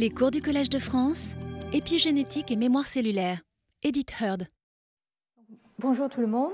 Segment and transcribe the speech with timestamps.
[0.00, 1.34] Les cours du Collège de France,
[1.72, 3.40] épigénétique et mémoire cellulaire.
[3.82, 4.44] Edith Heard.
[5.80, 6.52] Bonjour tout le monde.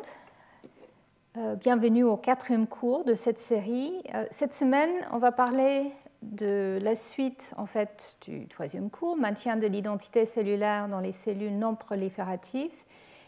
[1.37, 3.93] Euh, bienvenue au quatrième cours de cette série.
[4.15, 5.91] Euh, cette semaine, on va parler
[6.23, 11.59] de la suite en fait du troisième cours, maintien de l'identité cellulaire dans les cellules
[11.59, 12.73] non prolifératives.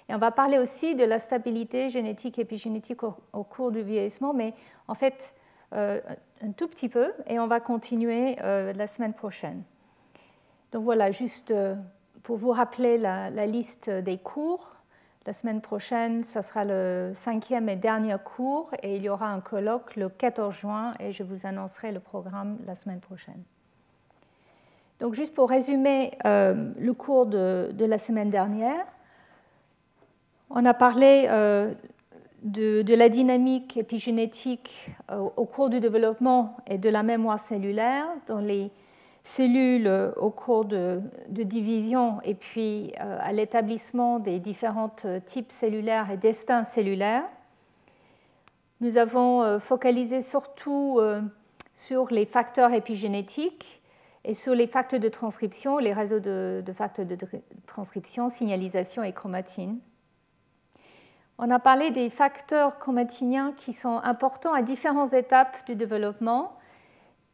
[0.08, 4.32] Et on va parler aussi de la stabilité génétique et épigénétique au, cours du vieillissement,
[4.32, 4.54] mais
[4.88, 5.34] en fait
[5.74, 6.00] euh,
[6.40, 9.62] un tout petit peu, et on va continuer la semaine prochaine.
[10.76, 11.54] Donc voilà, juste
[12.22, 14.74] pour vous rappeler la, liste des cours.
[15.24, 19.40] La semaine prochaine, ce sera le cinquième et dernier cours et il y aura un
[19.40, 23.42] colloque le 14 juin et je vous annoncerai le programme la semaine prochaine.
[25.00, 28.84] Donc juste pour résumer euh, le cours de, la semaine dernière,
[30.50, 31.72] on a parlé euh,
[32.42, 38.40] de, la dynamique épigénétique euh, au cours du développement et de la mémoire cellulaire dans
[38.40, 38.70] les
[39.26, 45.50] cellules euh, au cours de, division et puis euh, à l'établissement des différents euh, types
[45.50, 47.24] cellulaires et destins cellulaires.
[48.80, 51.00] Nous avons focalisé surtout
[51.72, 53.80] sur les facteurs épigénétiques
[54.22, 57.16] et sur les facteurs de transcription, les réseaux de, de facteurs de
[57.66, 59.78] transcription, signalisation et chromatine.
[61.38, 66.52] On a parlé des facteurs chromatiniens qui sont importants à différentes étapes du développement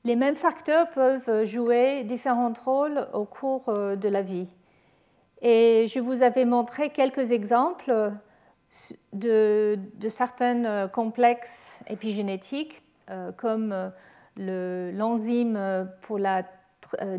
[0.04, 4.48] les mêmes facteurs peuvent jouer différents rôles au cours euh, de la vie.
[5.40, 8.12] Et je vous avais montré quelques exemples
[9.12, 9.78] de,
[10.08, 13.92] certains complexes épigénétiques, euh, comme
[14.36, 16.44] l'enzyme pour la
[17.00, 17.16] euh,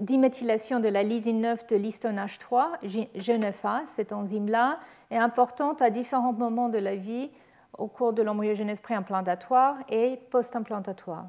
[0.00, 2.66] diméthylation de la lysine 9 de l'histone H3,
[3.14, 3.82] GNFA.
[3.86, 4.80] Cette enzyme-là
[5.10, 7.30] est importante à différents moments de la vie
[7.78, 11.26] au cours de l'embryogenèse préimplantatoire et post-implantatoire.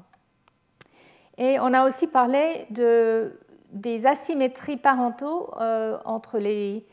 [1.38, 3.32] Et on a aussi parlé de,
[3.70, 6.84] des asymétries parentaux euh, entre les,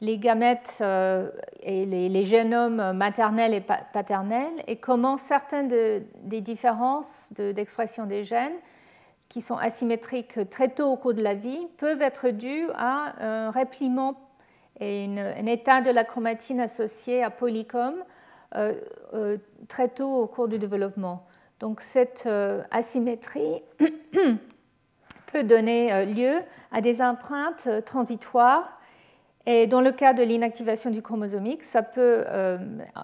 [0.00, 1.30] les gamètes euh,
[1.62, 8.56] et les, génomes maternels et paternels et comment certaines des différences d'expression des gènes
[9.28, 13.50] qui sont asymétriques très tôt au cours de la vie peuvent être dues à un
[13.50, 14.14] répliement
[14.80, 17.94] et un état de la chromatine associé à polycom
[18.56, 19.36] euh,
[19.68, 21.26] très tôt au cours du développement.
[21.60, 23.62] Donc cette euh, asymétrie
[25.32, 26.40] peut donner euh, lieu
[26.72, 28.80] à des empreintes euh, transitoires.
[29.46, 32.24] Et dans le cas de l'inactivation du chromosome X, ça, peut,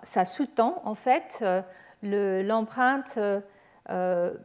[0.05, 1.45] ça sous-tend en fait
[2.03, 3.19] l'empreinte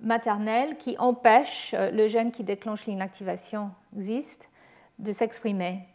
[0.02, 4.50] maternelle qui empêche le gène qui déclenche l'inactivation existe
[5.00, 5.88] de s'exprimer.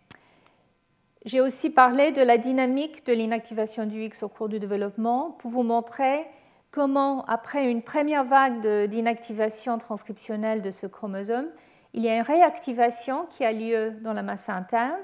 [1.27, 5.51] J'ai aussi parlé de la dynamique de l'inactivation du X au cours du développement pour
[5.51, 6.25] vous montrer
[6.71, 11.47] comment, après une première vague d'inactivation transcriptionnelle de ce chromosome,
[11.93, 14.99] il y a une réactivation qui a lieu dans la masse interne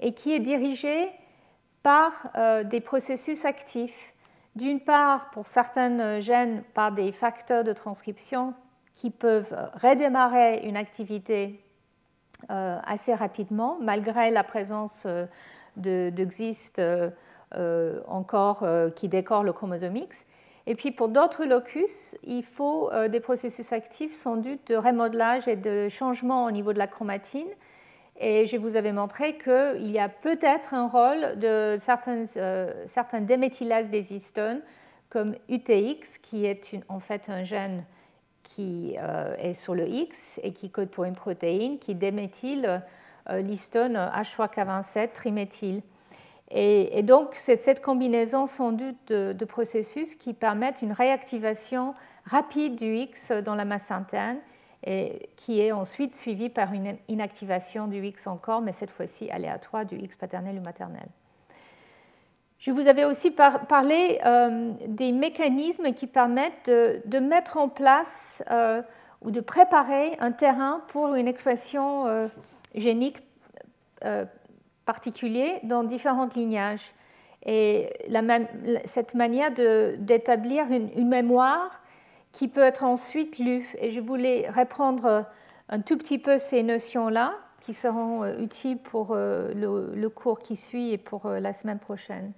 [0.00, 1.08] et qui est dirigée
[1.82, 4.14] par euh, des processus actifs.
[4.56, 8.54] D'une part, pour certains gènes, par des facteurs de transcription
[8.94, 11.64] qui peuvent redémarrer une activité
[12.50, 15.26] euh, assez rapidement, malgré la présence euh,
[15.76, 16.12] de,
[18.08, 20.24] encore qui décore le chromosome X.
[20.66, 25.48] Et puis pour d'autres locus, il faut euh, des processus actifs sans doute de remodelage
[25.48, 27.48] et de changement au niveau de la chromatine.
[28.20, 32.72] Et je vous avais montré qu'il y a peut-être un rôle de certaines, euh,
[33.20, 34.60] déméthylases des histones,
[35.10, 37.84] comme UTX, qui est en fait un gène
[38.44, 42.82] qui euh, est sur le X et qui code pour une protéine qui déméthyle
[43.30, 45.82] l'histone H3K27 triméthyle.
[46.54, 51.94] Et, donc, c'est cette combinaison sans doute de, processus qui permettent une réactivation
[52.26, 54.36] rapide du X dans la masse interne
[54.84, 59.86] et qui est ensuite suivie par une inactivation du X encore, mais cette fois-ci aléatoire
[59.86, 61.06] du X paternel ou maternel.
[62.58, 68.82] Je vous avais aussi parlé euh, des mécanismes qui permettent de, mettre en place euh,
[69.22, 72.28] ou de préparer un terrain pour une expression euh,
[72.74, 73.18] génique
[74.84, 76.92] particulier dans différents lignages.
[77.44, 77.90] Et
[78.84, 81.82] cette manière d'établir une, mémoire
[82.30, 83.68] qui peut être ensuite lue.
[83.78, 85.26] Et je voulais reprendre
[85.68, 90.56] un tout petit peu ces notions-là qui seront euh, utiles pour euh, le, cours qui
[90.56, 92.32] suit et pour euh, la semaine prochaine.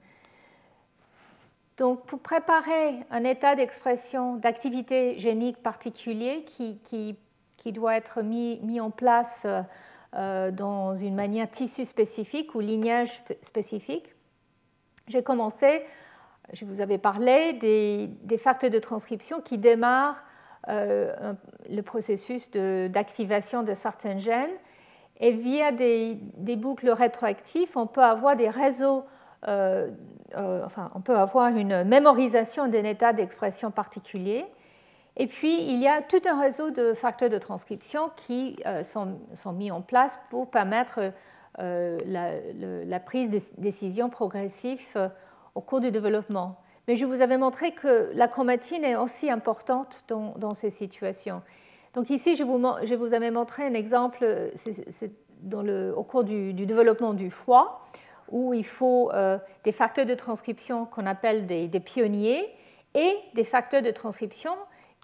[1.78, 7.16] Donc, pour préparer un état d'expression d'activité génique particulier qui,
[7.72, 9.46] doit être mis, en place
[10.14, 14.14] dans une manière tissu spécifique ou lignage spécifique.
[15.08, 15.82] J'ai commencé,
[16.52, 20.22] je vous avais parlé des, facteurs de transcription qui démarrent
[20.68, 21.34] euh,
[21.68, 24.56] le processus d'activation de, certains gènes
[25.20, 26.16] Et via des,
[26.56, 29.04] boucles rétroactives, on peut avoir des réseaux,
[29.42, 34.46] enfin, on peut avoir une mémorisation d'un état d'expression particulier.
[35.16, 39.52] Et puis, il y a tout un réseau de facteurs de transcription qui sont, sont,
[39.52, 41.12] mis en place pour permettre
[41.58, 45.10] la, prise de décision progressive
[45.54, 46.58] au cours du développement.
[46.86, 51.42] Mais je vous avais montré que la chromatine est aussi importante dans, ces situations.
[51.94, 54.26] Donc ici, je vous, avais montré un exemple
[55.52, 57.86] au cours du, développement du froid,
[58.30, 62.44] où il faut euh, des facteurs de transcription qu'on appelle des, pionniers
[62.94, 64.52] et des facteurs de transcription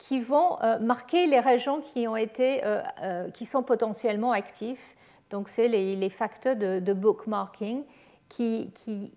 [0.08, 4.96] qui vont euh, marquer les régions qui, ont été, euh, qui sont potentiellement actifs.
[5.28, 7.84] Donc c'est les, facteurs de, bookmarking
[8.28, 8.72] qui,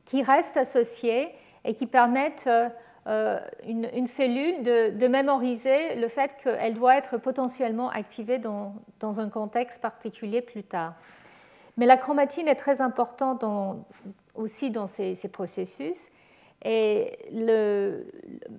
[0.05, 1.29] qui, restent associés
[1.63, 2.69] et qui permettent euh,
[3.07, 9.29] euh, une, cellule de, mémoriser le fait qu'elle doit être potentiellement activée dans, dans, un
[9.29, 10.93] contexte particulier plus tard.
[11.77, 13.43] Mais la chromatine est très importante
[14.35, 16.09] aussi dans ces, ces, processus.
[16.65, 17.17] Et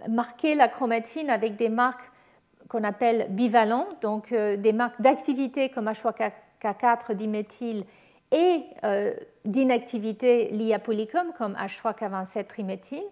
[0.09, 2.11] marquer la chromatine avec des marques
[2.69, 7.85] qu'on appelle bivalentes, donc euh, des marques d'activité comme H3K4 diméthyl
[8.33, 9.13] et euh,
[9.45, 13.05] d'inactivité liée à polycom comme H3K27 triméthyle.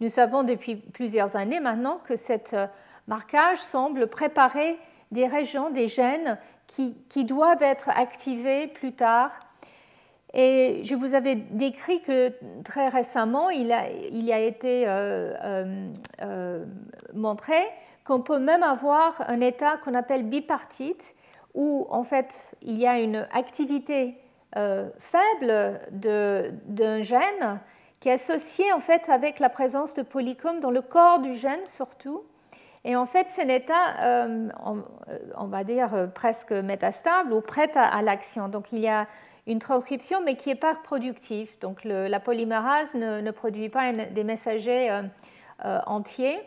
[0.00, 2.66] Nous savons depuis plusieurs années maintenant que ce euh,
[3.06, 4.76] marquage semble préparer
[5.10, 9.30] des régions, des gènes qui, doivent être activés plus tard.
[10.34, 14.86] Et je vous avais décrit que très récemment, il a, il a été
[17.14, 17.54] montré
[18.08, 21.14] qu'on peut même avoir un état qu'on appelle bipartite,
[21.54, 24.16] où en fait il y a une activité
[24.56, 27.60] euh, faible d'un gène
[28.00, 31.66] qui est associé en fait avec la présence de polycomes dans le corps du gène
[31.66, 32.24] surtout.
[32.84, 34.48] Et en fait, c'est un état, euh,
[35.08, 38.48] euh, on, va dire, presque métastable ou prêt à, l'action.
[38.48, 39.06] Donc il y a
[39.46, 41.58] une transcription, mais qui n'est pas productive.
[41.60, 45.02] Donc la polymérase ne, produit pas des messagers
[45.86, 46.38] entiers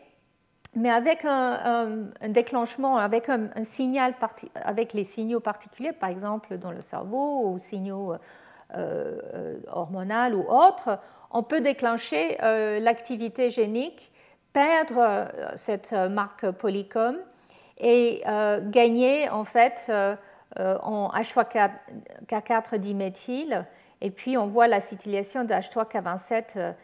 [0.76, 4.14] mais avec un, déclenchement, avec un, signal,
[4.56, 8.18] avec les signaux particuliers, par exemple dans le cerveau ou signaux euh,
[9.34, 10.98] euh hormonaux ou autres,
[11.30, 14.12] on peut déclencher euh, l'activité génique,
[14.54, 15.26] perdre euh,
[15.56, 17.18] cette marque polycom
[17.78, 18.22] et
[18.68, 19.92] gagner en fait
[20.58, 23.66] en H3K4 diméthyle,
[24.02, 26.76] et puis on voit l'acétylation de H3K27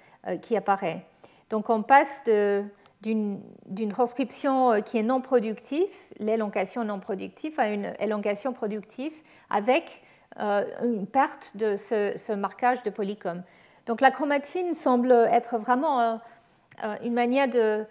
[0.41, 1.05] qui apparaît.
[1.51, 2.65] Donc on passe de
[3.01, 5.89] d'une transcription euh, qui est non productive,
[6.19, 9.13] l'élongation non productive, à une élongation productive
[9.49, 10.01] avec
[10.39, 13.43] euh, une perte de ce, marquage de polycom.
[13.85, 17.85] Donc la chromatine semble être vraiment euh, une manière de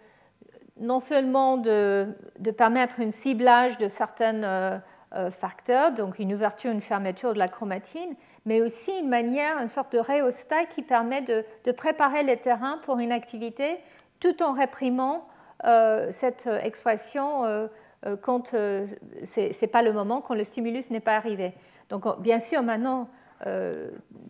[0.78, 2.08] non seulement de,
[2.56, 4.82] permettre un ciblage de certains
[5.30, 8.14] facteurs, donc une ouverture, une fermeture de la chromatine,
[8.44, 12.78] mais aussi une manière, une sorte de rhéostat qui permet de, de préparer les terrains
[12.84, 13.78] pour une activité
[14.20, 15.26] tout en réprimant
[15.64, 17.66] euh, cette expression euh,
[18.04, 21.54] euh, quand ce n'est pas le moment, quand le stimulus n'est pas arrivé.
[21.88, 23.08] Donc bien sûr, maintenant,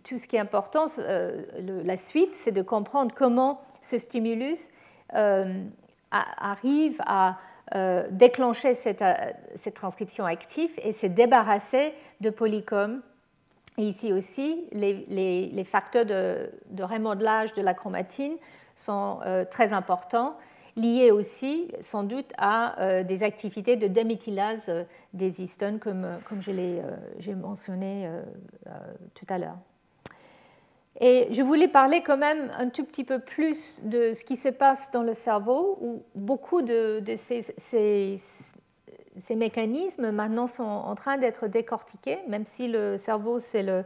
[0.03, 0.85] tout ce qui est important,
[1.57, 4.69] la suite, c'est de comprendre comment ce stimulus
[6.11, 7.37] arrive à
[8.11, 9.03] déclencher cette,
[9.73, 13.01] transcription active et se débarrasser de polycom.
[13.77, 18.35] Et ici aussi, les, facteurs de, remodelage de la chromatine
[18.77, 20.37] sont euh, très importants,
[20.75, 26.41] liés aussi sans doute à euh, des activités de déméthylase euh, des histones, comme, comme
[26.41, 26.81] je l'ai
[27.35, 28.09] mentionné
[29.15, 29.57] tout à l'heure.
[30.99, 34.49] Et je voulais parler quand même un tout petit peu plus de ce qui se
[34.49, 38.17] passe dans le cerveau, où beaucoup de, ces, ces,
[39.19, 43.83] ces, mécanismes maintenant sont en train d'être décortiqués, même si le cerveau, c'est le,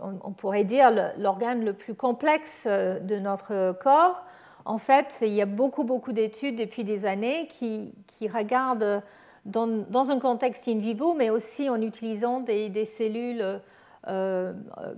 [0.00, 4.22] on pourrait dire, l'organe le plus complexe euh, de notre corps.
[4.64, 7.92] En fait, il y a beaucoup, beaucoup d'études depuis des années qui,
[8.28, 9.02] regardent
[9.44, 13.60] dans, un contexte in vivo, mais aussi en utilisant des, cellules
[14.08, 14.52] euh,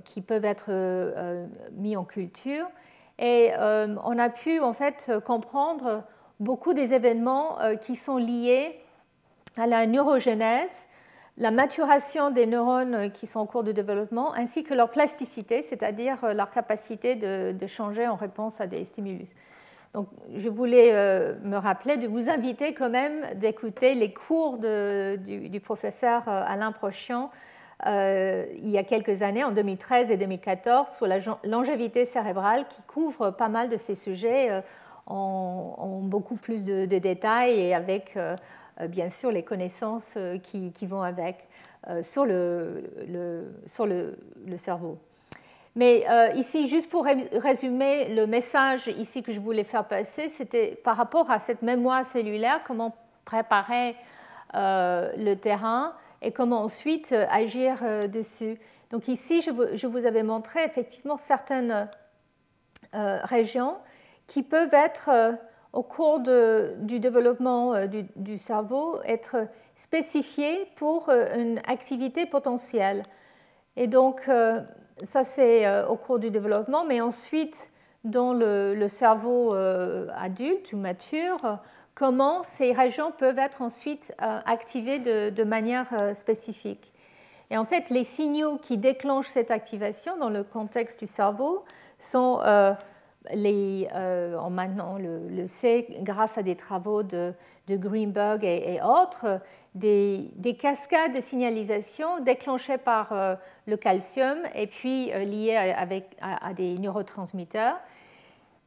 [0.05, 2.67] qui peuvent être euh, mises en culture.
[3.19, 6.05] Et on a pu en fait comprendre
[6.39, 8.79] beaucoup des événements qui sont liés
[9.57, 10.87] à la neurogénèse
[11.39, 16.25] la maturation des neurones qui sont en cours de développement, ainsi que leur plasticité, c'est-à-dire
[16.25, 19.29] euh, leur capacité de, changer en réponse à des stimulus.
[19.95, 25.61] Donc, je voulais euh, me rappeler de vous inviter quand même d'écouter les cours du,
[25.61, 27.31] professeur euh, Alain Prochian
[27.87, 33.31] il y a quelques années, en 2013 et 2014, sur la longévité cérébrale, qui couvre
[33.31, 34.65] pas mal de ces sujets
[35.07, 38.19] en, beaucoup plus de, détails et avec
[38.87, 41.49] bien sûr les connaissances euh, qui, vont avec.
[42.03, 42.85] sur, le,
[43.67, 44.17] sur le,
[44.57, 44.99] cerveau.
[45.75, 46.05] Mais
[46.35, 51.31] ici, juste pour résumer, le message ici que je voulais faire passer, c'était par rapport
[51.31, 53.95] à cette mémoire cellulaire, comment préparer
[54.55, 58.59] le terrain et comment ensuite agir dessus.
[58.91, 61.89] Donc ici, je vous, je vous avais montré effectivement certaines
[62.93, 63.77] régions
[64.27, 65.39] qui peuvent être
[65.73, 69.37] au cours du développement euh, du, cerveau être
[69.77, 73.03] spécifié pour euh, une activité potentielle.
[73.77, 74.61] Et donc, euh,
[75.05, 77.71] ça c'est au cours du développement, mais ensuite,
[78.03, 81.59] dans le, cerveau adulte ou mature,
[81.95, 86.93] comment ces régions peuvent être ensuite activées de, manière spécifique.
[87.51, 91.65] Et en fait, les signaux qui déclenchent cette activation dans le contexte du cerveau
[91.99, 92.41] sont
[93.35, 97.35] les, euh, en maintenant le, sait grâce à des travaux de,
[97.69, 99.41] Greenberg et, autres,
[99.75, 103.35] des, cascades de signalisation déclenchées par euh,
[103.67, 107.79] le calcium et puis euh, liées avec, à, des neurotransmetteurs.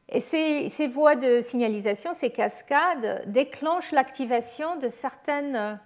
[0.08, 5.80] Et ces, voies de signalisation, ces cascades, déclenchent l'activation de certains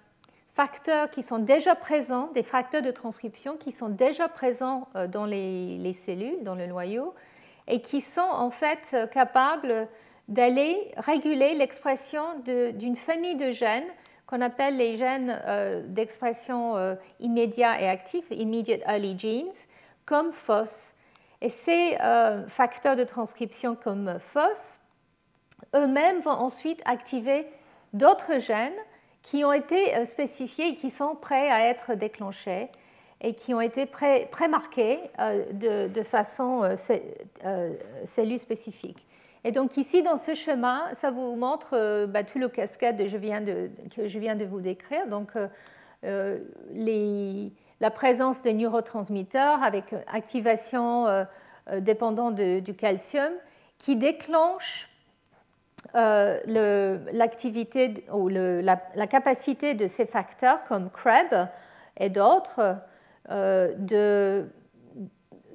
[0.49, 5.93] facteurs qui sont déjà présents, des facteurs de transcription qui sont déjà présents dans les
[5.93, 7.13] cellules, dans le noyau,
[7.67, 9.87] et qui sont en fait capables
[10.27, 13.87] d'aller réguler l'expression d'une famille de gènes
[14.27, 19.53] qu'on appelle les gènes euh, d'expression euh, immédiat et actif, immediate early genes,
[20.05, 20.93] comme FOS.
[21.41, 24.79] Et ces euh, facteurs de transcription comme FOS,
[25.75, 27.47] eux-mêmes vont ensuite activer
[27.93, 28.77] d'autres gènes
[29.21, 32.69] qui ont été spécifiés et qui sont prêts à être déclenchés
[33.21, 36.75] et qui ont été pré-marqués euh, de, façon euh,
[37.45, 37.73] euh,
[38.05, 39.05] cellule spécifique.
[39.43, 43.17] Et donc ici, dans ce schéma, ça vous montre bah, tout le cascade que je
[43.17, 45.07] viens de, de vous décrire.
[45.07, 45.31] Donc
[46.03, 51.25] la présence des neurotransmetteurs avec activation
[51.79, 53.31] dépendant du calcium
[53.77, 54.89] qui déclenche
[55.93, 58.75] l'activité ou la,
[59.07, 61.47] capacité de ces facteurs comme CREB
[61.97, 62.77] et d'autres
[63.29, 64.45] euh, de,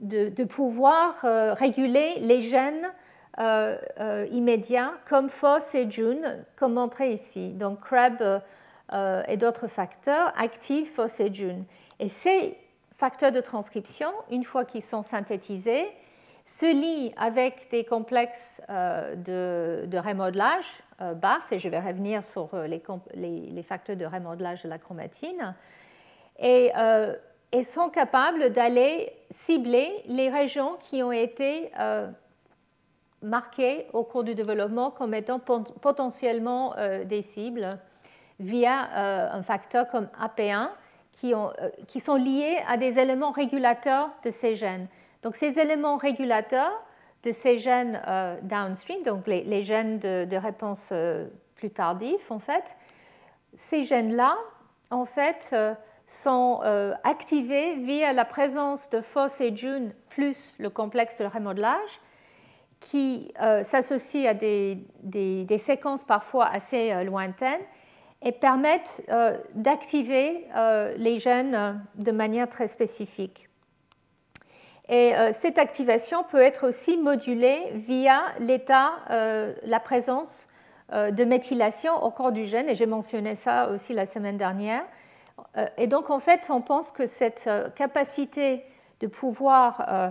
[0.02, 2.88] de, pouvoir euh, réguler les gènes
[3.38, 7.50] euh, immédiats comme FOS et JUN, comme montré ici.
[7.50, 8.42] Donc CREB
[9.26, 11.64] et d'autres facteurs activent FOS et JUN.
[11.98, 12.58] Et ces
[12.94, 15.86] facteurs de transcription, une fois qu'ils sont synthétisés,
[16.44, 20.66] se lient avec des complexes de, de remodelage,
[20.98, 22.82] BAF, et je vais revenir sur les,
[23.14, 25.54] les, facteurs de remodelage de la chromatine.
[26.38, 26.70] Et
[27.52, 32.08] et sont capables d'aller cibler les régions qui ont été euh,
[33.22, 37.78] marquées au cours du développement comme étant potentiellement euh, des cibles
[38.40, 40.70] via euh, un facteur comme AP1
[41.12, 41.52] qui, ont,
[41.86, 44.88] qui, sont liés à des éléments régulateurs de ces gènes.
[45.22, 46.72] Donc ces éléments régulateurs
[47.22, 48.00] de ces gènes
[48.42, 50.92] downstream, donc les, gènes de, de réponse
[51.54, 52.76] plus tardifs en fait,
[53.54, 54.36] ces gènes-là,
[54.90, 55.54] en fait,
[56.06, 62.00] sont euh, activés via la présence de FOS et JUN plus le complexe de remodelage
[62.80, 67.60] qui euh, s'associe à des, des, séquences parfois assez euh, lointaines
[68.24, 69.02] et permettent
[69.54, 70.46] d'activer
[70.96, 73.48] les gènes de manière très spécifique.
[74.88, 80.46] Et cette activation peut être aussi modulée via l'état, la présence
[80.92, 85.01] de méthylation au corps du gène, et j'ai mentionné ça aussi la semaine dernière, euh,
[85.76, 88.64] et donc, en fait, on pense que cette euh, capacité
[89.00, 90.10] de pouvoir euh,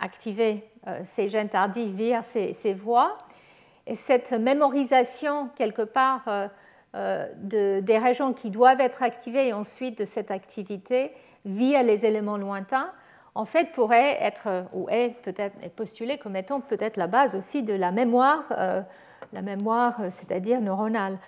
[0.00, 0.64] activer
[1.04, 3.18] ces gènes tardifs via ces, voies
[3.86, 6.24] et cette mémorisation, quelque part,
[6.94, 11.12] de, des régions qui doivent être activées et ensuite de cette activité
[11.44, 12.90] via les éléments lointains,
[13.34, 17.74] en fait, pourrait être, ou est peut-être postulée comme étant peut-être la base aussi de
[17.74, 21.18] la mémoire, la mémoire, c'est-à-dire neuronale.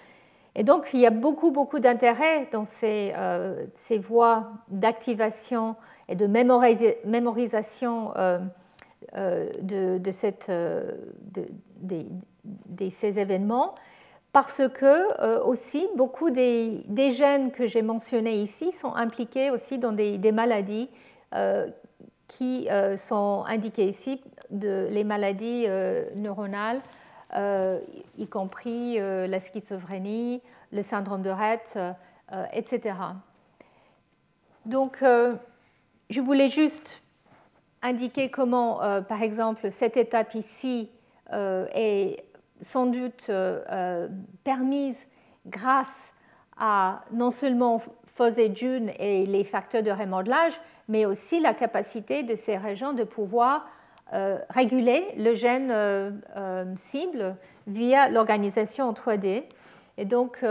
[0.57, 3.67] Et donc, il y a beaucoup, beaucoup d'intérêt dans ces, euh,
[4.01, 5.77] voies d'activation
[6.09, 8.41] et de mémorisation euh,
[9.17, 10.11] euh, de,
[12.91, 13.75] ces événements,
[14.33, 20.33] parce que aussi beaucoup des, gènes que j'ai mentionnés ici sont impliqués aussi dans des,
[20.33, 20.89] maladies
[22.27, 25.67] qui sont indiquées ici, les maladies
[26.17, 26.81] neuronales
[28.19, 32.95] y compris euh, la schizophrénie, le syndrome de Rett, euh, etc.
[34.67, 37.03] Donc, je voulais juste
[37.83, 40.91] indiquer comment, par exemple, cette étape ici
[41.33, 42.23] est
[42.61, 43.31] sans doute
[44.45, 44.99] permise
[45.47, 46.13] grâce
[46.59, 47.81] à non seulement
[48.55, 53.63] June et les facteurs de remodelage, mais aussi la capacité de ces régions de pouvoir
[53.63, 53.67] euh,
[54.49, 57.37] réguler le gène euh, euh, cible
[57.67, 59.45] via l'organisation en 3D.
[59.99, 60.45] Et donc,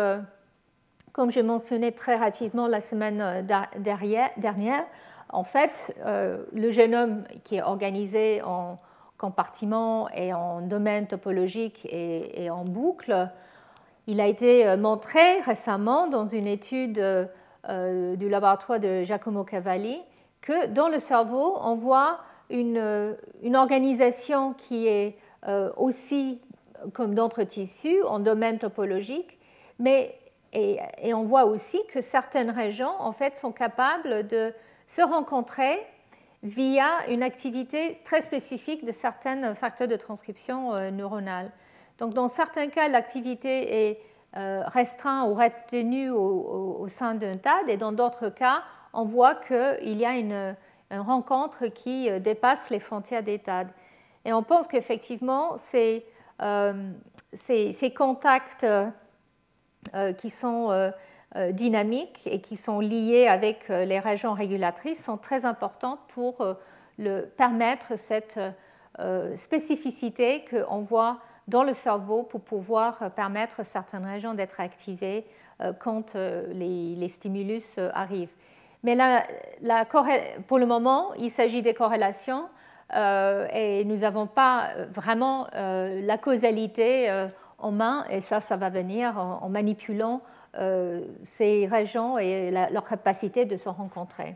[1.11, 3.47] comme je mentionnais très rapidement la semaine
[3.77, 4.83] dernière,
[5.29, 8.77] en fait, le génome qui est organisé en
[9.17, 13.27] compartiments et en domaines topologiques et, en boucles,
[14.05, 17.01] il a été montré récemment dans une étude
[17.67, 20.01] euh, du laboratoire de Giacomo Cavalli
[20.39, 26.41] que dans le cerveau, on voit une, une organisation qui est euh, aussi
[26.93, 29.37] comme d'autres tissus en domaine topologique,
[29.79, 30.15] mais
[30.51, 30.79] et,
[31.13, 34.53] on voit aussi que certaines régions en fait sont capables de
[34.87, 35.79] se rencontrer
[36.41, 41.51] via une activité très spécifique de certains facteurs de transcription euh, neuronale.
[41.99, 43.99] Donc dans certains cas, l'activité est
[44.37, 48.63] euh, restreint ou retenu au, sein d'un TAD, et dans d'autres cas,
[48.93, 50.55] on voit qu'il y a une,
[50.91, 53.67] rencontre qui euh, dépasse les frontières des TAD.
[54.25, 56.05] Et on pense qu'effectivement, ces,
[56.41, 56.91] euh,
[57.95, 58.65] contacts
[60.17, 60.91] qui sont
[61.51, 66.45] dynamiques et qui sont liés avec les régions régulatrices sont très importants pour
[67.37, 68.39] permettre cette
[69.35, 71.19] spécificité qu'on voit
[71.49, 75.25] dans le cerveau pour pouvoir euh, permettre certaines régions d'être activées
[75.61, 78.33] euh, quand euh, les, stimulus arrivent.
[78.83, 79.85] Mais la,
[80.47, 82.45] pour le moment, il s'agit des corrélations
[82.93, 89.49] et nous n'avons pas vraiment la causalité en main et ça, ça va venir en,
[89.49, 90.21] manipulant
[91.23, 94.35] ces régions et leur capacité de se rencontrer.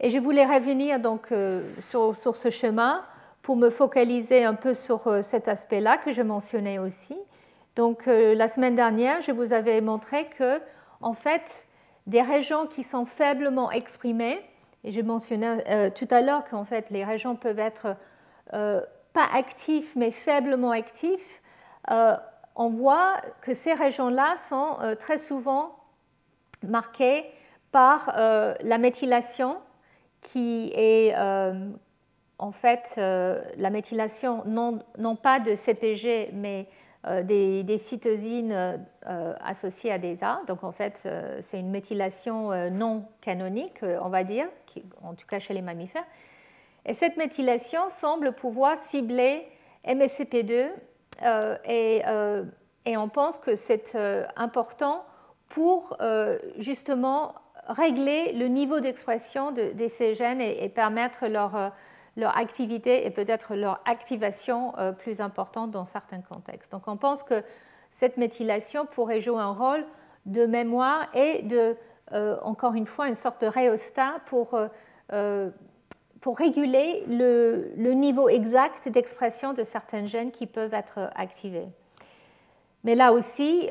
[0.00, 1.32] Et je voulais revenir donc
[1.78, 3.02] sur, ce chemin
[3.42, 7.18] pour me focaliser un peu sur euh, cet aspect-là que je mentionnais aussi.
[7.76, 10.60] Donc euh, la semaine dernière, je vous avais montré que
[11.00, 11.66] en fait,
[12.06, 14.40] des régions qui sont faiblement exprimées,
[14.84, 17.96] et je mentionnais euh, tout à l'heure qu'en fait les régions peuvent être
[19.12, 21.40] pas actives mais faiblement actives,
[21.88, 25.76] on voit que ces régions-là sont très souvent
[26.64, 27.24] marquées
[27.70, 29.58] par la méthylation
[30.20, 31.14] qui est
[32.40, 36.66] en fait euh, la méthylation non, pas de CPG mais
[37.06, 40.42] euh, des, cytosines euh, associées à des A.
[40.46, 41.08] Donc en fait
[41.40, 44.46] c'est une méthylation non canonique, on va dire,
[45.02, 46.04] en tout cas chez les mammifères.
[46.86, 49.46] Et cette méthylation semble pouvoir cibler
[49.86, 50.68] MSCP2
[51.66, 52.02] et,
[52.96, 53.96] on pense que c'est
[54.36, 55.04] important
[55.48, 55.96] pour
[56.58, 57.34] justement
[57.66, 61.72] régler le niveau d'expression de, ces gènes et permettre leur
[62.20, 66.70] leur activité et peut-être leur activation euh, plus importante dans certains contextes.
[66.70, 67.42] Donc on pense que
[67.90, 69.84] cette méthylation pourrait jouer un rôle
[70.26, 71.76] de mémoire et de,
[72.12, 74.56] euh, encore une fois, une sorte de rhéostat pour,
[75.12, 75.50] euh,
[76.20, 81.68] pour réguler le, le niveau exact d'expression de certains gènes qui peuvent être activés.
[82.84, 83.68] Mais là aussi,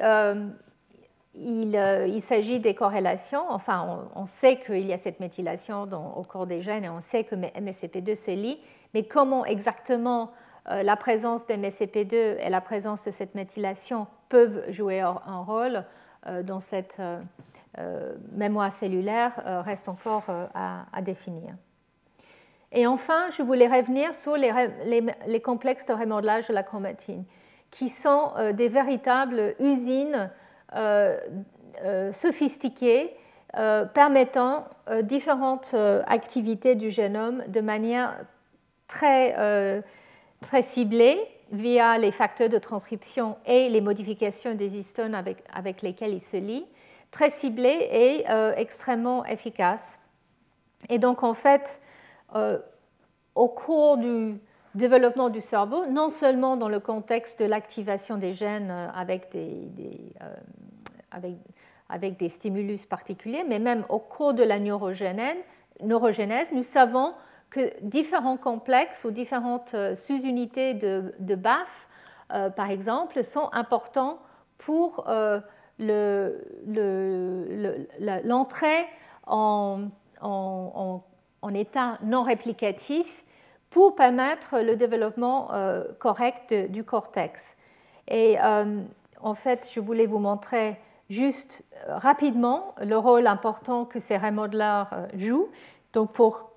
[1.42, 3.44] euh, il, s'agit des corrélations.
[3.50, 7.24] Enfin, on, sait qu'il y a cette méthylation au cours des gènes et on sait
[7.24, 8.60] que MSCP2 se lie,
[8.94, 10.32] mais comment exactement
[10.70, 15.86] euh, la présence d'MSCP2 et la présence de cette méthylation peuvent jouer un rôle
[16.28, 17.02] euh, dans cette
[18.34, 21.54] mémoire cellulaire reste encore à, définir.
[22.74, 24.52] Et enfin, je voulais revenir sur les,
[25.26, 27.24] les complexes de remodelage de la chromatine,
[27.72, 30.30] qui sont des véritables usines
[30.76, 31.18] euh,
[31.84, 33.16] euh, sophistiquées
[33.58, 34.66] euh, permettant
[35.04, 35.74] différentes
[36.06, 38.26] activités du génome de manière
[38.88, 39.84] très,
[40.42, 41.20] très ciblée
[41.52, 46.38] via les facteurs de transcription et les modifications des histones avec, avec lesquels ils se
[46.38, 46.66] lient,
[47.12, 48.26] très ciblés et
[48.58, 50.00] extrêmement efficaces.
[50.90, 51.82] Et donc, en fait,
[53.36, 54.40] au cours du
[54.76, 59.68] développement du cerveau, non seulement dans le contexte de l'activation des gènes avec des,
[61.12, 61.36] avec,
[61.90, 67.14] avec des stimulus particuliers, mais même au cours de la neurogénèse, nous savons
[67.50, 71.88] que différents complexes ou différentes euh, sous-unités de, BAF,
[72.32, 74.20] euh, par exemple, sont importants
[74.58, 75.40] pour euh,
[78.24, 78.86] l'entrée
[79.26, 79.88] en,
[80.22, 81.04] en,
[81.42, 83.24] en, état non réplicatif
[83.70, 85.50] pour permettre le développement
[86.00, 87.56] correct du cortex.
[88.08, 90.78] Et en fait, je voulais vous montrer
[91.10, 95.50] juste euh, rapidement le rôle important que ces remodeleurs euh, jouent.
[95.94, 96.52] Donc pour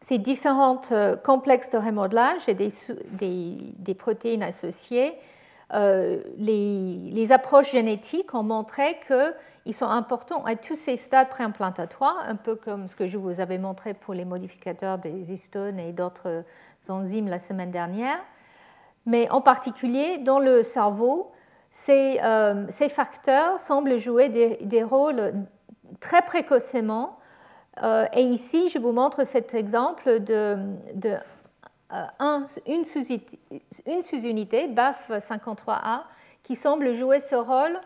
[0.00, 5.14] ces différents euh, complexes de remodelage et des, protéines associées,
[5.72, 12.56] les, approches génétiques ont montré qu'ils sont importants à tous ces stades préimplantatoires, un peu
[12.56, 16.44] comme ce que je vous avais montré pour les modificateurs des histones et d'autres
[16.88, 18.18] enzymes la semaine dernière.
[19.06, 21.30] Mais en particulier, dans le cerveau,
[21.70, 22.18] ces,
[22.88, 25.32] facteurs semblent jouer des rôles
[25.98, 27.18] très précocement.
[27.82, 30.56] Euh, et ici, je vous montre cet exemple de,
[31.92, 36.02] euh, une sous-unité, BAF53A,
[36.42, 37.80] qui semble jouer ce rôle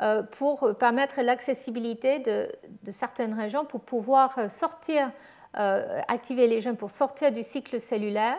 [0.00, 2.48] euh, pour permettre l'accessibilité de,
[2.90, 5.10] certaines régions pour pouvoir sortir,
[5.52, 8.38] activer les gènes pour sortir du cycle cellulaire.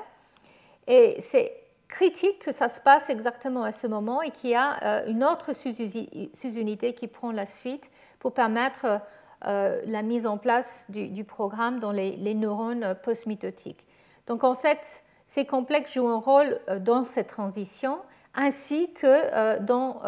[0.87, 1.53] Et c'est
[1.89, 5.51] critique que ça se passe exactement à ce moment et qu'il y a une autre
[5.53, 9.01] sous-unité qui prend la suite pour permettre
[9.47, 13.87] euh, la mise en place du, programme dans les, neurones post-mitotiques.
[14.27, 15.01] Donc en fait,
[15.31, 17.99] ces complexes jouent un rôle euh, dans cette transition
[18.33, 20.01] ainsi que euh, dans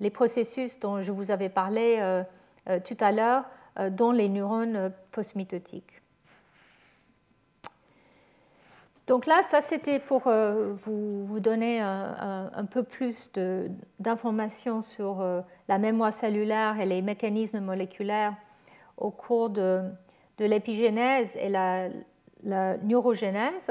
[0.00, 2.22] les processus dont je vous avais parlé
[2.84, 3.44] tout à l'heure
[3.90, 6.02] dans les neurones post-mitotiques.
[9.06, 13.30] Donc là, ça c'était pour euh, vous, donner un, peu plus
[14.00, 18.34] d'informations sur euh, la mémoire cellulaire et les mécanismes moléculaires
[18.96, 19.82] au cours de,
[20.40, 21.88] l'épigénèse et la,
[22.42, 23.70] la, neurogénèse.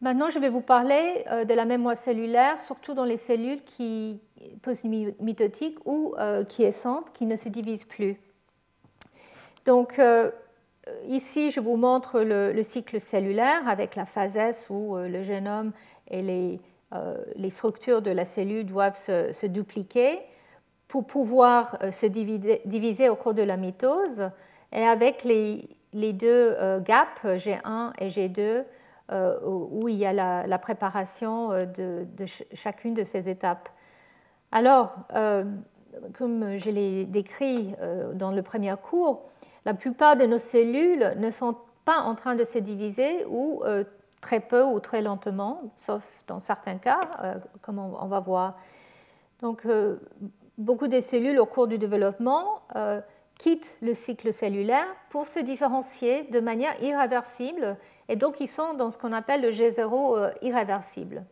[0.00, 4.20] Maintenant, je vais vous parler euh, de la mémoire cellulaire, surtout dans les cellules qui
[4.62, 6.14] post-mitotiques ou
[6.48, 8.18] quiescentes, qui ne se divisent plus.
[9.64, 10.30] Donc, euh,
[11.08, 15.72] ici, je vous montre le, cycle cellulaire avec la phase S où euh, le génome
[16.08, 16.60] et les,
[16.92, 17.16] euh,
[17.48, 20.20] structures de la cellule doivent se, dupliquer
[20.86, 24.30] pour pouvoir se diviser, au cours de la mitose
[24.70, 28.64] et avec les, les deux gaps G1 et G2
[29.44, 32.06] où il y a la, préparation de,
[32.52, 33.68] chacune de ces étapes.
[34.52, 34.92] Alors,
[36.18, 37.74] comme je l'ai décrit
[38.14, 39.22] dans le premier cours,
[39.64, 43.84] la plupart de nos cellules ne sont pas en train de se diviser ou euh,
[44.20, 48.56] très peu ou très lentement, sauf dans certains cas, euh, comme on, va voir.
[49.40, 49.96] Donc, euh,
[50.56, 52.62] beaucoup de cellules au cours du développement
[53.38, 57.76] quittent le cycle cellulaire pour se différencier de manière irréversible
[58.08, 61.24] et donc ils sont dans ce qu'on appelle le G0 irréversible.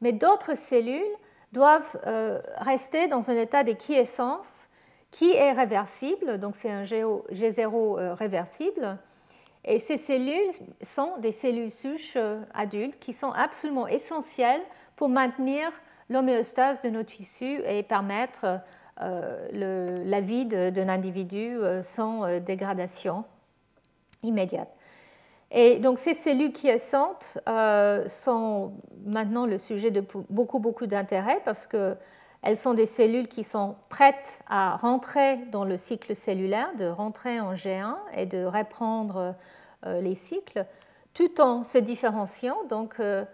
[0.00, 1.02] Mais d'autres cellules
[1.52, 1.98] doivent
[2.58, 4.68] rester dans un état de quiescence
[5.16, 8.98] qui est réversible, donc c'est un G0 euh, réversible.
[9.64, 14.60] Et ces cellules sont des cellules souches euh, adultes qui sont absolument essentielles
[14.94, 15.70] pour maintenir
[16.10, 18.60] l'homéostase de nos tissus et permettre
[19.00, 23.24] euh, la vie d'un individu sans dégradation
[24.22, 24.70] immédiate.
[25.50, 27.38] Et donc ces cellules quiescentes
[28.06, 28.72] sont
[29.04, 31.96] maintenant le sujet de beaucoup, beaucoup d'intérêt parce que
[32.46, 37.40] elles sont des cellules qui sont prêtes à rentrer dans le cycle cellulaire, de rentrer
[37.40, 39.34] en G1 et de reprendre
[39.84, 40.64] euh, les cycles,
[41.12, 42.56] tout en se différenciant.
[42.68, 43.24] Donc, euh,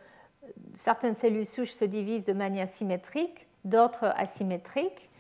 [0.73, 5.11] certaines cellules souches se divisent de manière symétrique, d'autres asymétriques.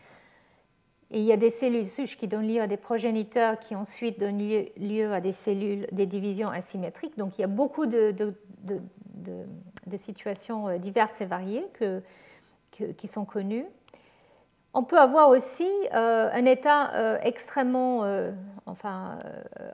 [1.12, 4.18] Et il y a des cellules souches qui donnent lieu à des progéniteurs qui ensuite
[4.18, 7.18] donnent lieu, à des cellules, des divisions asymétriques.
[7.18, 8.14] Donc il y a beaucoup de,
[9.96, 11.66] situations euh, diverses et variées
[12.96, 13.66] qui sont connues.
[14.72, 18.07] On peut avoir aussi euh, un état euh, extrêmement
[18.64, 19.18] enfin,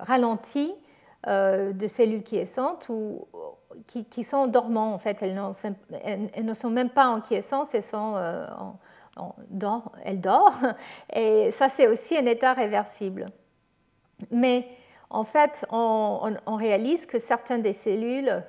[0.01, 0.75] ralenti
[1.25, 3.29] de cellules quiescentes ou
[4.11, 5.23] qui, sont dormantes en fait.
[5.23, 8.77] Elles, ne sont même pas en quiescence, elles, sont, en,
[10.05, 10.75] elles dorment.
[11.13, 13.27] Et ça, c'est aussi un état réversible.
[14.31, 14.67] Mais
[15.11, 18.43] en fait, on, réalise que certaines des cellules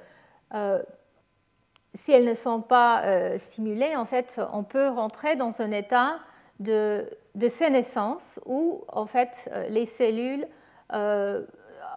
[1.96, 3.04] si elles ne sont pas
[3.38, 6.20] stimulées, en fait, on peut rentrer dans un état
[6.60, 10.48] de, de sénescence où en fait euh, les cellules
[10.94, 11.46] euh,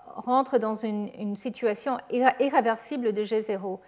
[0.06, 3.78] rentrent dans une, situation irréversible de G0.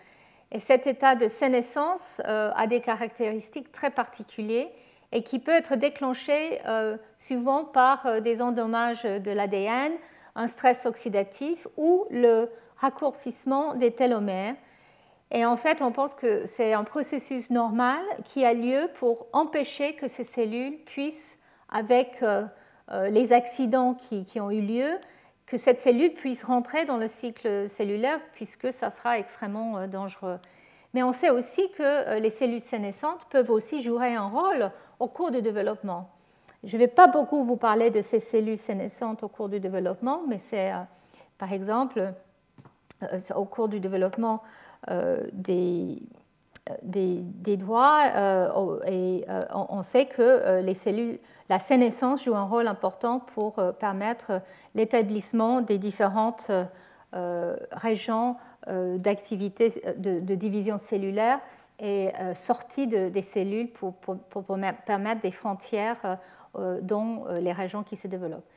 [0.52, 4.68] Et cet état de sénescence euh, a des caractéristiques très particulières
[5.12, 6.60] et qui peut être déclenché
[7.18, 9.92] souvent par des endommages de l'ADN,
[10.34, 14.56] un stress oxydatif ou le raccourcissement des télomères.
[15.30, 19.94] Et en fait, on pense que c'est un processus normal qui a lieu pour empêcher
[19.94, 22.44] que ces cellules puissent, avec euh,
[22.92, 24.92] euh, les accidents qui, ont eu lieu,
[25.46, 30.38] que cette cellule puisse rentrer dans le cycle cellulaire, puisque ça sera extrêmement euh, dangereux.
[30.94, 35.32] Mais on sait aussi que les cellules sénescentes peuvent aussi jouer un rôle au cours
[35.32, 36.08] du développement.
[36.62, 40.22] Je ne vais pas beaucoup vous parler de ces cellules sénescentes au cours du développement,
[40.28, 40.70] mais c'est,
[41.36, 42.14] par exemple,
[43.34, 44.42] au cours du développement,
[44.90, 45.26] euh,
[46.82, 48.06] des, doigts
[48.86, 54.40] et on, sait que les cellules, la sénescence joue un rôle important pour permettre
[54.74, 56.50] l'établissement des différentes
[57.72, 61.38] régions d'activité de, division cellulaire
[61.80, 63.94] et sortie de, des cellules pour,
[64.86, 66.18] permettre des frontières
[66.80, 68.48] dans les régions qui se développent.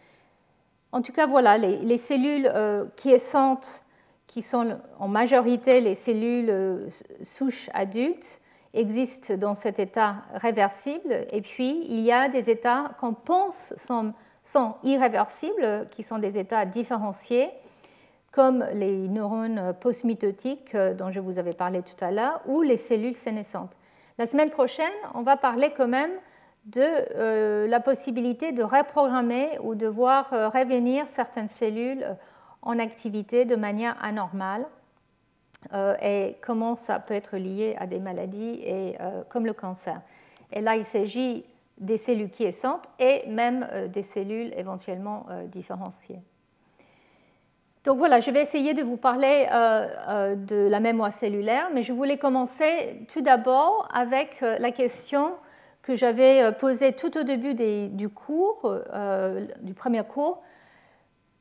[0.92, 3.84] En tout cas, voilà, les, cellules euh, quiescentes,
[4.28, 6.88] qui sont en majorité les cellules euh,
[7.24, 8.40] souches adultes,
[8.74, 11.26] existent dans cet état réversible.
[11.32, 14.14] Et puis, il y a des états qu'on pense sont,
[14.44, 17.50] sont, irréversibles, qui sont des états différenciés,
[18.32, 22.78] comme les neurones postmitotiques euh, dont je vous avais parlé tout à l'heure, ou les
[22.78, 23.72] cellules sénescentes.
[24.20, 26.12] La semaine prochaine, on va parler quand même
[26.66, 32.06] de euh, la possibilité de reprogrammer ou de voir revenir certaines cellules
[32.62, 34.66] en activité de manière anormale
[36.02, 38.96] et comment ça peut être lié à des maladies et,
[39.30, 40.00] comme le cancer.
[40.52, 41.44] Et là, il s'agit
[41.78, 46.20] des cellules quiescentes et même des cellules éventuellement différenciées.
[47.84, 52.18] Donc voilà, je vais essayer de vous parler de la mémoire cellulaire, mais je voulais
[52.18, 55.34] commencer tout d'abord avec la question
[55.88, 60.42] que j'avais euh, posé tout au début du cours, euh, du premier cours.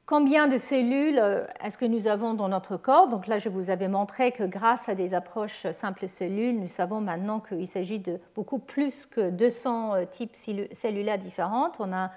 [0.06, 3.08] Combien de cellules euh, est-ce que nous avons dans notre corps?
[3.08, 7.00] Donc là, je vous avais montré que grâce à des approches simples cellules, nous savons
[7.00, 10.36] maintenant qu'il s'agit de beaucoup plus que 200 types
[10.72, 11.72] cellulaires différents.
[11.80, 12.12] On a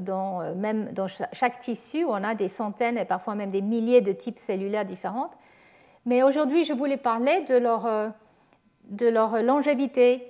[0.00, 4.12] dans, même dans chaque tissu, on a des centaines et parfois même des milliers de
[4.12, 5.30] types cellulaires différents.
[6.06, 8.12] Mais aujourd'hui, je voulais parler de leur,
[8.90, 10.28] de leur longévité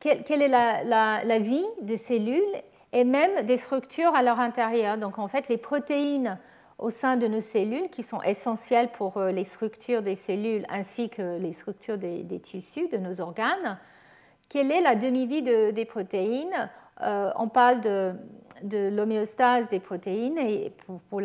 [0.00, 2.42] quelle, est la, vie des cellules?
[2.92, 4.98] Et même des structures à leur intérieur.
[4.98, 6.38] Donc en fait, les protéines
[6.78, 11.08] au sein de nos cellules qui sont essentielles pour euh, les structures des cellules ainsi
[11.08, 13.78] que les structures des, tissus, de nos organes.
[14.48, 16.70] Quelle est la demi-vie des protéines?
[17.02, 18.14] Euh, On parle de,
[18.90, 21.20] l'homéostase des protéines et pour,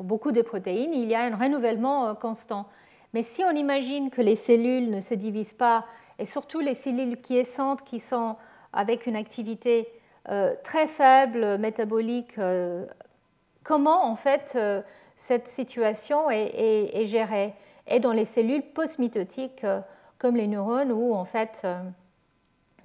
[0.00, 2.66] beaucoup de protéines, il y a un renouvellement euh, constant.
[3.14, 5.86] Mais si on imagine que les cellules ne se divisent pas
[6.18, 8.36] et surtout les cellules quiescentes qui sont
[8.72, 9.88] avec une activité
[10.62, 12.86] très faible métabolique, euh,
[13.64, 14.82] comment en fait euh,
[15.16, 17.54] cette situation est, gérée?
[17.86, 19.64] Et dans les cellules postmitotiques
[20.18, 21.66] comme les neurones où en fait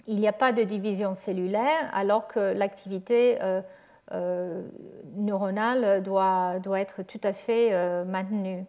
[0.07, 3.37] il n'y a pas de division cellulaire alors que l'activité
[5.15, 8.63] neuronale doit, doit, être tout à fait maintenue.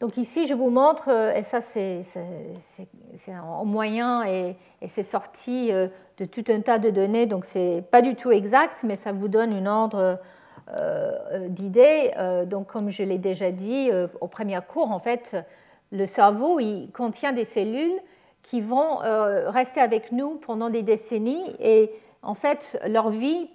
[0.00, 2.02] Donc ici, je vous montre, euh, et ça c'est
[3.42, 4.56] en moyen et,
[4.86, 8.84] c'est sorti euh, de tout un tas de données, donc c'est pas du tout exact,
[8.84, 10.20] mais ça vous donne une ordre
[10.72, 12.12] euh, d'idées.
[12.46, 15.36] donc comme je l'ai déjà dit au premier cours, en fait,
[15.90, 17.98] le cerveau il contient des cellules
[18.42, 18.98] qui vont
[19.48, 21.90] rester avec nous pendant des décennies et
[22.22, 23.48] en fait leur vie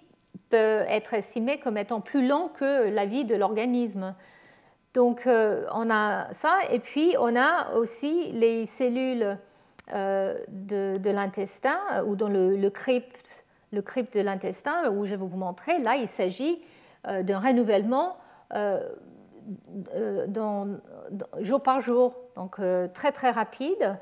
[0.50, 4.14] peut être estimée comme étant plus longue que la vie de l'organisme.
[4.94, 9.38] Donc euh, on a ça, et puis on a aussi les cellules
[9.94, 15.38] euh, de, l'intestin, euh, ou dans le, le crypte de l'intestin, où je vais vous
[15.38, 15.80] montrer.
[15.80, 16.62] Là, il s'agit
[17.06, 18.16] d'un renouvellement
[21.42, 22.62] jour par jour, donc
[22.94, 23.98] très très rapide.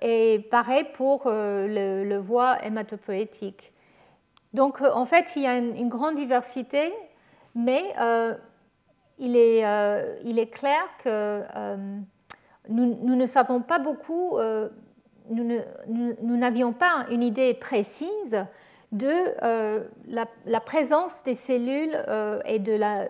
[0.00, 3.72] et pareil pour le, le voie hématopoétique.
[4.54, 6.92] Donc en fait, il y a une, grande diversité,
[7.54, 7.94] mais
[9.20, 11.98] euh, il est, clair que euh,
[12.68, 14.68] nous, ne savons pas beaucoup, euh,
[15.28, 18.44] nous n'avions pas une idée précise
[18.92, 21.94] de la, présence des cellules
[22.46, 23.08] et de la,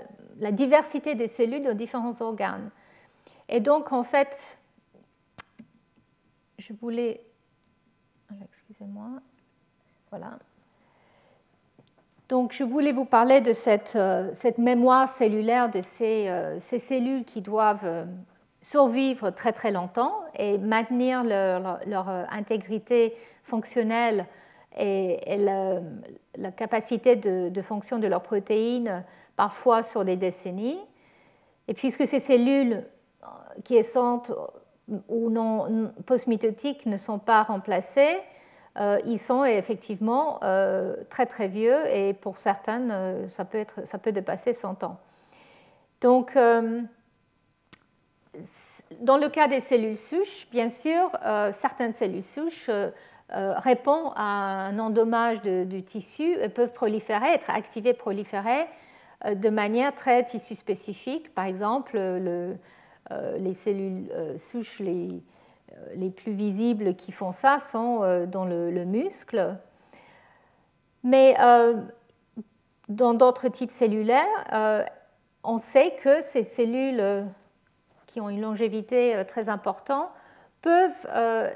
[0.52, 2.70] diversité des cellules dans différents organes.
[3.48, 4.36] Et donc, en fait,
[6.58, 7.24] je voulais.
[8.44, 9.08] Excusez-moi.
[10.10, 10.38] Voilà.
[12.30, 17.40] Donc, je voulais vous parler de cette, euh, mémoire cellulaire de ces, euh, cellules qui
[17.40, 18.04] doivent euh,
[18.62, 24.26] survivre très très longtemps et maintenir leur, intégrité fonctionnelle
[24.78, 29.02] et, la, capacité de, fonction de leurs protéines
[29.34, 30.78] parfois sur des décennies.
[31.66, 32.84] Et puisque ces cellules
[33.64, 34.22] qui sont
[35.08, 38.18] ou non postmitotiques ne sont pas remplacées,
[39.06, 44.84] ils sont effectivement euh, très très vieux et pour certaines, euh, ça, peut dépasser 100
[44.84, 44.98] ans.
[46.00, 46.86] Donc, dans
[49.18, 51.10] le cas des cellules souches, bien sûr,
[51.52, 52.70] certaines cellules souches
[53.28, 58.64] répondent à un endommage du tissu et peuvent proliférer, être activées, proliférer
[59.30, 61.34] de manière très tissu spécifique.
[61.34, 62.56] Par exemple, le,
[63.36, 65.22] les cellules souches, les,
[65.94, 69.56] les plus visibles qui font ça sont dans le, muscle.
[71.02, 71.36] Mais
[72.88, 74.76] dans d'autres types cellulaires,
[75.42, 77.24] on sait que ces cellules
[78.06, 80.08] qui ont une longévité très importante
[80.62, 81.06] peuvent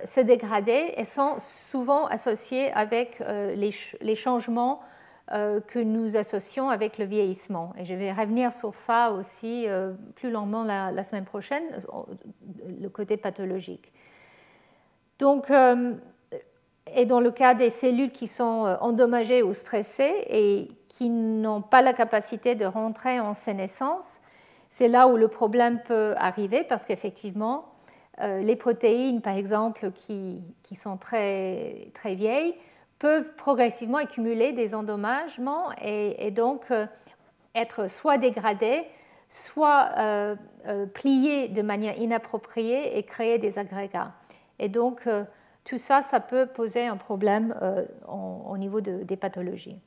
[0.04, 4.80] se dégrader et sont souvent associées avec les, changements
[5.32, 7.72] euh, que nous associons avec le vieillissement.
[7.78, 11.64] Et je vais revenir sur ça aussi euh, plus longuement la, semaine prochaine,
[12.78, 13.90] le côté pathologique.
[15.18, 15.94] Donc, euh,
[16.94, 21.82] et dans le cas des cellules qui sont endommagées ou stressées et qui n'ont pas
[21.82, 24.20] la capacité de rentrer en sénescence,
[24.70, 27.72] c'est là où le problème peut arriver parce qu'effectivement,
[28.20, 30.40] les protéines, par exemple, qui,
[30.74, 32.54] sont très, très vieilles,
[33.04, 36.86] peuvent progressivement accumuler des endommagements et, donc euh,
[37.54, 38.84] être soit dégradés,
[39.28, 44.12] soit euh, euh, pliés de manière inappropriée et créer des agrégats.
[44.58, 45.08] Et donc
[45.64, 47.54] tout ça, ça peut poser un problème
[48.08, 49.80] au niveau des pathologies.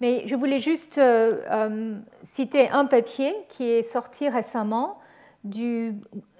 [0.00, 1.00] Mais je voulais juste
[2.22, 4.98] citer un papier qui est sorti récemment
[5.44, 5.94] du,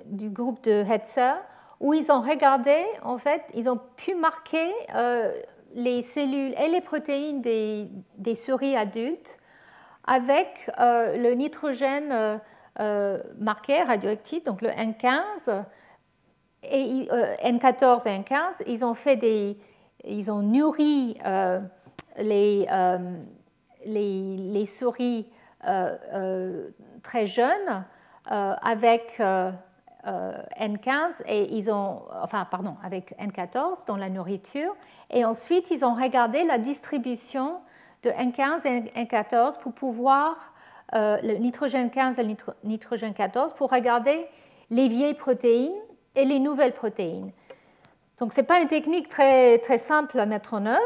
[0.06, 1.34] du groupe de Hetzer
[1.80, 5.32] où ils ont regardé, en fait, ils ont pu marquer euh,
[5.74, 9.38] les cellules et les protéines des, souris adultes
[10.06, 12.40] avec euh, le nitrogène
[12.80, 15.64] euh, marqué radioactif, donc le N15
[16.62, 17.08] et
[17.44, 18.62] N14 et N15.
[18.66, 19.58] Ils ont fait des,
[20.04, 21.16] ils ont nourri
[22.18, 22.66] les,
[23.84, 25.26] les, les, souris
[27.02, 27.84] très jeunes
[28.28, 29.20] avec
[30.06, 34.76] euh, N15 et ils ont, enfin pardon, avec N14 dans la nourriture.
[35.10, 37.56] Et ensuite, ils ont regardé la distribution
[38.04, 40.52] de N15 et N14 pour pouvoir,
[40.94, 44.28] euh, le nitrogène 15 et le nitrogène 14, pour regarder
[44.70, 45.72] les vieilles protéines
[46.16, 47.30] et les nouvelles protéines.
[48.18, 50.80] Donc, ce n'est pas une technique très, très simple à mettre en œuvre,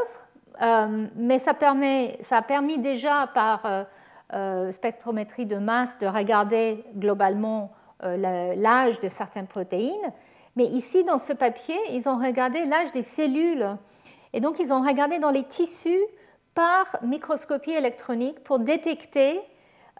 [0.61, 3.87] euh, mais ça, permet, ça a permis déjà par
[4.71, 7.71] spectrométrie de masse de regarder globalement
[8.03, 10.11] euh, l'âge de certaines protéines.
[10.55, 13.77] Mais ici, dans ce papier, ils ont regardé l'âge des cellules.
[14.33, 16.01] Et donc, ils ont regardé dans les tissus
[16.55, 19.39] par microscopie électronique pour détecter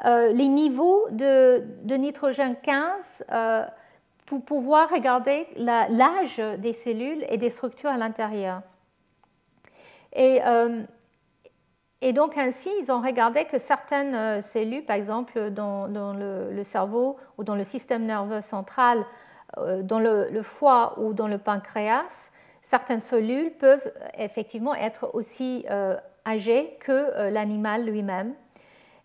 [0.05, 3.65] euh, les niveaux de, nitrogène 15 euh,
[4.39, 8.61] pour pouvoir regarder l'âge des cellules et des structures à l'intérieur.
[10.13, 10.39] Et
[12.01, 17.17] et donc ainsi, ils ont regardé que certaines euh, cellules, par exemple dans, le, cerveau
[17.37, 19.05] ou dans le système nerveux central,
[19.57, 22.31] euh, dans le, foie ou dans le pancréas,
[22.63, 28.33] certaines cellules peuvent effectivement être aussi euh, âgées que l'animal lui-même.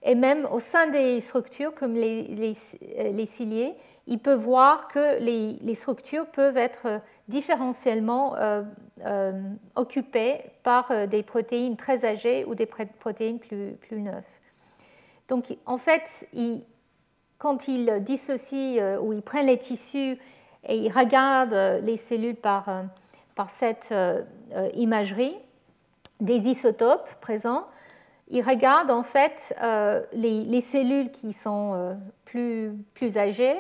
[0.03, 3.75] Et même au sein des structures comme les, les, ciliés,
[4.07, 8.63] il peut voir que les, structures peuvent être différentiellement euh,
[9.05, 9.33] euh,
[9.75, 14.23] occupées par euh, des protéines très âgées ou des protéines plus, neuves.
[15.29, 16.29] Donc en fait,
[17.39, 20.19] quand ils dissocient ou ils prennent les tissus
[20.69, 22.69] et ils regardent les cellules par,
[23.49, 23.93] cette
[24.75, 25.35] imagerie
[26.21, 27.67] des isotopes présents,
[28.29, 29.53] ils regardent en fait
[30.13, 33.59] les, les, cellules qui sont plus, plus âgées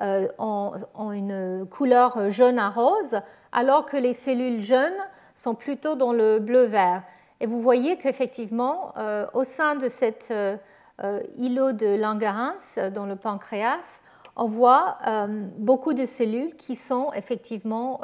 [0.00, 0.72] euh, ont,
[1.12, 3.20] une couleur jaune à rose,
[3.52, 4.96] alors que les cellules jeunes
[5.36, 7.04] sont plutôt dans le bleu-vert.
[7.40, 10.56] Et vous voyez qu'effectivement, euh, au sein de cet euh,
[11.36, 14.00] îlot de Langerhans, dans le pancréas,
[14.34, 14.98] on voit
[15.58, 18.00] beaucoup de cellules qui sont effectivement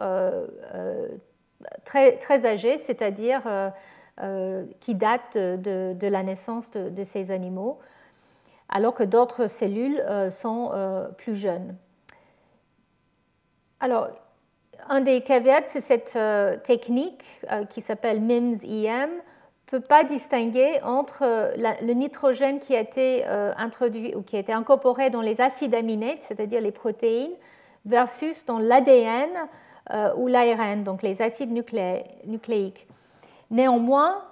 [1.84, 3.42] très, très âgées, c'est-à-dire
[4.78, 7.80] qui datent de, la naissance de ces animaux
[8.70, 11.76] alors que d'autres cellules euh, sont euh, plus jeunes.
[13.80, 14.08] Alors,
[14.88, 17.22] un des caveats, c'est cette euh, technique
[17.70, 19.10] qui s'appelle MIMS-IM,
[19.66, 25.10] peut pas distinguer entre le nitrogène qui a été introduit ou qui a été incorporé
[25.10, 27.30] dans les acides aminés, c'est-à-dire les protéines,
[27.84, 29.28] versus dans l'ADN
[30.16, 32.88] ou l'ARN, donc les acides nucléiques.
[33.52, 34.24] Néanmoins,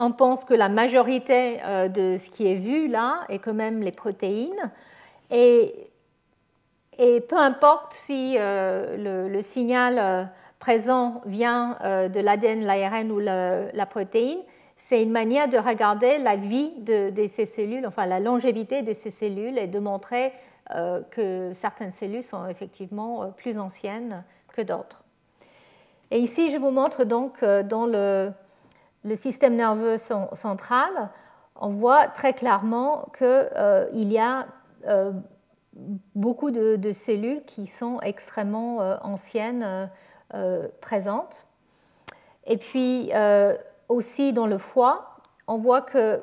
[0.00, 3.82] on pense que la majorité euh, de ce qui est vu là est quand même
[3.82, 4.72] les protéines.
[5.30, 5.86] Et,
[7.28, 10.24] peu importe si euh, le, signal euh,
[10.58, 14.40] présent vient de l'ADN, l'ARN ou la protéine,
[14.76, 19.10] c'est une manière de regarder la vie de, ces cellules, enfin la longévité de ces
[19.10, 20.32] cellules et de montrer
[21.10, 24.22] que certaines cellules sont effectivement plus anciennes
[24.54, 25.02] que d'autres.
[26.10, 28.30] Et ici, je vous montre donc dans le,
[29.04, 31.10] le système nerveux central,
[31.56, 34.46] on voit très clairement qu'il euh, y a
[34.86, 35.12] euh,
[36.14, 39.88] beaucoup de, cellules qui sont extrêmement anciennes
[40.80, 41.46] présentes.
[42.46, 43.10] Et puis
[43.88, 46.22] aussi dans le foie, on voit que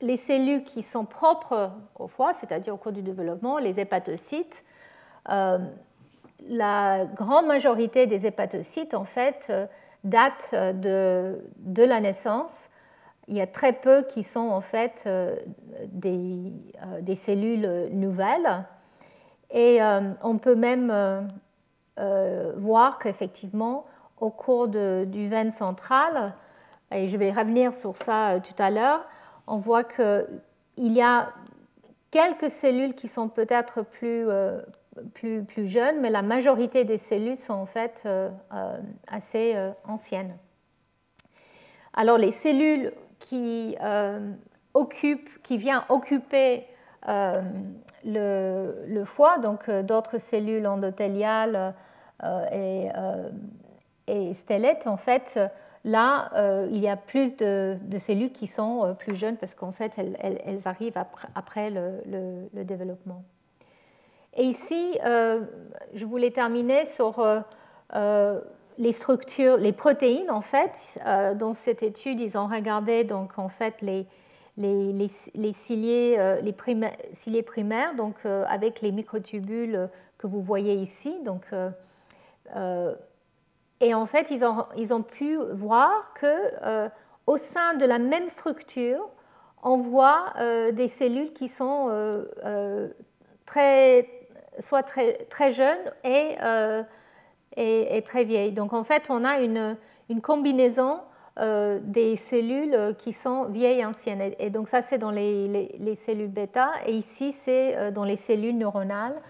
[0.00, 4.64] les cellules qui sont propres au foie, c'est-à-dire au cours du développement, les hépatocytes,
[5.26, 9.52] la grande majorité des hépatocytes, en fait,
[10.04, 12.68] datent de, de la naissance
[13.28, 15.36] il y a très peu qui sont en fait euh,
[15.88, 16.52] des,
[16.82, 18.64] euh, des cellules nouvelles.
[19.50, 20.92] Et euh, on peut même
[22.56, 23.86] voir qu'effectivement,
[24.18, 26.34] au cours du veine central,
[26.90, 29.06] et je vais revenir sur ça tout à l'heure,
[29.46, 30.26] on voit qu'il
[30.76, 31.30] y a
[32.10, 34.26] quelques cellules qui sont peut-être plus,
[35.14, 38.08] plus, jeunes, mais la majorité des cellules sont en fait
[39.08, 40.36] assez anciennes.
[41.94, 44.32] Alors les cellules qui, euh,
[44.74, 46.66] occupe, qui vient occuper
[47.08, 47.42] euh,
[48.04, 51.74] le, foie, donc euh, d'autres cellules endothéliales
[52.52, 52.88] et,
[54.06, 55.38] et stellettes, en fait,
[55.84, 56.30] là,
[56.70, 60.96] il y a plus de, cellules qui sont plus jeunes parce qu'en fait, elles, arrivent
[61.34, 63.24] après, le, développement.
[64.36, 67.24] Et ici, je voulais terminer sur
[68.78, 73.48] les structures, les protéines, en fait, euh, dans cette étude, ils ont regardé donc, en
[73.48, 74.06] fait, les,
[74.56, 76.54] les, les, ciliés, euh, les
[77.12, 81.20] ciliés primaires, donc, euh, avec les microtubules que vous voyez ici.
[81.24, 81.46] Donc,
[83.80, 86.88] et en fait, ils ont, ils ont pu voir que
[87.26, 89.08] au sein de la même structure,
[89.62, 90.32] on voit
[90.72, 91.90] des cellules qui sont
[93.44, 94.08] très,
[94.58, 96.36] soit très, très jeunes et
[97.56, 98.52] est, très vieille.
[98.52, 99.76] Donc en fait, on a une,
[100.08, 101.00] une combinaison
[101.40, 104.32] euh, des cellules qui sont vieilles et anciennes.
[104.38, 108.14] Et, donc ça, c'est dans les, les, cellules bêta, et ici, c'est euh, dans les
[108.14, 109.20] cellules neuronales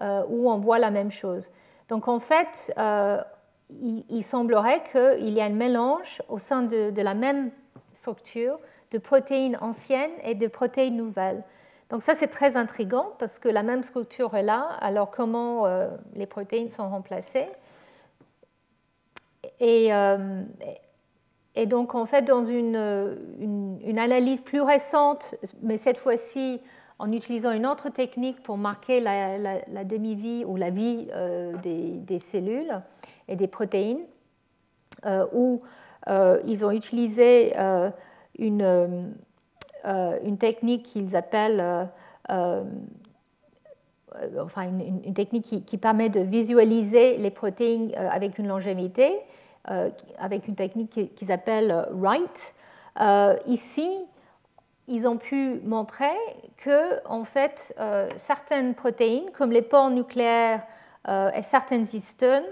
[0.00, 1.50] euh, où on voit la même chose.
[1.88, 2.72] Donc en fait,
[3.68, 7.50] il, semblerait qu'il y a un mélange au sein de, de, la même
[7.92, 8.58] structure
[8.90, 11.42] de protéines anciennes et de protéines nouvelles.
[11.90, 15.66] Donc ça, c'est très intriguant parce que la même structure est là, alors comment
[16.14, 17.48] les protéines sont remplacées?
[19.60, 20.42] Et, euh,
[21.66, 22.76] donc, en fait, dans une,
[23.98, 26.60] analyse plus récente, mais cette fois-ci
[26.98, 32.80] en utilisant une autre technique pour marquer la, demi-vie ou la vie euh, des, cellules
[33.28, 34.04] et des protéines,
[35.06, 35.60] euh, où
[36.08, 37.54] ils ont utilisé
[38.38, 39.14] une,
[39.84, 41.88] une technique qu'ils appellent
[42.28, 42.64] enfin
[44.62, 49.20] une, technique qui, permet de visualiser les protéines avec une longévité
[49.68, 52.54] euh, avec une technique qu'ils appellent Wright.
[52.98, 53.90] Euh, ici,
[54.88, 56.16] ils ont pu montrer
[56.56, 60.62] que en fait, euh, certaines protéines, comme les pores nucléaires
[61.34, 62.44] et certaines histones,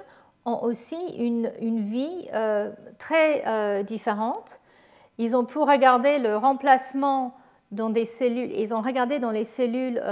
[0.46, 2.28] ont aussi une, une vie
[2.98, 4.58] très différente.
[5.18, 7.34] Ils ont pu regarder le remplacement
[7.70, 10.02] dans des cellules, ils ont regardé dans les cellules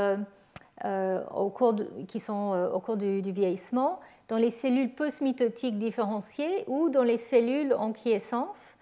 [0.84, 1.74] au cours
[2.06, 3.98] qui sont au cours du, vieillissement,
[4.28, 8.74] dans les cellules post-mitotiques différenciées ou dans les cellules en quiescence.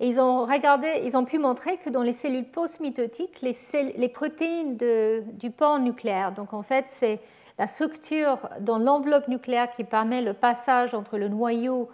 [0.00, 4.76] Et ils ont, regardé, ils ont pu montrer que dans les cellules post-mitotiques, les, protéines
[4.76, 7.20] du port nucléaire, donc en fait c'est
[7.58, 11.88] la structure dans l'enveloppe nucléaire qui permet le passage entre le noyau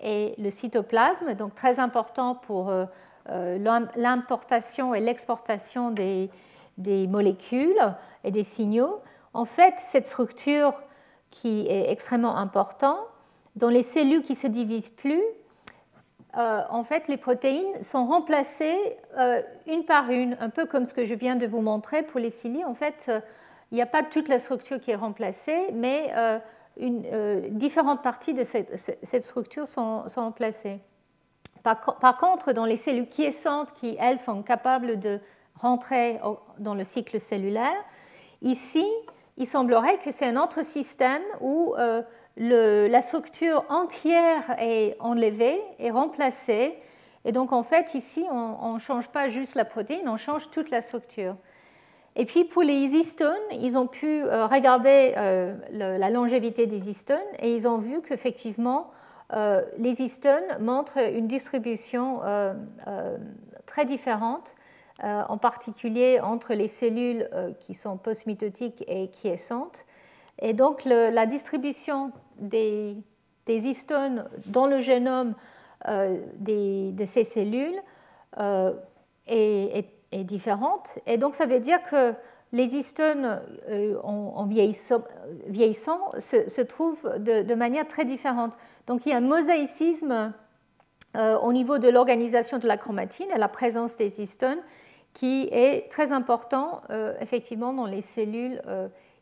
[0.00, 2.86] et le cytoplasme, donc très important pour euh, euh,
[3.28, 6.30] l'importation et l'exportation des,
[6.78, 9.00] molécules et des signaux.
[9.34, 10.82] En fait, cette structure
[11.30, 12.98] qui est extrêmement important.
[13.56, 15.22] Dans les cellules qui ne se divisent plus,
[16.36, 20.92] euh, en fait, les protéines sont remplacées euh, une par une, un peu comme ce
[20.92, 22.64] que je viens de vous montrer pour les ciliés.
[22.64, 23.20] En fait, euh,
[23.72, 26.12] il n'y a pas toute la structure qui est remplacée, mais
[27.50, 30.78] différentes parties de cette, structure sont remplacées.
[31.74, 35.18] Par, contre, dans les cellules quiescentes, qui, elles, sont capables de
[35.56, 36.20] rentrer
[36.60, 37.74] dans le cycle cellulaire,
[38.40, 38.86] ici,
[39.36, 42.02] il semblerait que c'est un autre système où euh,
[42.36, 46.78] la structure entière est enlevée et remplacée.
[47.24, 50.70] Et donc, en fait, ici, on ne change pas juste la protéine, on change toute
[50.70, 51.34] la structure.
[52.14, 57.18] Et puis, pour les histones, ils ont pu euh, regarder euh, la longévité des histones
[57.40, 58.92] et ils ont vu qu'effectivement,
[59.32, 62.20] les histones montrent une distribution
[63.66, 64.54] très différente
[65.04, 69.84] euh, en particulier entre les cellules euh, qui sont postmitotiques et quiescentes.
[70.38, 72.96] Et donc la distribution des,
[73.46, 75.34] histones dans le génome
[75.86, 77.78] euh, de ces cellules
[79.26, 79.84] est,
[80.24, 80.98] différente.
[81.06, 82.14] Et donc ça veut dire que
[82.52, 83.40] les histones
[84.02, 85.02] en, vieillissant,
[86.18, 88.52] se, trouvent de, manière très différente.
[88.86, 90.32] Donc il y a un mosaïcisme
[91.14, 94.60] au niveau de l'organisation de la chromatine et la présence des histones
[95.12, 96.82] qui est très important
[97.20, 98.62] effectivement dans les cellules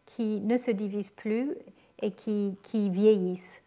[0.07, 1.57] qui ne se divisent plus
[2.01, 2.57] et qui,
[2.91, 3.63] vieillissent.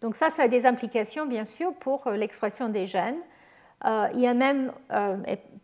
[0.00, 3.18] Donc ça, ça a des implications bien sûr pour euh, l'expression des gènes.
[3.84, 5.16] Euh, il y a même, euh,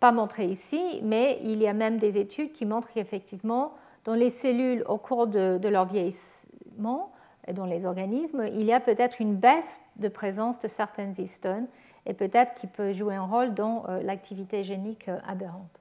[0.04, 3.72] pas montré ici, mais il y a même des études qui montrent qu'effectivement,
[4.04, 7.10] dans les cellules au cours de, leur vieillissement,
[7.48, 11.66] et dans les organismes, il y a peut-être une baisse de présence de certaines histones
[12.04, 15.80] et peut-être qui peut jouer un rôle dans l'activité génique aberrante.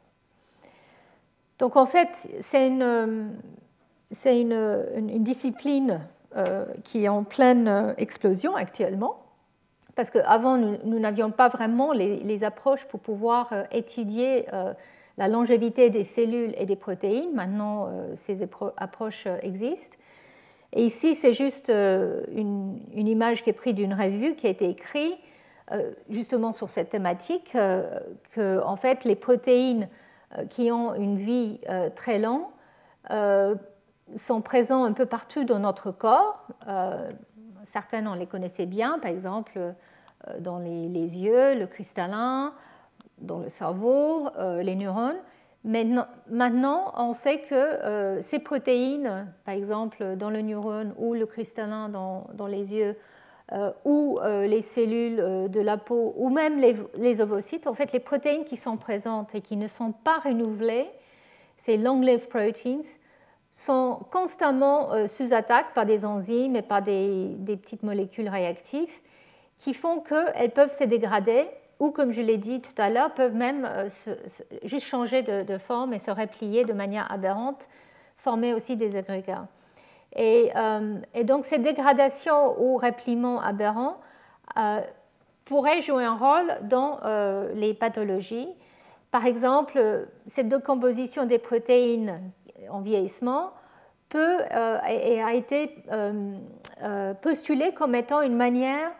[1.60, 3.30] Donc en fait, c'est une,
[4.10, 6.00] c'est une, discipline
[6.38, 9.18] euh, qui est en pleine euh, explosion actuellement,
[9.96, 14.46] parce qu'avant, nous n'avions pas vraiment les, approches pour pouvoir euh, étudier
[15.18, 17.34] la longévité des cellules et des protéines.
[17.34, 18.42] Maintenant, ces
[18.78, 19.98] approches existent.
[20.74, 25.16] Et ici, c'est juste une, image qui est prise d'une revue qui a été écrite
[26.10, 29.88] justement sur cette thématique, que en fait, les protéines
[30.50, 31.60] qui ont une vie
[31.96, 32.48] très longue
[34.16, 36.48] sont présents un peu partout dans notre corps.
[37.74, 42.54] Euh, certaines, on les connaissait bien, par exemple euh, dans les, yeux, le cristallin,
[43.20, 45.20] dans le cerveau, euh, les neurones.
[45.66, 51.88] Maintenant, maintenant, on sait que ces protéines, par exemple dans le neurone ou le cristallin
[51.88, 52.98] dans, dans les yeux,
[53.86, 58.44] ou les cellules de la peau, ou même les, les, ovocytes, en fait, les protéines
[58.44, 60.90] qui sont présentes et qui ne sont pas renouvelées,
[61.56, 62.82] ces long-lived proteins,
[63.54, 69.00] sont constamment euh, sous attaque par des enzymes et par des, petites molécules réactives
[69.60, 71.46] qui font qu'elles peuvent se dégrader
[71.80, 73.90] ou, comme je l'ai dit tout à l'heure, peuvent même euh,
[74.64, 77.68] juste changer de, forme et se replier de manière aberrante,
[78.18, 79.48] former aussi des agrégats.
[80.16, 83.98] Et, euh, donc ces dégradations ou repliements aberrants
[85.46, 87.00] pourraient jouer un rôle dans
[87.54, 88.50] les pathologies.
[89.12, 92.20] Par exemple, cette décomposition des protéines
[92.70, 93.52] en vieillissement
[94.14, 96.38] peut, euh, et a été euh,
[96.84, 98.92] euh, postulé comme étant une manière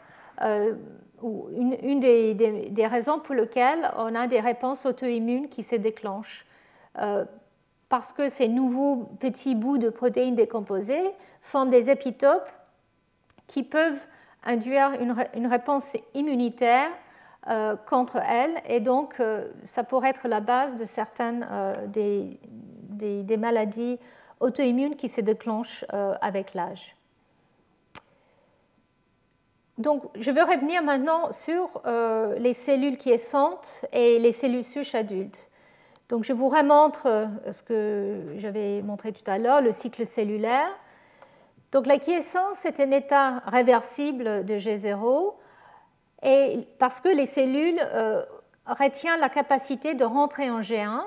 [1.22, 6.46] ou une, des, raisons pour lesquelles on a des réponses auto-immunes qui se déclenchent.
[7.88, 11.12] parce que ces nouveaux petits bouts de protéines décomposées
[11.42, 12.52] forment des épitopes
[13.48, 14.06] qui peuvent
[14.44, 16.90] induire une, réponse immunitaire
[17.88, 19.22] contre elles, et donc
[19.64, 21.48] ça pourrait être la base de certaines
[21.88, 22.38] des,
[22.94, 24.00] des, maladies
[24.40, 26.96] auto-immunes qui se déclenchent euh, avec l'âge.
[29.78, 35.50] Donc, je veux revenir maintenant sur euh, les cellules quiescentes et les cellules souches adultes.
[36.10, 40.70] Donc, je vous remontre euh, ce que j'avais montré tout à l'heure, le cycle cellulaire.
[41.72, 45.34] Donc, la quiescence est un état réversible de G0
[46.22, 47.82] et parce que les cellules
[48.66, 51.04] retiennent la capacité de rentrer en G1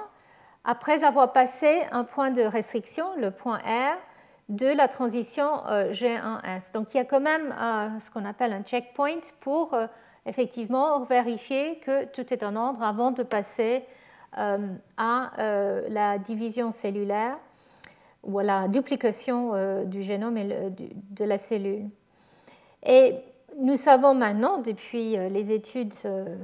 [0.66, 3.96] après avoir passé un point de restriction, le point R,
[4.48, 6.72] de la transition euh, G1S.
[6.72, 7.54] Donc il y a quand même
[8.00, 9.86] ce qu'on appelle un checkpoint pour euh,
[10.26, 13.84] effectivement vérifier que tout est en ordre avant de passer
[14.38, 14.58] euh,
[14.98, 15.30] à
[15.88, 17.38] la division cellulaire
[18.24, 20.48] ou à la duplication du génome et
[21.10, 21.88] de la cellule.
[22.84, 23.14] Et
[23.58, 26.36] nous savons maintenant, depuis les études euh,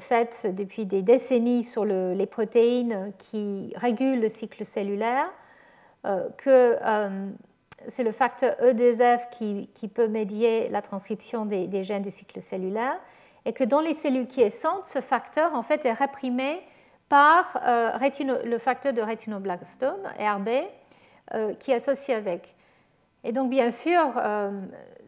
[0.00, 5.30] faites depuis des décennies sur les protéines qui régulent le cycle cellulaire,
[6.06, 7.30] euh, que euh,
[7.86, 12.98] c'est le facteur E2F qui, peut médier la transcription des, gènes du cycle cellulaire,
[13.44, 16.60] et que dans les cellules quiescentes, ce facteur en fait est réprimé
[17.08, 20.48] par le facteur de rétinoblastome, RB,
[21.58, 22.54] qui est associé avec.
[23.24, 24.14] Et donc, bien sûr,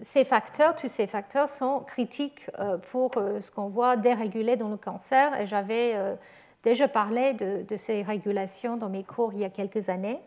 [0.02, 4.68] ces facteurs, tous ces facteurs sont critiques euh, pour euh, ce qu'on voit dérégulé dans
[4.68, 5.38] le cancer.
[5.40, 6.14] Et j'avais euh,
[6.62, 10.20] déjà parlé de, ces régulations dans mes cours il y a quelques années.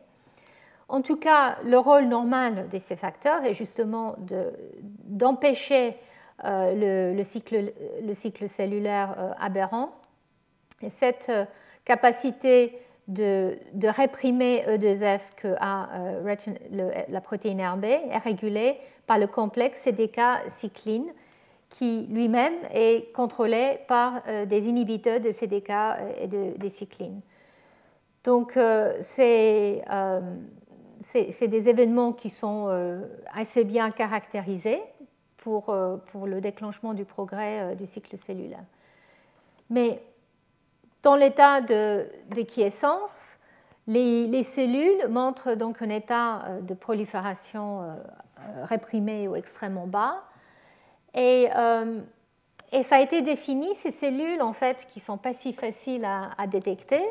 [0.90, 4.16] En tout cas, le rôle normal de ces facteurs est justement
[5.06, 5.98] d'empêcher
[6.44, 7.74] le, cycle,
[8.04, 9.92] le, cycle, cellulaire aberrant.
[10.82, 11.32] Et cette
[11.86, 12.78] capacité
[13.08, 15.90] de, réprimer E2F que a
[17.10, 21.12] la protéine RB est régulée par le complexe CDK-cycline
[21.74, 27.22] qui lui-même est contrôlé par euh, des inhibiteurs de CDK euh, et de, des cyclines.
[28.24, 29.82] Donc, euh, c'est
[31.48, 32.70] des événements qui sont
[33.34, 34.82] assez bien caractérisés
[35.36, 35.76] pour,
[36.06, 38.64] pour, le déclenchement du progrès du cycle cellulaire.
[39.70, 40.02] Mais
[41.04, 43.38] dans l'état de, de quiescence,
[43.86, 47.82] Les, cellules montrent donc un état de prolifération
[48.64, 50.24] réprimé ou extrêmement bas.
[51.14, 51.50] Et,
[52.72, 56.48] et, ça a été défini, ces cellules en fait qui sont pas si faciles à,
[56.48, 57.04] détecter,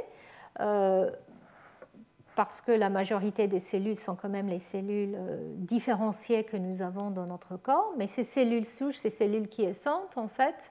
[2.35, 6.83] parce que la majorité des cellules sont quand même les cellules euh, différenciées que nous
[6.83, 10.71] avons dans notre corps, mais ces cellules souches, ces cellules quiescentes, en fait,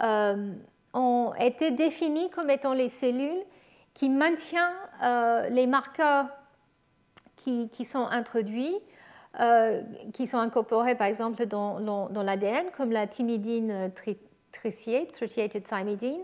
[0.00, 0.52] euh,
[0.94, 3.42] ont été définies comme étant les cellules
[3.92, 4.62] qui maintiennent
[5.02, 6.26] euh, les marqueurs
[7.36, 8.74] qui, sont introduits,
[10.14, 13.92] qui sont incorporés par exemple dans, dans, l'ADN, comme la thymidine
[14.50, 16.22] tritiée, tritiated thymidine,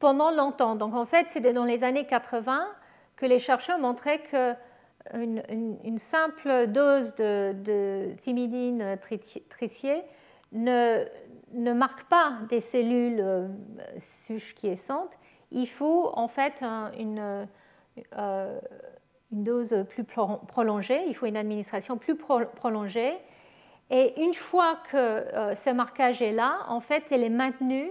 [0.00, 0.74] pendant longtemps.
[0.74, 2.66] Donc en fait, c'était dans les années 80
[3.16, 5.42] que les chercheurs montraient qu'une
[5.84, 8.98] une, simple dose de, de thymidine
[9.48, 10.02] tricier
[10.52, 11.04] ne,
[11.54, 13.48] ne, marque pas des cellules euh,
[13.98, 15.12] suches quiescentes.
[15.50, 16.62] Il faut en fait
[16.98, 17.46] une,
[18.16, 18.60] euh,
[19.32, 23.14] une, dose plus prolongée, il faut une administration plus prolongée.
[23.90, 27.90] Et une fois que euh, ce marquage est là, en fait, elle est maintenue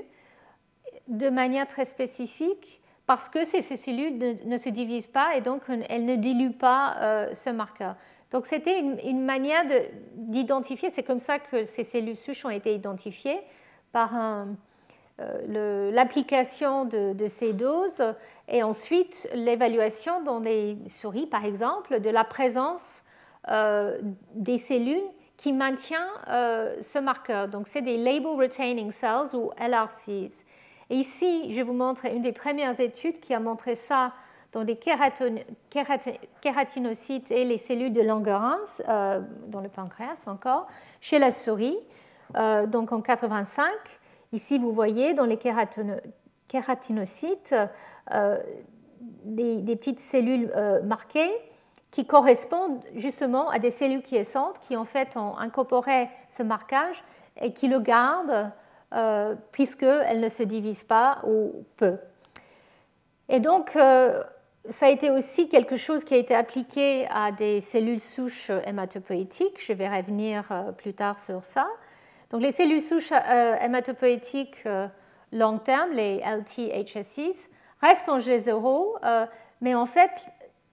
[1.08, 6.06] de manière très spécifique parce que ces, cellules ne, se divisent pas et donc elles
[6.06, 7.96] ne diluent pas euh, ce marqueur.
[8.34, 9.64] Donc c'était une, manière
[10.16, 13.40] d'identifier, c'est comme ça que ces cellules souches ont été identifiées
[13.92, 14.12] par
[15.20, 18.04] euh, l'application de, ces doses
[18.48, 23.04] et ensuite l'évaluation dans les souris, par exemple, de la présence
[23.50, 24.00] euh,
[24.34, 25.04] des cellules
[25.38, 27.48] qui maintiennent ce marqueur.
[27.48, 30.44] Donc c'est des Label Retaining Cells ou LRCs.
[30.90, 34.12] Et ici, je vous montre une des premières études qui a montré ça
[34.54, 34.78] dans les
[36.42, 40.68] kératinocytes et les cellules de Langerhans, euh, dans le pancréas encore,
[41.02, 41.78] chez la souris,
[42.38, 43.66] euh, donc en 85.
[44.32, 45.38] Ici, vous voyez dans les
[46.48, 47.56] kératinocytes
[48.12, 48.38] euh,
[49.26, 50.52] des, petites cellules
[50.84, 51.32] marquées
[51.92, 57.04] qui correspondent justement à des cellules quiescentes qui en fait ont incorporé ce marquage
[57.42, 58.52] et qui le gardent
[59.52, 61.98] puisqu'elles ne se divisent pas ou peu.
[63.30, 63.76] Et donc,
[64.70, 69.64] ça a été aussi quelque chose qui a été appliqué à des cellules souches hématopoïétiques.
[69.64, 71.68] Je vais revenir euh, plus tard sur ça.
[72.30, 74.64] Donc, les cellules souches hématopoïétiques
[75.32, 77.50] long terme, les LTHSCs,
[77.80, 79.28] restent en G0,
[79.62, 80.10] mais en fait,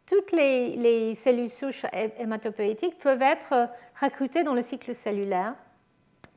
[0.07, 1.85] toutes les, les, cellules souches
[2.19, 3.69] hématopoïétiques peuvent être
[4.01, 5.55] recrutées dans le cycle cellulaire.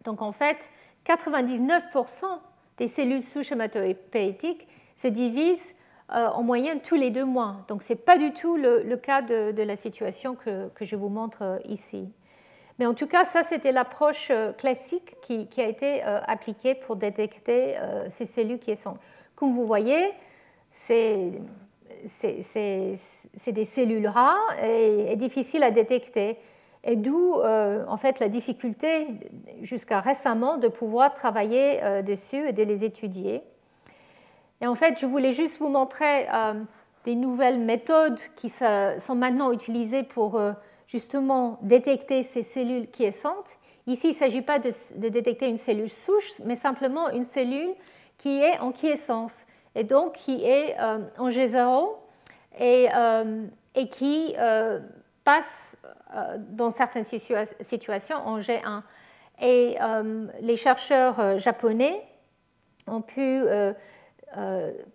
[0.03, 0.57] Donc, en fait,
[1.05, 2.25] 99%
[2.77, 7.57] des cellules souches hématopoïétiques se divisent euh, en moyenne tous les deux mois.
[7.67, 11.41] Donc ce n'est pas du tout le, cas de, la situation que, je vous montre
[11.41, 12.09] euh, ici.
[12.79, 17.75] Mais en tout cas, ça, c'était l'approche euh, classique qui, a été appliquée pour détecter
[18.09, 18.97] ces cellules qui sont.
[19.35, 20.11] Comme vous voyez,
[20.71, 21.31] c'est
[23.47, 26.37] des cellules rares et, difficiles à détecter
[26.83, 29.07] et d'où euh, en fait la difficulté
[29.61, 33.41] jusqu'à récemment de pouvoir travailler euh, dessus et de les étudier.
[34.63, 36.53] Et en fait, je voulais juste vous montrer euh,
[37.03, 40.41] des nouvelles méthodes qui sont maintenant utilisées pour
[40.87, 43.57] justement détecter ces cellules quiescentes.
[43.87, 47.75] Ici, il ne s'agit pas de, détecter une cellule souche, mais simplement une cellule
[48.17, 49.45] qui est en quiescence
[49.75, 51.89] et donc qui est en G0
[52.57, 54.33] et, qui
[55.23, 55.77] passe
[56.15, 58.81] euh, dans certaines situations en G1.
[59.41, 62.03] Et euh, les chercheurs euh, japonais
[62.85, 63.41] ont pu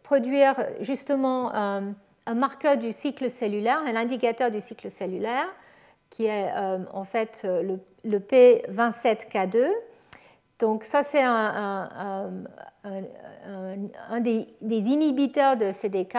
[0.02, 5.46] produire justement un marqueur du cycle cellulaire, un indicateur du cycle cellulaire,
[6.10, 6.50] qui est
[6.92, 9.68] en fait le, P27K2.
[10.58, 11.80] Donc ça, c'est un,
[14.20, 16.18] des, inhibiteurs de CDK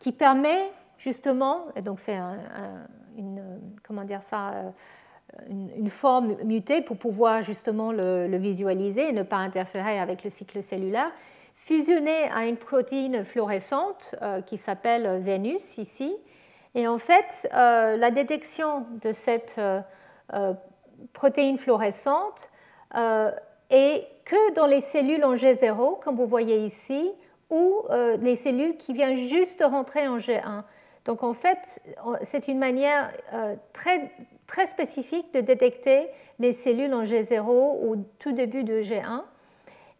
[0.00, 2.38] qui permet justement, et donc c'est un,
[3.16, 3.42] une,
[3.86, 4.70] comment dire ça, euh,
[5.48, 10.62] une, forme mutée pour pouvoir justement le, visualiser et ne pas interférer avec le cycle
[10.62, 11.10] cellulaire,
[11.64, 16.14] fusionné à une protéine fluorescente euh, qui s'appelle Vénus ici.
[16.74, 19.60] Et en fait, euh, la détection de cette
[21.12, 22.50] protéine fluorescente
[23.70, 27.12] est que dans les cellules en G0, comme vous voyez ici,
[27.50, 27.82] ou
[28.20, 30.64] les cellules qui viennent juste de rentrer en G1.
[31.04, 31.80] Donc en fait,
[32.22, 34.10] c'est une manière euh, très,
[34.46, 36.08] très spécifique de détecter
[36.38, 39.22] les cellules en G0 au tout début de G1.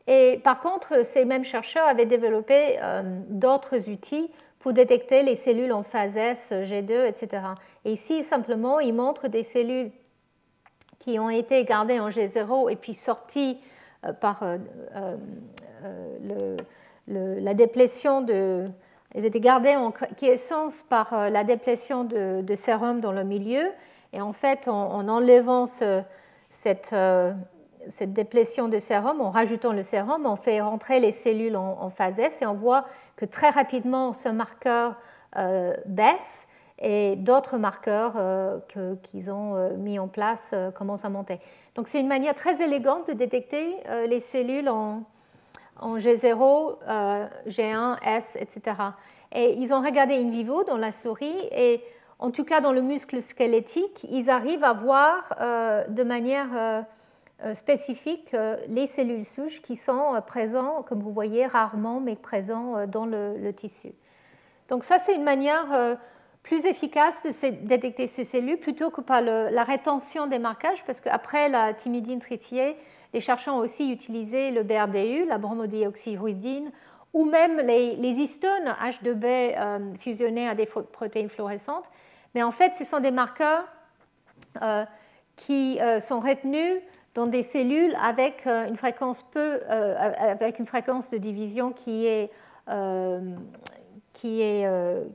[0.07, 5.72] Et par contre, ces mêmes chercheurs avaient développé euh, d'autres outils pour détecter les cellules
[5.72, 7.42] en phase S, G2, etc.
[7.84, 9.90] Et ici, simplement, ils montrent des cellules
[10.98, 13.59] qui ont été gardées en G0 et puis sorties
[14.07, 14.42] euh, par
[17.07, 18.66] la déplétion de,
[19.14, 23.70] elles étaient gardées en quiescence par la déplétion de, sérum dans le milieu.
[24.14, 26.94] Et en fait, en, enlevant cette,
[27.89, 32.18] cette, déplétion de sérum, en rajoutant le sérum, on fait rentrer les cellules en, phase
[32.18, 34.97] S et on voit que très rapidement ce marqueur
[35.87, 36.47] baisse
[36.78, 38.14] et d'autres marqueurs
[39.03, 41.41] qu'ils ont mis en place commencent à monter.
[41.74, 45.03] Donc c'est une manière très élégante de détecter euh, les cellules en,
[45.82, 48.76] G0, euh, G1, S, etc.
[49.32, 51.82] Et ils ont regardé in vivo dans la souris et
[52.20, 56.87] en tout cas dans le muscle squelettique, ils arrivent à voir euh, de manière
[57.53, 58.35] spécifique
[58.68, 63.93] les cellules souches qui sont présentes, comme vous voyez, rarement, mais présentes dans le, tissu.
[64.68, 65.99] Donc ça, c'est une manière
[66.43, 71.49] plus efficace de détecter ces cellules plutôt que par la rétention des marquages, parce qu'après
[71.49, 72.76] la timidine tritiée,
[73.14, 76.70] les chercheurs ont aussi utilisé le BRDU, la bromodioxyruidine,
[77.14, 81.85] ou même les, histones H2B euh, fusionnés à des protéines fluorescentes.
[82.35, 83.64] Mais en fait, ce sont des marqueurs
[84.61, 84.85] euh,
[85.37, 86.80] qui euh, sont retenus
[87.14, 92.30] dans des cellules avec une fréquence peu, avec une fréquence de division qui est,
[92.68, 94.66] est,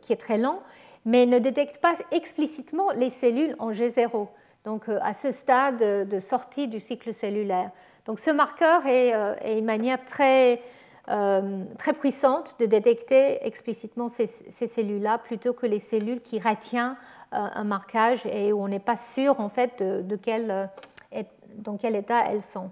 [0.02, 0.62] qui est très lente
[1.06, 4.28] mais ne détecte pas explicitement les cellules en G0,
[4.66, 7.72] donc euh, à ce stade de sortie du cycle cellulaire.
[8.06, 10.62] Donc ce marqueur est, euh, une manière très,
[11.10, 16.96] euh, très puissante de détecter explicitement ces, cellules-là plutôt que les cellules qui retiennent
[17.32, 20.68] un marquage et où on n'est pas sûr en fait de, quel,
[21.58, 22.72] dans quel état elles sont.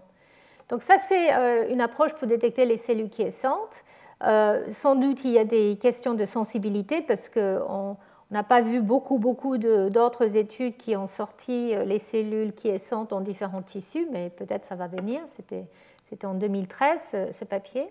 [0.70, 1.30] Donc ça c'est
[1.70, 3.84] une approche pour détecter les cellules quiescentes.
[4.22, 7.98] sans doute il y a des questions de sensibilité parce qu'on
[8.30, 13.12] on n'a pas vu beaucoup, beaucoup d'autres études qui ont sorti euh, les cellules quiescentes
[13.12, 15.22] dans différents tissus, mais peut-être ça va venir.
[15.28, 17.88] C'était en 2013, ce papier.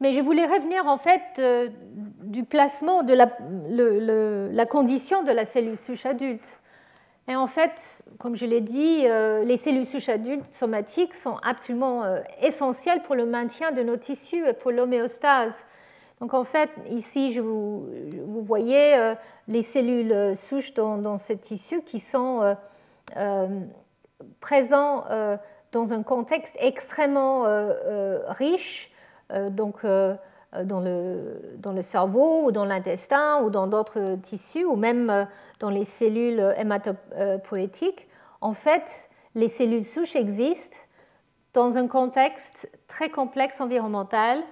[0.00, 1.68] Mais je voulais revenir en fait euh,
[2.22, 6.58] du placement de la, condition de la cellule souche adulte.
[7.28, 12.02] Et en fait, comme je l'ai dit, euh, les cellules souches adultes somatiques sont absolument
[12.42, 15.64] essentielles pour le maintien de nos tissus et pour l'homéostase.
[16.20, 17.86] Donc en fait, ici, je vous,
[18.42, 19.14] voyez euh,
[19.48, 22.54] les cellules souches dans, ce tissu qui sont euh,
[23.16, 23.48] euh,
[24.40, 25.04] présents
[25.72, 27.44] dans un contexte extrêmement
[28.28, 28.92] riche,
[29.50, 35.26] donc dans le, dans le, cerveau ou dans l'intestin ou dans d'autres tissus ou même
[35.60, 38.08] dans les cellules hématopoétiques.
[38.40, 40.78] En fait, les cellules souches existent
[41.52, 44.42] dans un contexte très complexe environnemental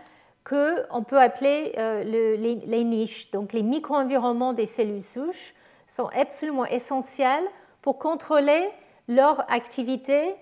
[0.44, 3.30] qu'on peut appeler euh, les, niches.
[3.30, 5.54] Donc les micro-environnements des cellules souches
[5.86, 7.44] sont absolument essentiels
[7.82, 8.70] pour contrôler
[9.09, 10.36] leur activité,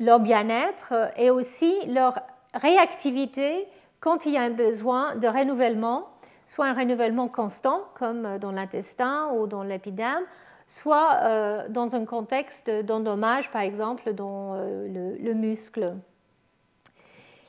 [0.00, 2.18] leur bien-être euh, et aussi leur
[2.52, 3.68] réactivité
[4.00, 6.08] quand il y a un besoin de renouvellement,
[6.46, 10.24] soit un renouvellement constant comme euh, dans l'intestin ou dans l'épiderme,
[10.66, 15.94] soit dans un contexte d'endommage, par exemple dans le muscle.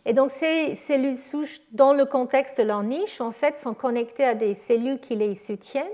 [0.06, 4.24] Et donc ces cellules souches, dans le contexte de leur niche, en fait, sont connectées
[4.24, 5.86] à des cellules qui les soutiennent,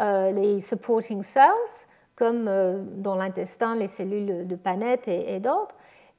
[0.00, 5.76] euh, les supporting cells, comme euh, dans l'intestin les cellules de Panette et, d'autres,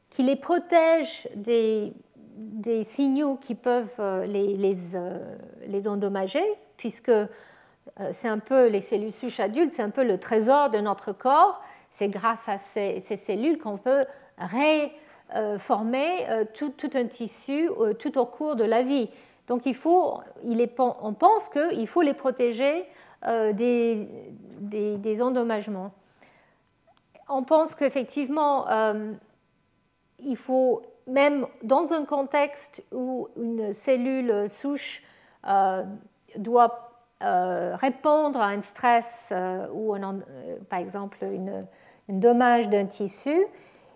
[0.10, 1.94] qui les protègent des,
[2.40, 4.78] des signaux qui peuvent euh, les, les,
[5.68, 6.44] les, endommager,
[6.78, 7.12] puisque
[8.12, 11.62] c'est un peu les cellules souches adultes, c'est un peu le trésor de notre corps.
[11.92, 14.06] C'est grâce à ces, cellules qu'on peut
[14.38, 14.92] ré
[15.36, 19.10] euh, former euh, tout, un tissu euh, tout au cours de la vie.
[19.48, 22.86] Donc il faut, il est, on pense qu'il faut les protéger
[23.26, 24.08] des,
[24.62, 25.92] des, endommagements.
[27.28, 28.68] On pense qu'effectivement,
[30.20, 35.04] il faut, même dans un contexte où une cellule souche
[36.36, 36.92] doit
[37.22, 39.34] répondre à un stress
[39.74, 39.96] ou
[40.70, 43.46] par exemple un dommage d'un tissu,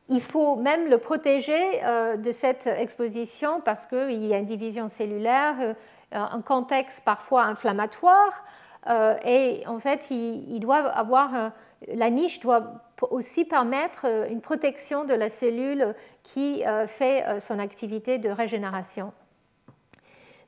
[0.09, 4.87] il faut même le protéger euh, de cette exposition parce qu'il y a une division
[4.87, 5.73] cellulaire, euh,
[6.11, 8.43] un contexte parfois inflammatoire,
[8.89, 11.51] euh, et en fait, il, doit avoir,
[11.93, 18.29] la niche doit aussi permettre une protection de la cellule qui fait son activité de
[18.29, 19.11] régénération.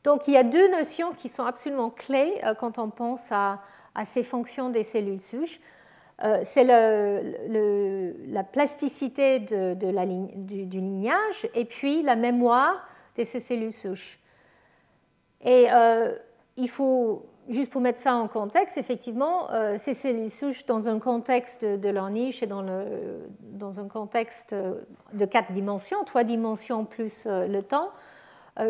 [0.03, 3.59] Donc, il y a deux notions qui sont absolument clés quand on pense à
[4.05, 5.59] ces fonctions des cellules souches.
[6.23, 14.19] Euh, c'est la plasticité du, lignage et puis la mémoire de ces cellules souches.
[15.43, 16.15] Et euh,
[16.55, 20.99] il faut, juste pour mettre ça en contexte, effectivement, euh, ces cellules souches dans un
[20.99, 24.55] contexte de, leur niche et dans, un contexte
[25.13, 27.89] de quatre dimensions, trois dimensions plus le temps,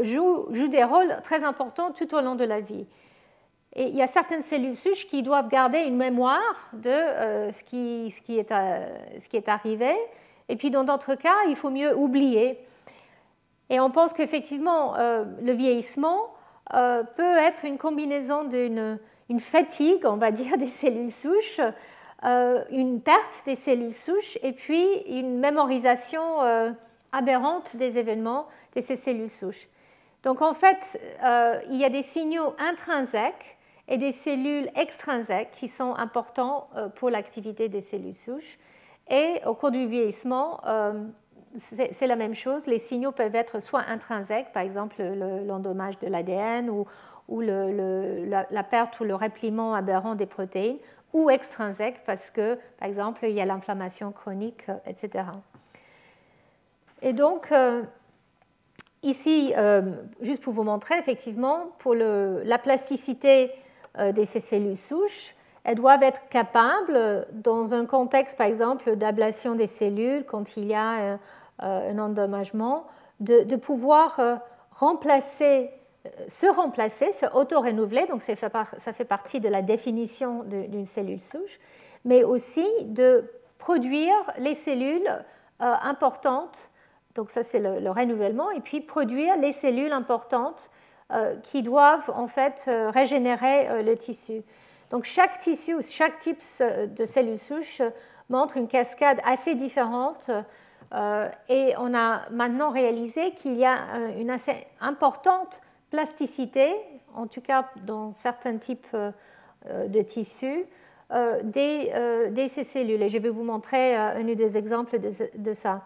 [0.01, 2.86] jouent, des rôles très importants tout au long de la vie.
[3.73, 8.38] Et il y a certaines cellules souches qui doivent garder une mémoire de ce, qui,
[8.38, 9.95] est, arrivé.
[10.47, 12.59] Et puis dans d'autres cas, il faut mieux oublier.
[13.69, 16.34] Et on pense qu'effectivement, le vieillissement
[16.72, 18.99] peut être une combinaison d'une
[19.30, 21.61] une fatigue, on va dire, des cellules souches,
[22.24, 26.72] euh, une perte des cellules souches et puis une mémorisation euh,
[27.11, 29.68] aberrante des événements de ces cellules souches.
[30.24, 33.57] Donc en fait, euh, il y a des signaux intrinsèques
[33.88, 38.57] et des cellules extrinsèques qui sont importants pour l'activité des cellules souches.
[39.07, 40.59] Et au cours du vieillissement,
[41.60, 42.68] c'est la même chose.
[42.68, 46.86] Les signaux peuvent être soit intrinsèques, par exemple l'endommage de l'ADN ou,
[47.41, 50.78] la, perte ou le repliement aberrant des protéines,
[51.14, 55.26] ou extrinsèque parce que, par exemple, il y a l'inflammation chronique, euh, etc.
[57.01, 57.84] Et donc, euh,
[59.01, 63.51] ici, euh, juste pour vous montrer, effectivement, pour la plasticité
[63.97, 69.68] de ces cellules souches, elles doivent être capables, dans un contexte, par exemple, d'ablation des
[69.68, 71.18] cellules, quand il y a
[71.60, 72.86] un endommagement,
[73.20, 74.20] de, pouvoir
[74.72, 75.72] remplacer
[76.28, 78.36] se remplacer, se auto-renouveler, donc ça
[78.93, 81.60] fait partie de la définition d'une cellule souche,
[82.03, 85.08] mais aussi de produire les cellules
[85.62, 86.70] euh, importantes,
[87.16, 90.70] donc ça c'est le, renouvellement, et puis produire les cellules importantes
[91.12, 94.43] euh, qui doivent en fait euh, régénérer le tissu.
[94.91, 97.82] Donc chaque tissu, chaque type de cellule souche
[98.30, 100.30] montre une cascade assez différente
[100.93, 103.77] et on a maintenant réalisé qu'il y a
[104.17, 105.59] une assez importante
[105.89, 106.75] plasticité,
[107.13, 109.11] en tout cas dans certains types euh,
[109.67, 110.65] euh, de tissus,
[111.11, 113.01] euh, des, ces cellules.
[113.01, 115.81] Et je vais vous montrer un des exemples de, ça.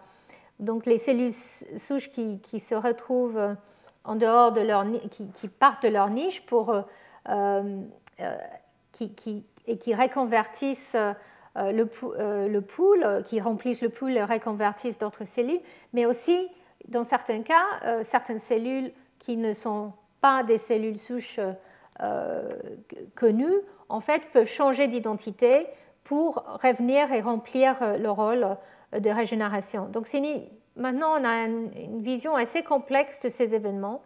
[0.60, 3.56] Donc les cellules souches qui, se retrouvent
[4.04, 6.76] en dehors de leur qui, partent de leur niche pour
[8.92, 10.98] qui, et qui reconvertissent
[11.56, 11.90] le,
[12.48, 15.62] le pool, qui remplissent le pool et reconvertissent d'autres cellules,
[15.94, 16.48] mais aussi
[16.88, 21.40] dans certains cas, certaines cellules qui ne sont pas des cellules souches
[22.02, 22.58] euh,
[23.16, 25.68] connues, en fait, peuvent changer d'identité
[26.06, 28.56] pour revenir et remplir euh, le rôle
[28.94, 29.88] euh, de régénération.
[29.88, 30.08] Donc
[30.78, 34.02] maintenant, on a une, vision assez complexe de ces événements.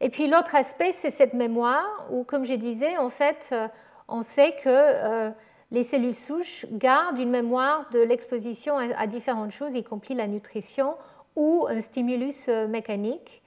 [0.00, 3.52] Et puis l'autre aspect, c'est cette mémoire, où, comme je disais, en fait,
[4.08, 5.32] on sait que
[5.70, 10.94] les cellules souches gardent une mémoire de l'exposition à différentes choses, y compris la nutrition
[11.36, 13.40] ou un stimulus mécanique.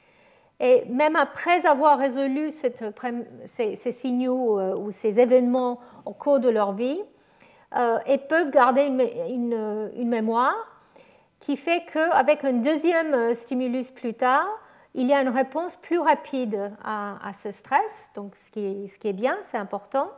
[0.59, 6.71] Et même après avoir résolu ces, signaux euh, ou ces événements au cours de leur
[6.71, 7.01] vie,
[7.75, 10.55] euh, ils peuvent garder une, mémoire
[11.41, 14.47] qui fait qu'avec un deuxième stimulus plus tard,
[14.93, 19.35] il y a une réponse plus rapide à, ce stress, donc ce qui est bien,
[19.41, 20.09] c'est important.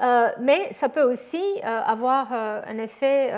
[0.00, 3.32] Euh, mais ça peut aussi avoir un effet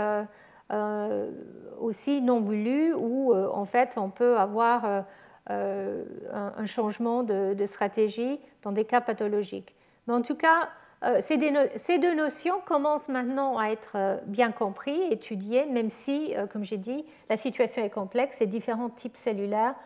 [1.80, 5.04] aussi non voulu où en fait on peut avoir
[5.52, 6.02] euh,
[6.32, 9.76] un, changement de, stratégie dans des cas pathologiques.
[10.06, 10.70] Mais en tout cas,
[11.04, 16.64] euh, ces, deux notions commencent maintenant à être euh, bien comprises, étudiées, même si, comme
[16.64, 19.76] j'ai dit, la situation est complexe et différents types cellulaires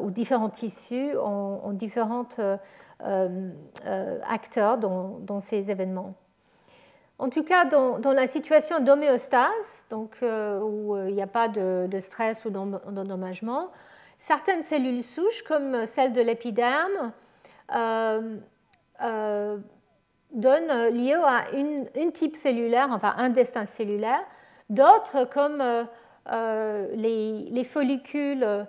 [0.00, 2.28] ou différents tissus ont, différents
[3.00, 6.14] acteurs dans, ces événements.
[7.18, 12.44] En tout cas, dans, la situation d'homéostase, donc où il n'y a pas de, stress
[12.44, 13.70] ou d'endommagement,
[14.18, 17.12] Certaines cellules souches, comme celle de l'épiderme,
[17.74, 18.36] euh,
[19.02, 19.58] euh,
[20.32, 24.24] donnent lieu à une, type cellulaire, enfin un destin cellulaire.
[24.70, 25.62] D'autres, comme
[26.32, 28.66] euh, les, follicules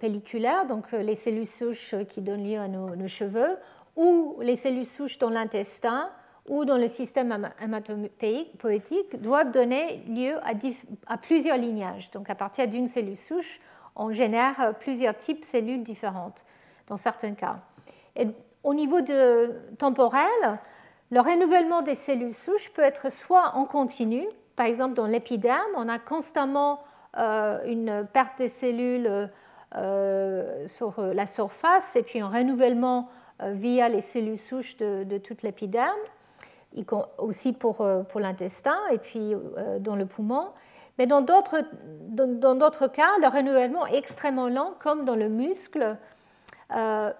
[0.00, 3.56] pelliculaires, donc les cellules souches qui donnent lieu à nos, cheveux,
[3.96, 6.10] ou les cellules souches dans l'intestin
[6.48, 10.36] ou dans le système hématopoïétique, doivent donner lieu
[11.06, 12.10] à, plusieurs lignages.
[12.10, 13.60] Donc à partir d'une cellule souche,
[13.96, 16.44] on génère euh, plusieurs types de cellules différentes
[16.86, 17.60] dans certains cas.
[18.16, 18.26] Et
[18.62, 20.58] au niveau de, temporel,
[21.10, 24.26] le renouvellement des cellules souches peut être soit en continu,
[24.56, 26.80] par exemple dans l'épiderme, on a constamment
[27.16, 29.26] euh, une perte des cellules euh,
[29.74, 33.08] sur la surface et puis un renouvellement
[33.40, 35.98] via les cellules souches de, toute l'épiderme,
[37.18, 39.34] aussi pour, pour l'intestin et puis
[39.80, 40.48] dans le poumon.
[40.98, 45.96] Mais dans d'autres, cas, le renouvellement est extrêmement lent, comme dans le muscle
[46.72, 47.12] euh,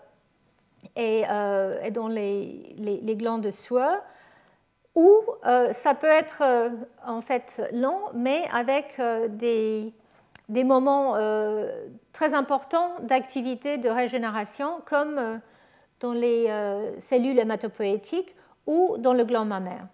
[0.97, 4.01] euh, et, dans les, glandes de sueur,
[4.97, 6.45] euh, ça peut être
[7.05, 9.01] en fait lent, mais avec
[9.31, 9.93] des,
[10.49, 11.15] des moments
[12.13, 15.41] très importants d'activité de régénération, comme
[16.01, 16.51] dans les
[17.01, 18.35] cellules hématopoïétiques
[18.67, 19.87] ou dans le gland mammaire.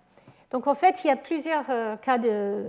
[0.50, 1.66] Donc en fait, il y a plusieurs
[2.00, 2.64] cas de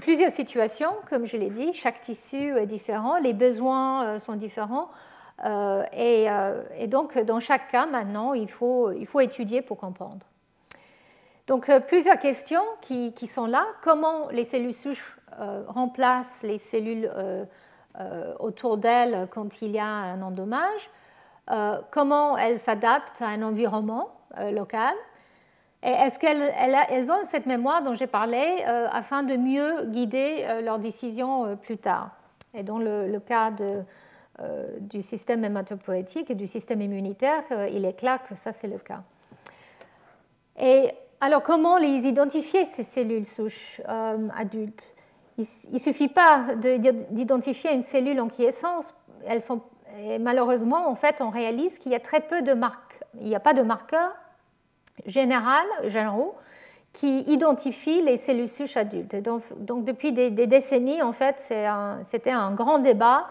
[0.00, 1.72] plusieurs situations, comme je l'ai dit.
[1.72, 4.88] Chaque tissu est différent, les besoins sont différents.
[5.92, 6.26] Et,
[6.78, 10.24] et, donc, dans chaque cas, maintenant, il faut, il faut étudier pour comprendre.
[11.46, 13.66] Donc euh, plusieurs questions qui, sont là.
[13.82, 17.44] Comment les cellules souches euh, remplacent les cellules euh,
[18.38, 20.90] autour d'elles quand il y a un endommage.
[21.92, 24.10] Comment elles s'adaptent à un environnement
[24.50, 24.94] local.
[25.84, 31.56] Et est-ce qu'elles ont cette mémoire dont j'ai parlé afin de mieux guider leurs décisions
[31.56, 32.10] plus tard.
[32.52, 33.52] Et dans le, cas
[34.80, 39.02] du système hématopoïétique et du système immunitaire, il est clair que ça c'est le cas.
[40.58, 44.94] Et alors, comment les identifier, ces cellules souches euh, adultes?
[45.38, 46.54] Il ne suffit pas
[47.10, 48.94] d'identifier une cellule en quiescence.
[49.26, 49.60] Elles sont,
[50.20, 53.00] malheureusement, en fait, on réalise qu'il y a très peu de marques.
[53.20, 54.14] Il n'y a pas de marqueurs
[55.04, 56.34] généraux
[56.92, 59.14] qui identifient les cellules souches adultes.
[59.16, 61.36] donc, donc, depuis des, décennies, en fait,
[62.04, 63.26] c'était un, grand débat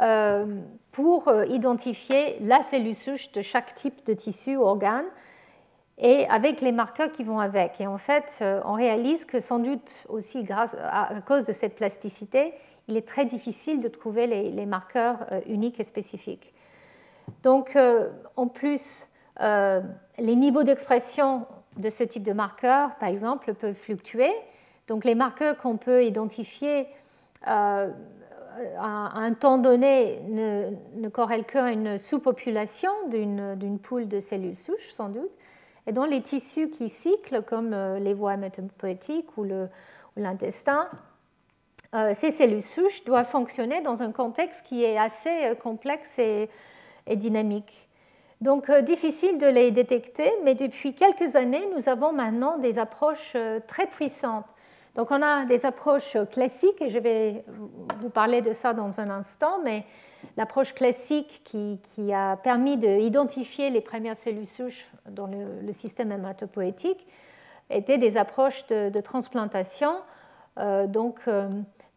[0.00, 0.46] euh,
[0.92, 5.04] pour euh, identifier la cellule souche de chaque type de tissu ou organe
[6.02, 7.80] et avec les marqueurs qui vont avec.
[7.80, 12.52] Et en fait, euh, on réalise que sans doute aussi à, cause de cette plasticité,
[12.88, 16.52] il est très difficile de trouver les, marqueurs euh, uniques et spécifiques.
[17.44, 19.08] Donc, euh, en plus,
[19.40, 21.46] les niveaux d'expression
[21.76, 24.30] de ce type de marqueurs, par exemple, peuvent fluctuer.
[24.88, 26.86] Donc, les marqueurs qu'on peut identifier
[27.44, 27.88] à
[28.78, 35.08] un temps donné ne, ne corrèlent qu'à une sous-population d'une poule de cellules souches, sans
[35.08, 35.30] doute.
[35.86, 39.44] Et dans les tissus qui cyclent, comme euh, les voies hématopoïétiques ou
[40.16, 40.88] l'intestin,
[41.94, 46.48] euh, ces cellules souches doivent fonctionner dans un contexte qui est assez euh, complexe et,
[47.16, 47.88] dynamique.
[48.40, 53.86] Donc difficile de les détecter, mais depuis quelques années, nous avons maintenant des approches très
[53.86, 54.46] puissantes.
[54.94, 57.44] Donc on a des approches classiques, et je vais
[57.98, 59.84] vous parler de ça dans un instant, mais
[60.36, 67.06] l'approche classique qui, a permis d'identifier les premières cellules souches dans le, système hématopoïétique
[67.70, 69.92] était des approches de, transplantation,
[70.58, 71.48] euh, donc euh,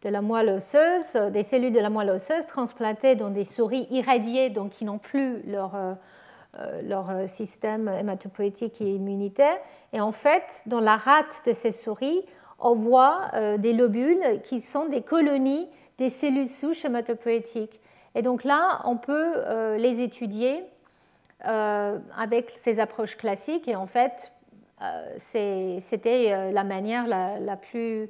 [0.02, 4.50] de la moelle osseuse, des cellules de la moelle osseuse transplantées dans des souris irradiées,
[4.50, 9.56] donc qui n'ont plus leur, euh, leur système hématopoïétique et immunitaire.
[9.92, 12.24] Et en fait, dans la rate de ces souris,
[12.58, 15.68] on voit des lobules qui sont des colonies
[15.98, 17.80] des cellules souches hématopoïétiques.
[18.16, 20.64] Et donc là, on peut euh, les étudier
[21.46, 23.68] euh, avec ces approches classiques.
[23.68, 24.32] Et en fait,
[24.80, 25.16] euh,
[25.80, 28.08] c'était la manière la, plus,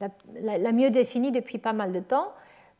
[0.00, 2.30] la, mieux définie depuis pas mal de temps.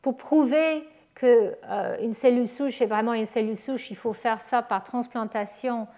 [0.03, 4.85] Pour prouver qu'une cellule souche est vraiment une cellule souche, il faut faire ça par
[4.85, 5.89] transplantation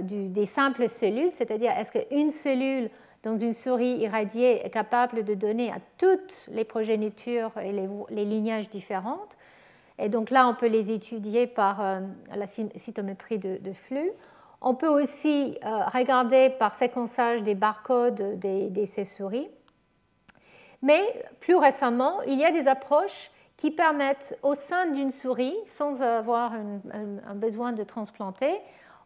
[0.00, 2.88] des simples cellules, c'est-à-dire est-ce qu'une cellule
[3.24, 8.24] dans une souris irradiée est capable de donner à toutes les progénitures et les, les
[8.24, 9.36] lignages différentes?
[9.98, 12.00] Et donc là, on peut les étudier par euh,
[12.34, 14.10] la cytométrie de, flux.
[14.60, 19.48] On peut aussi euh, regarder par séquençage des barcodes des, ces souris.
[20.82, 21.00] Mais
[21.40, 26.52] plus récemment, il y a des approches qui permettent au sein d'une souris, sans avoir
[26.52, 28.54] un, besoin de transplanter,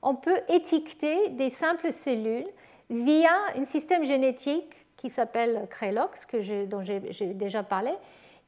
[0.03, 2.49] on peut étiqueter des simples cellules
[2.89, 7.93] via un système génétique qui s'appelle CRELOX, que dont j'ai déjà parlé,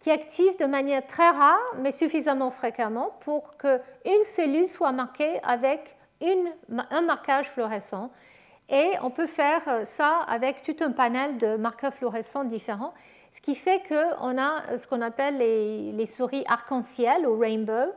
[0.02, 5.96] qui active de manière très rare, mais suffisamment fréquemment pour qu'une cellule soit marquée avec
[6.90, 8.10] un marquage fluorescent.
[8.68, 12.94] Et on peut faire ça avec tout un panel de marqueurs fluorescents différents,
[13.32, 17.92] ce qui fait qu'on a ce qu'on appelle les, souris arc-en-ciel ou rainbow,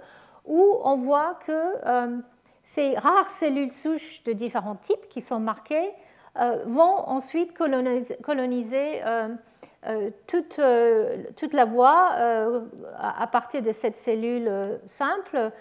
[0.45, 1.51] où on voit que
[1.87, 2.19] euh,
[2.61, 5.91] ces rares cellules souches de différents types qui sont marquées
[6.37, 9.29] euh, vont ensuite coloniser, euh, euh,
[10.27, 12.61] toute, euh, toute, la voie euh,
[12.99, 15.51] à partir de cette cellule simple.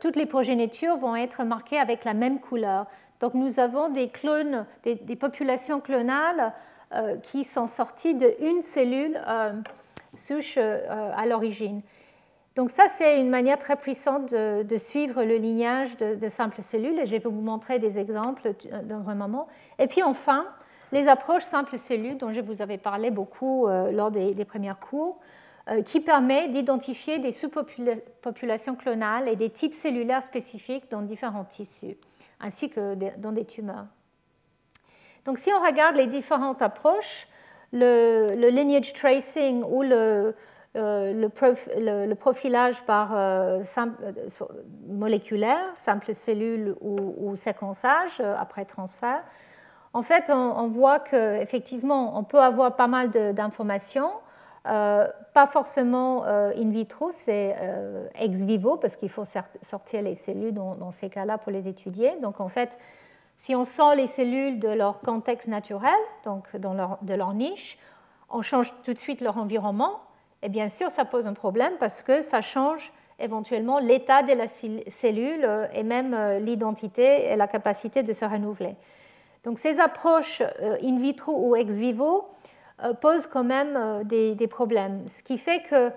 [0.00, 2.86] toutes les progénitures vont être marquées avec la même couleur.
[3.20, 6.52] Donc nous avons des clones, des, populations clonales
[7.22, 9.20] qui sont sorties d'une cellule
[10.14, 11.82] souche à l'origine.
[12.56, 16.98] Donc ça, c'est une manière très puissante de, suivre le lignage de, de, simples cellules,
[16.98, 18.52] et je vais vous montrer des exemples
[18.84, 19.48] dans un moment.
[19.78, 20.46] Et puis enfin,
[20.92, 25.18] les approches simples cellules dont je vous avais parlé beaucoup euh, lors des, premiers cours,
[25.68, 31.96] euh, qui permet d'identifier des sous-populations clonales et des types cellulaires spécifiques dans différents tissus,
[32.40, 33.86] ainsi que dans des tumeurs.
[35.24, 37.28] Donc si on regarde les différentes approches,
[37.72, 40.34] le, lineage tracing ou le,
[40.74, 43.14] le, profilage par
[44.86, 49.22] moléculaire, simple cellule ou, séquençage après transfert,
[49.98, 54.10] en fait, on, voit qu'effectivement, on peut avoir pas mal d'informations,
[54.64, 57.56] pas forcément in vitro, c'est
[58.14, 59.24] ex vivo, parce qu'il faut
[59.62, 62.12] sortir les cellules dans, ces cas-là pour les étudier.
[62.22, 62.78] Donc, en fait,
[63.36, 67.76] si on sort les cellules de leur contexte naturel, donc de leur niche,
[68.30, 70.00] on change tout de suite leur environnement,
[70.42, 74.46] et bien sûr, ça pose un problème parce que ça change éventuellement l'état de la
[74.48, 78.76] cellule euh, et même euh, l'identité et la capacité de se renouveler.
[79.48, 82.28] Donc ces approches euh, in vitro ou ex vivo
[83.00, 85.04] posent quand même des, problèmes.
[85.08, 85.90] Ce qui fait que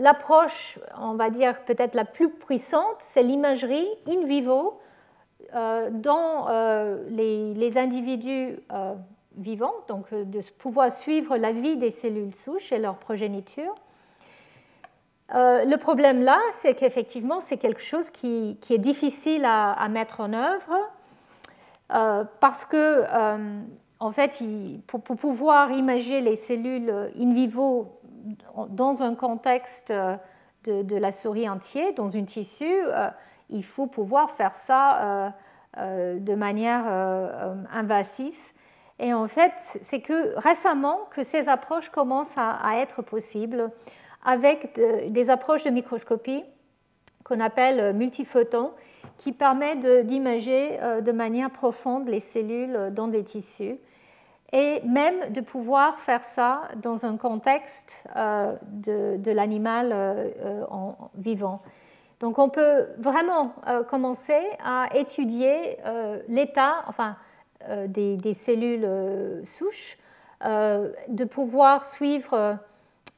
[0.00, 4.80] l'approche, on va dire peut-être la plus puissante, c'est l'imagerie in vivo
[5.52, 6.46] dont
[7.08, 8.58] les, individus
[9.36, 13.72] vivants, donc de pouvoir suivre la vie des cellules souches et leur progéniture.
[15.30, 20.74] le problème là, c'est qu'effectivement, c'est quelque chose qui, est difficile à, mettre en œuvre
[21.94, 23.60] euh, parce que, euh,
[24.00, 24.42] en fait,
[24.86, 28.00] pour, pouvoir imager les cellules in vivo
[28.68, 29.92] dans un contexte
[30.64, 33.08] de, la souris entière, dans une tissu, euh,
[33.50, 35.32] il faut pouvoir faire ça
[35.78, 36.86] de manière
[37.70, 38.38] invasive.
[38.98, 43.70] Et en fait, c'est que récemment que ces approches commencent à, être possibles
[44.24, 44.80] avec
[45.10, 46.42] des approches de microscopie
[47.22, 48.72] qu'on appelle multiphotons
[49.18, 53.76] qui permet d'imager euh, de, manière profonde les cellules dans des tissus
[54.52, 60.32] et même de pouvoir faire ça dans un contexte euh, de, l'animal euh,
[61.16, 61.62] vivant.
[62.20, 63.52] Donc on peut vraiment
[63.90, 65.76] commencer à étudier
[66.28, 67.16] l'état, enfin
[67.88, 68.88] des, cellules
[69.44, 69.98] souches,
[70.42, 72.56] de pouvoir suivre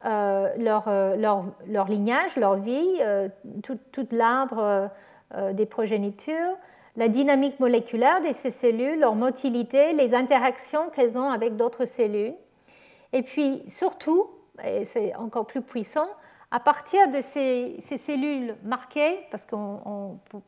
[0.02, 3.00] leur, leur, leur, lignage, leur vie,
[3.62, 4.90] tout, tout l'arbre
[5.52, 6.56] des progénitures,
[6.96, 12.34] la dynamique moléculaire de ces cellules, leur motilité, les interactions qu'elles ont avec d'autres cellules.
[13.12, 14.28] Et puis surtout,
[14.64, 16.08] et c'est encore plus puissant,
[16.50, 19.54] à partir de ces, cellules marquées, parce que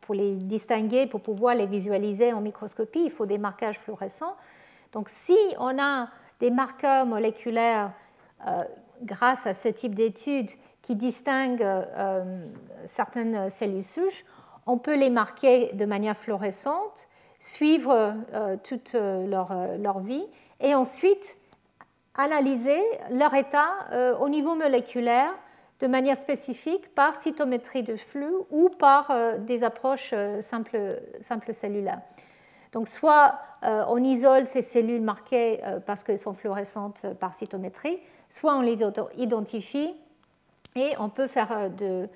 [0.01, 4.35] pour, les distinguer, pour pouvoir les visualiser en microscopie, il faut des marquages fluorescents.
[4.93, 6.09] Donc si on a
[6.41, 7.93] des marqueurs moléculaires
[8.47, 8.65] euh,
[9.03, 10.51] grâce à ce type d'études
[10.83, 12.47] qui distinguent euh,
[12.87, 14.25] certaines cellules souches,
[14.67, 17.09] on peut les marquer de manière fluorescente,
[17.41, 20.25] suivre euh, toute euh, euh, leur, vie
[20.61, 21.37] et ensuite
[22.15, 22.81] analyser
[23.11, 25.33] leur état au niveau moléculaire
[25.79, 32.01] de manière spécifique par cytométrie de flux ou par des approches simples, simples, cellulaires.
[32.73, 37.99] Donc soit on isole ces cellules marquées parce qu'elles sont fluorescentes par cytométrie,
[38.29, 38.81] soit on les
[39.17, 39.95] identifie
[40.75, 42.07] et on peut faire de,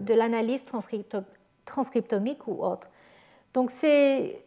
[0.00, 0.64] de l'analyse
[1.70, 2.88] transcriptomique ou autre.
[3.54, 4.44] Donc c'est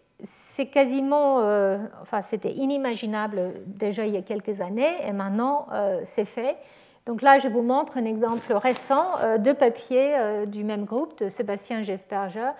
[0.72, 6.26] quasiment, euh, enfin c'était inimaginable déjà il y a quelques années et maintenant euh, c'est
[6.26, 6.58] fait.
[7.06, 10.16] Donc là je vous montre un exemple récent euh, de papier
[10.48, 12.52] du même groupe de Sébastien Gesperger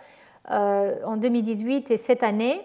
[0.50, 2.62] en 2018 et cette année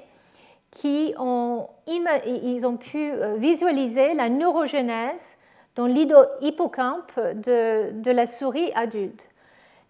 [0.72, 5.36] qui ont, ils ont pu visualiser la neurogénèse
[5.76, 9.27] dans l'hippocampe de, de la souris adulte.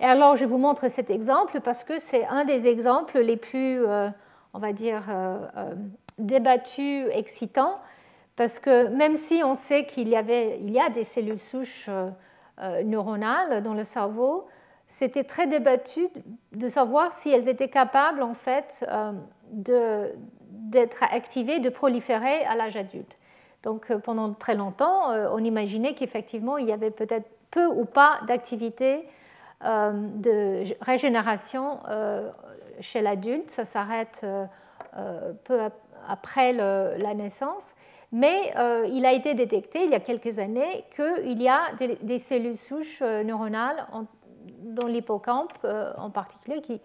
[0.01, 3.84] Et alors, je vous montre cet exemple parce que c'est un des exemples les plus,
[3.84, 4.09] euh,
[4.55, 5.74] on va dire, euh, euh,
[6.18, 7.78] débattus, excitants,
[8.36, 11.90] parce que même si on sait qu'il y, avait, il y a des cellules souches
[12.85, 14.47] neuronales dans le cerveau,
[14.86, 16.09] c'était très débattu
[16.52, 18.89] de savoir si elles étaient capables, en fait,
[19.51, 23.18] d'être activées, de proliférer à l'âge adulte.
[23.64, 29.05] Donc, pendant très longtemps, on imaginait qu'effectivement, il y avait peut-être peu ou pas d'activité
[29.62, 32.30] de régénération euh,
[32.80, 33.51] chez l'adulte.
[33.51, 35.60] Ça s'arrête euh, peu
[36.06, 37.74] après la naissance.
[38.10, 38.55] Mais
[38.90, 41.60] il a été détecté il y a quelques années qu'il y a
[42.01, 43.86] des, cellules souches neuronales
[44.62, 45.52] dans l'hippocampe
[45.98, 46.80] en particulier qui,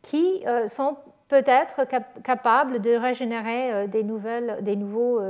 [0.00, 0.96] qui sont
[1.26, 1.86] peut-être
[2.22, 5.20] capables de régénérer des, nouvelles, des nouveaux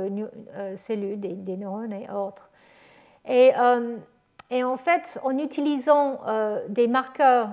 [0.75, 2.51] cellules, des, des, neurones et autres.
[3.27, 3.51] Et
[4.51, 7.51] et en fait, en utilisant euh, des marqueurs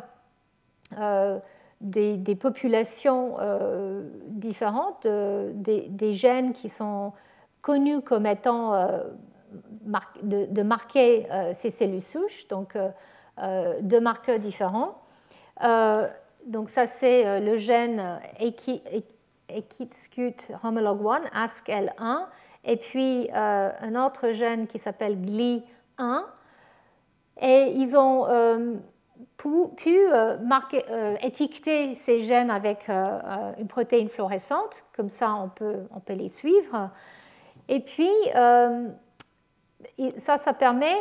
[0.98, 1.38] euh,
[1.80, 7.12] des, populations euh, différentes, des, gènes qui sont
[7.60, 8.88] connus comme étant
[10.22, 12.78] de, marquer ces cellules souches, donc
[13.82, 15.02] deux marqueurs différents.
[16.46, 18.20] donc ça, c'est le gène
[19.48, 21.00] Ekitscut homolog
[21.34, 22.26] 1, ASCL1,
[22.64, 26.22] et puis un autre gène qui s'appelle GLI1,
[27.40, 28.26] Et ils ont
[29.76, 29.96] pu,
[31.22, 36.90] étiqueter ces gènes avec une protéine fluorescente, comme ça on peut, les suivre.
[37.68, 38.10] Et puis,
[40.16, 40.96] ça, ça permet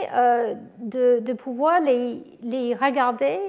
[0.79, 3.39] de, pouvoir les, regarder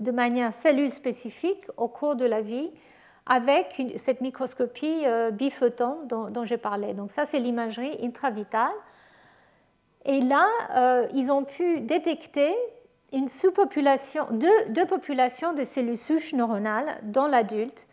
[0.00, 2.70] de manière cellule spécifique au cours de la vie
[3.26, 6.94] avec cette microscopie euh, biphoton dont, dont j'ai parlé.
[6.94, 8.74] Donc ça, c'est l'imagerie intravitale.
[10.06, 12.54] Et là, euh, ils ont pu détecter
[13.12, 17.88] une sous-population, deux, populations de cellules souches neuronales dans l'adulte.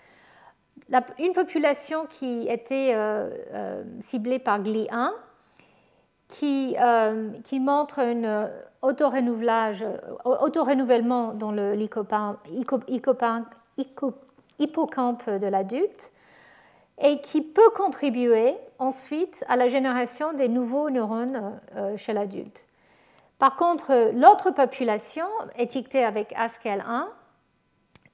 [1.17, 5.09] Une population qui était euh, ciblée par GLI1,
[6.27, 6.75] qui,
[7.43, 8.49] qui montre un
[8.81, 11.73] auto-renouvellement dans le
[15.29, 16.11] de l'adulte
[17.03, 22.65] et qui peut contribuer ensuite à la génération des nouveaux neurones euh, chez l'adulte.
[23.39, 25.25] Par contre, l'autre population,
[25.57, 27.07] étiquetée avec ASCL1,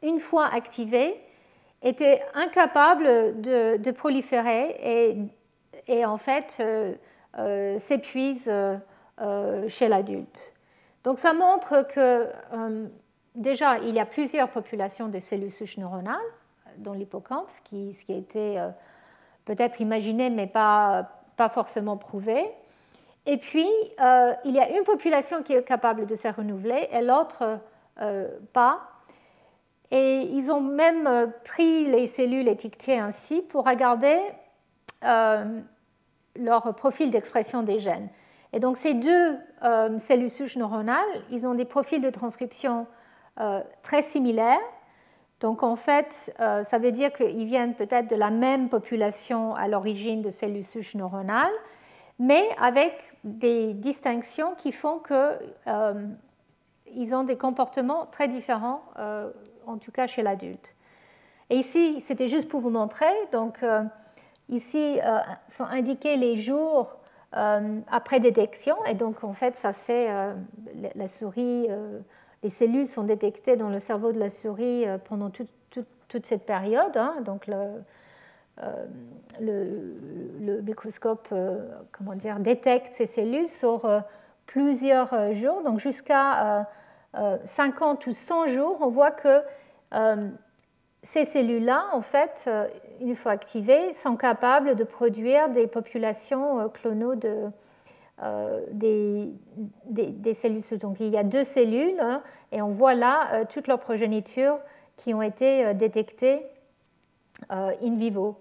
[0.02, 1.22] une fois activée,
[1.84, 5.30] était incapable de, proliférer
[5.88, 6.94] et, en fait euh,
[7.38, 8.52] euh, s'épuise
[9.68, 10.54] chez l'adulte.
[11.04, 12.28] Donc ça montre que
[13.36, 16.18] déjà, il y a plusieurs populations de cellules souches neuronales
[16.80, 18.70] dans l'hippocampe, ce qui, a été euh,
[19.46, 21.10] peut-être imaginé mais pas,
[21.54, 22.52] forcément prouvé.
[23.26, 23.68] Et puis,
[24.02, 27.60] euh, il y a une population qui est capable de se renouveler et l'autre
[28.02, 28.82] euh, pas.
[29.92, 34.20] Et ils ont même pris les cellules étiquetées ainsi pour regarder
[36.36, 38.10] leur profil d'expression des gènes.
[38.54, 39.38] Et donc ces deux
[39.98, 41.00] cellules souches neuronales,
[41.32, 42.86] ils ont des profils de transcription
[43.82, 44.60] très similaires.
[45.40, 49.68] Donc en fait, euh, ça veut dire qu'ils viennent peut-être de la même population à
[49.68, 51.54] l'origine de cellules souches neuronales,
[52.20, 52.94] mais avec
[53.24, 58.82] des distinctions qui font qu'ils euh, ont des comportements très différents,
[59.66, 60.76] en tout cas chez l'adulte.
[61.50, 63.12] Et ici, c'était juste pour vous montrer.
[63.32, 63.60] Donc
[64.50, 65.00] ici
[65.48, 66.98] sont indiqués les jours
[67.32, 70.10] après détection, et donc en fait, ça c'est
[70.96, 71.68] la souris
[72.44, 76.98] les cellules sont détectées dans le cerveau de la souris euh, pendant toute cette période.
[76.98, 77.22] Hein.
[77.22, 77.84] donc le,
[78.64, 81.60] euh, microscope euh,
[82.40, 83.88] détecte ces cellules sur
[84.46, 86.68] plusieurs jours, donc jusqu'à
[87.46, 89.42] 50 ou 100 jours, on voit que
[91.04, 92.50] ces cellules-là, en fait,
[93.00, 97.52] une fois activées, sont capables de produire des populations clonaux de,
[98.22, 99.32] euh, des,
[99.86, 100.62] des, cellules.
[100.82, 102.22] Donc il y a deux cellules hein,
[102.52, 104.58] et on voit là euh, toutes leurs progénitures
[104.98, 106.46] qui ont été euh, détectées
[107.50, 108.36] in vivo.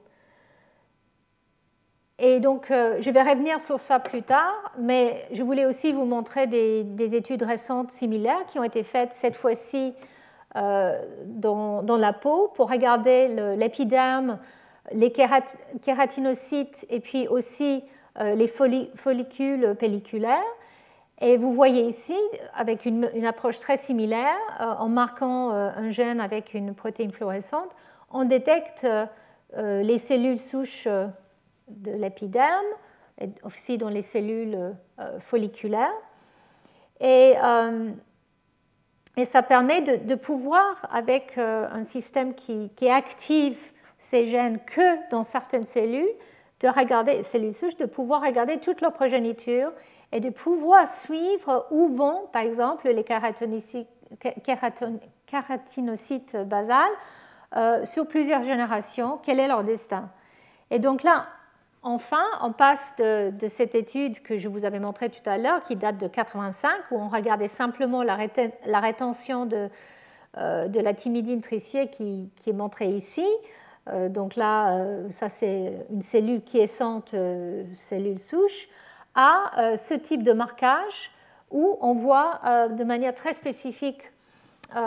[2.18, 6.48] Et donc je vais revenir sur ça plus tard, mais je voulais aussi vous montrer
[6.48, 9.94] des, études récentes similaires qui ont été faites cette fois-ci
[10.56, 14.40] dans, dans, la peau pour regarder l'épiderme,
[14.90, 17.84] les kératinocytes et puis aussi
[18.18, 20.42] les follicules pelliculaires.
[21.20, 22.16] Et vous voyez ici,
[22.54, 27.70] avec une, approche très similaire, euh, en marquant euh, un gène avec une protéine fluorescente,
[28.10, 28.86] on détecte
[29.56, 32.66] les cellules souches de l'épiderme,
[33.20, 34.74] et aussi dans les cellules
[35.20, 35.92] folliculaires.
[37.00, 37.34] Et,
[39.16, 43.58] et ça permet de, pouvoir, avec un système qui, qui active
[43.98, 46.08] ces gènes que dans certaines cellules,
[46.60, 49.70] de regarder, cellules souches, de pouvoir regarder toute leur progéniture
[50.12, 53.04] et de pouvoir suivre où vont, par exemple, les
[55.26, 56.92] kératinocytes basales
[57.56, 60.10] euh, sur plusieurs générations, quel est leur destin?
[60.70, 61.26] Et donc là,
[61.82, 65.76] enfin, on passe de, cette étude que je vous avais montrée tout à l'heure, qui
[65.76, 69.70] date de 85, où on regardait simplement la, rétention de,
[70.36, 73.26] euh, la timidine tricier qui, est montrée ici,
[74.08, 78.68] donc là, euh, ça c'est une cellule quiescente, euh, cellule souche,
[79.14, 81.10] à ce type de marquage
[81.50, 82.38] où on voit
[82.70, 84.12] de manière très spécifique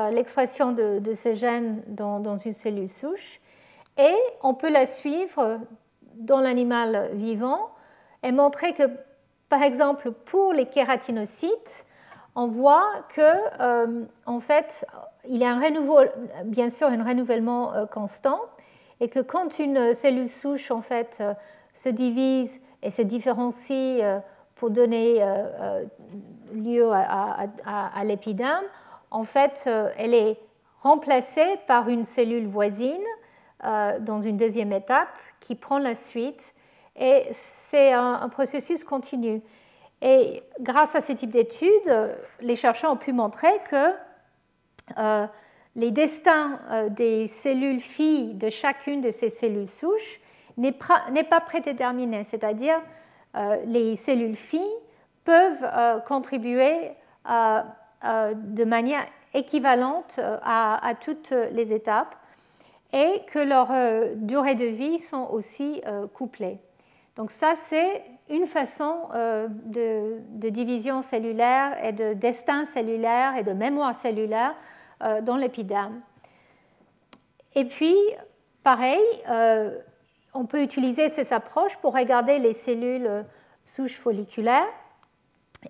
[0.09, 3.41] l'expression de, ces gènes dans, une cellule souche.
[3.97, 5.59] Et on peut la suivre
[6.15, 7.71] dans l'animal vivant
[8.23, 8.83] et montrer que,
[9.49, 11.85] par exemple, pour les kératinocytes,
[12.35, 14.85] on voit que, en fait,
[15.27, 15.99] il y a un renouveau,
[16.45, 18.39] bien sûr un renouvellement constant,
[19.01, 21.33] et que quand une cellule souche en fait euh,
[21.73, 24.19] se divise et se différencie euh,
[24.55, 25.83] pour donner euh,
[26.53, 28.63] lieu à, l'épiderme,
[29.09, 29.67] en fait,
[29.97, 30.37] elle est
[30.81, 33.03] remplacée par une cellule voisine
[33.63, 36.53] dans une deuxième étape qui prend la suite
[36.95, 39.41] et c'est un, processus continu.
[40.01, 43.95] Et grâce à ce type d'études, les chercheurs ont pu montrer que
[44.97, 45.27] euh,
[45.75, 50.19] les destins euh, des cellules filles de chacune de ces cellules souches
[50.57, 52.79] n'est pas prédéterminé, c'est-à-dire
[53.35, 54.75] euh, les cellules filles
[55.23, 56.91] peuvent contribuer
[57.25, 62.15] de manière équivalente à, toutes les étapes
[62.91, 65.81] et que leurs durées de vie sont aussi
[66.15, 66.57] couplées.
[67.15, 68.95] Donc ça, c'est une façon
[69.67, 74.80] de, division cellulaire et de destin cellulaire et de mémoire cellulaire euh,
[75.23, 76.01] dans l'épiderme.
[77.55, 77.95] Et puis,
[78.63, 79.77] pareil, euh,
[80.33, 83.25] on peut utiliser ces approches pour regarder les cellules
[83.65, 84.67] souches folliculaires.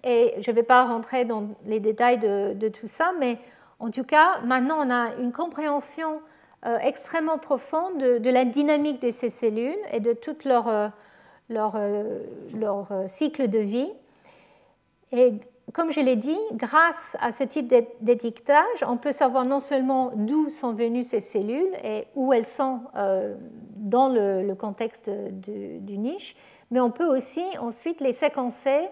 [0.03, 3.38] Et je ne vais pas rentrer dans les détails de, tout ça, mais
[3.80, 6.22] en tout cas, maintenant, on a une compréhension
[6.66, 10.91] euh, extrêmement profonde de, la dynamique de ces cellules et de tout leur,
[11.49, 11.78] leur,
[12.53, 13.90] leur cycle de vie.
[15.12, 15.34] Et
[15.74, 20.50] comme je l'ai dit, grâce à ce type d'étiquetage, on peut savoir non seulement d'où
[20.50, 23.36] sont venues ces cellules et où elles sont euh,
[23.78, 26.36] dans le, contexte du, niche,
[26.72, 28.90] mais on peut aussi ensuite les séquencer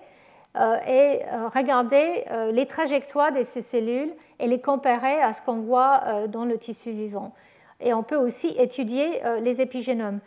[0.58, 5.60] euh, et euh, regarder les trajectoires de ces cellules et les comparer à ce qu'on
[5.60, 7.34] voit dans le tissu vivant.
[7.82, 10.20] Et on peut aussi étudier les épigénomes.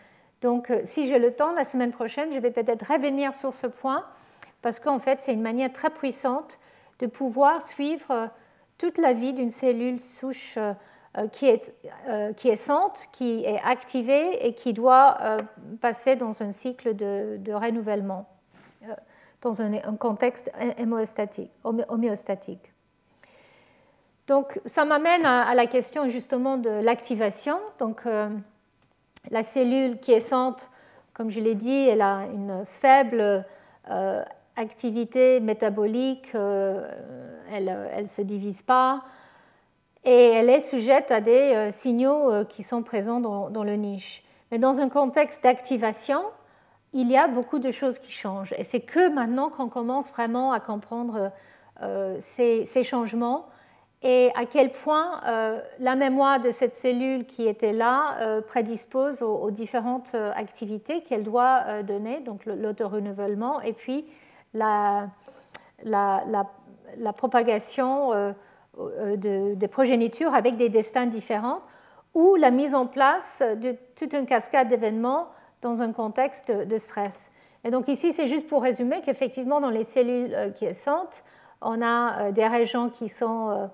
[0.43, 4.05] Donc, si j'ai le temps, la semaine prochaine, je vais peut-être revenir sur ce point
[4.63, 6.59] parce qu'en fait, c'est une manière très puissante
[7.01, 8.27] de pouvoir suivre euh,
[8.79, 10.73] toute la vie d'une cellule souche euh,
[11.19, 11.75] euh, qui est
[12.37, 15.19] quiescente, qui est activée et qui doit
[15.83, 18.27] passer dans un cycle de, renouvellement,
[19.43, 20.51] dans un, contexte
[20.85, 22.73] homéostatique.
[24.27, 27.59] Donc, ça m'amène à, la question justement de l'activation.
[27.79, 28.05] Donc,
[29.31, 30.67] la cellule quiescente,
[31.13, 33.45] comme je l'ai dit, elle a une faible
[34.57, 36.87] activité métabolique, euh,
[37.51, 39.03] elle ne se divise pas
[40.05, 44.25] et elle est sujette à des euh, signaux euh, qui sont présents dans, le niche.
[44.51, 46.23] Mais dans un contexte d'activation,
[46.93, 48.53] il y a beaucoup de choses qui changent.
[48.59, 51.33] Et c'est que maintenant qu'on commence vraiment à comprendre
[52.21, 53.47] ces, changements
[54.03, 55.23] et à quel point
[55.79, 61.83] la mémoire de cette cellule qui était là prédispose aux, aux différentes activités qu'elle doit
[61.83, 64.05] donner, donc l'autorenouvellement, et puis
[64.55, 65.11] la,
[67.17, 68.33] propagation euh,
[68.79, 71.61] euh, de, des progénitures avec des destins différents
[72.15, 75.29] ou la mise en place de toute une cascade d'événements
[75.63, 77.31] dans un contexte de stress.
[77.65, 81.23] Et donc ici, c'est juste pour résumer qu'effectivement, dans les cellules euh, quiescentes,
[81.61, 83.71] on a des régions qui sont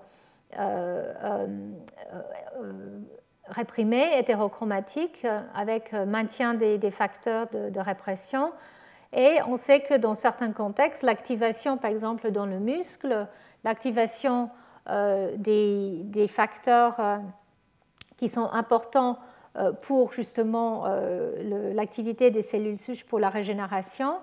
[3.47, 5.25] réprimées, hétérochromatiques,
[5.55, 8.51] avec maintien des, facteurs de répression,
[9.13, 13.27] et on sait que dans certains contextes, l'activation, par exemple dans le muscle,
[13.63, 14.49] l'activation
[14.89, 17.17] euh, des, facteurs euh,
[18.17, 19.19] qui sont importants
[19.55, 20.85] euh, pour justement
[21.73, 24.17] l'activité des cellules souches pour la régénération,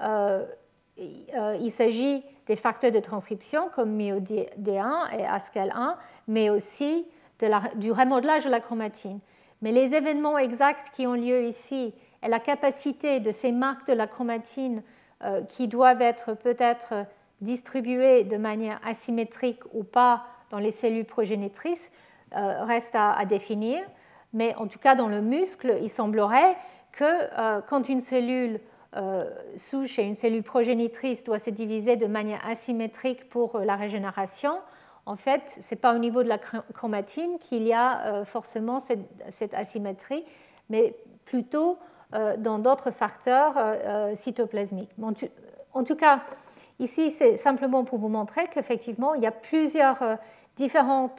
[0.00, 5.94] il s'agit des facteurs de transcription comme MyoD1 et ASCAL1,
[6.28, 7.06] mais aussi
[7.76, 9.20] du remodelage de la chromatine.
[9.62, 11.94] Mais les événements exacts qui ont lieu ici
[12.28, 14.82] la capacité de ces marques de la chromatine
[15.22, 17.06] euh, qui doivent être peut-être
[17.40, 21.90] distribuées de manière asymétrique ou pas dans les cellules progénitrices
[22.36, 23.82] euh, reste à, définir.
[24.32, 26.56] Mais en tout cas, dans le muscle, il semblerait
[26.92, 28.60] que euh, quand une cellule
[29.56, 34.60] souche et une cellule progénitrice doit se diviser de manière asymétrique pour la régénération,
[35.04, 39.52] en fait, ce n'est pas au niveau de la chromatine qu'il y a forcément cette,
[39.52, 40.24] asymétrie,
[40.70, 40.94] mais
[41.24, 41.76] plutôt
[42.38, 44.90] dans d'autres facteurs euh, euh, cytoplasmiques.
[45.72, 46.20] En tout cas,
[46.78, 50.18] ici, c'est simplement pour vous montrer qu'effectivement, il y a plusieurs
[50.56, 51.10] différents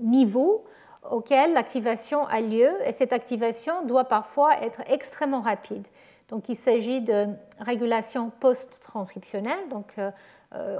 [0.00, 0.64] niveaux
[1.08, 5.86] auxquels l'activation a lieu et cette activation doit parfois être extrêmement rapide.
[6.28, 7.26] Donc il s'agit de
[7.60, 9.94] régulation post-transcriptionnelle, donc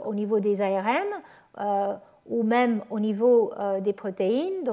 [0.05, 1.07] au niveau des ARN
[2.27, 4.65] ou même au niveau des protéines,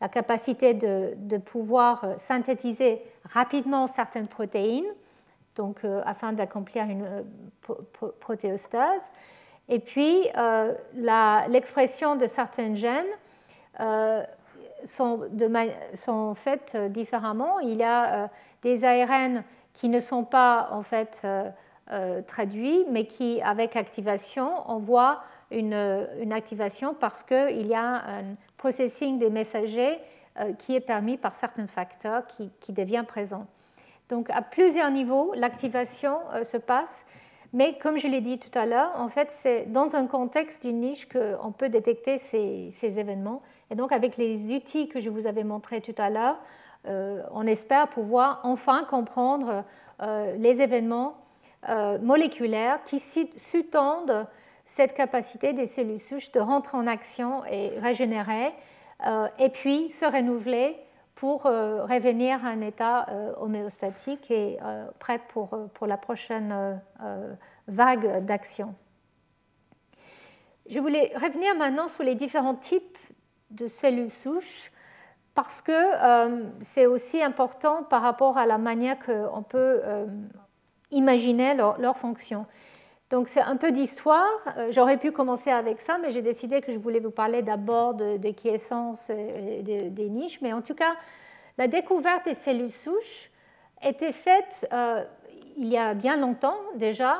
[0.00, 4.84] la capacité de, pouvoir euh, synthétiser rapidement certaines protéines,
[5.54, 7.22] donc euh, afin d'accomplir une euh,
[8.20, 9.10] protéostase.
[9.68, 10.28] Et puis,
[11.48, 13.04] l'expression de certains gènes
[14.84, 17.58] sont, faites différemment.
[17.58, 18.30] Il y a
[18.62, 19.42] des ARN
[19.72, 21.26] qui ne sont pas en fait
[22.28, 28.36] traduits, mais qui, avec activation, on voit une, une activation parce qu'il y a un
[28.56, 29.98] processing des messagers
[30.38, 33.46] euh, qui est permis par certains facteurs qui, devient présent.
[34.10, 37.06] Donc à plusieurs niveaux, l'activation euh, se passe,
[37.54, 40.80] Mais comme je l'ai dit tout à l'heure, en fait, c'est dans un contexte d'une
[40.80, 43.40] niche qu'on peut détecter ces, événements.
[43.70, 46.38] Et donc, avec les outils que je vous avais montrés tout à l'heure,
[46.86, 49.62] euh, on espère pouvoir enfin comprendre
[50.36, 51.16] les événements
[52.02, 54.26] moléculaires qui sous-tendent
[54.66, 58.52] cette capacité des cellules souches de rentrer en action et régénérer,
[59.38, 60.76] et puis se renouveler
[61.14, 63.06] pour revenir à un état
[63.38, 64.58] homéostatique et
[64.98, 66.80] prêt pour, pour la prochaine
[67.68, 68.74] vague d'action.
[70.68, 72.98] Je voulais revenir maintenant sur les différents types
[73.50, 74.72] de cellules souches
[75.34, 80.06] parce que euh, c'est aussi important par rapport à la manière qu'on peut euh,
[80.90, 82.46] imaginer leur, fonction.
[83.10, 84.26] Donc c'est un peu d'histoire.
[84.56, 87.94] Euh, j'aurais pu commencer avec ça, mais j'ai décidé que je voulais vous parler d'abord
[87.94, 90.40] de, de quiescence et des niches.
[90.40, 90.96] Mais en tout cas,
[91.58, 93.30] la découverte des cellules souches
[93.82, 94.68] était faite
[95.58, 97.16] il y a bien longtemps déjà,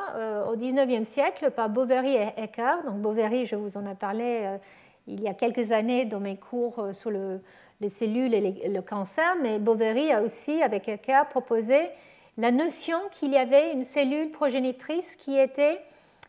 [0.48, 2.82] au 19e siècle, par Boveri et Eckert.
[2.84, 4.58] Donc Boveri, je vous en ai parlé
[5.06, 7.40] il y a quelques années dans mes cours sur le,
[7.80, 11.90] les cellules et le cancer, mais Boveri a aussi, avec Eckert, proposé
[12.38, 15.80] la notion qu'il y avait une cellule progénitrice qui était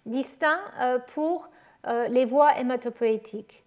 [0.06, 1.50] distincte euh, pour
[1.86, 3.64] euh, les voies hématopoïétiques.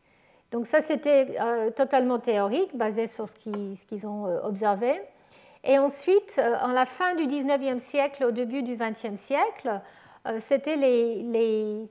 [0.51, 5.01] Donc ça, c'était euh, totalement théorique, basé sur ce qu'ils ont observé.
[5.63, 9.81] Et ensuite, en la fin du 19e siècle, au début du 20e siècle,
[10.39, 11.89] c'était les,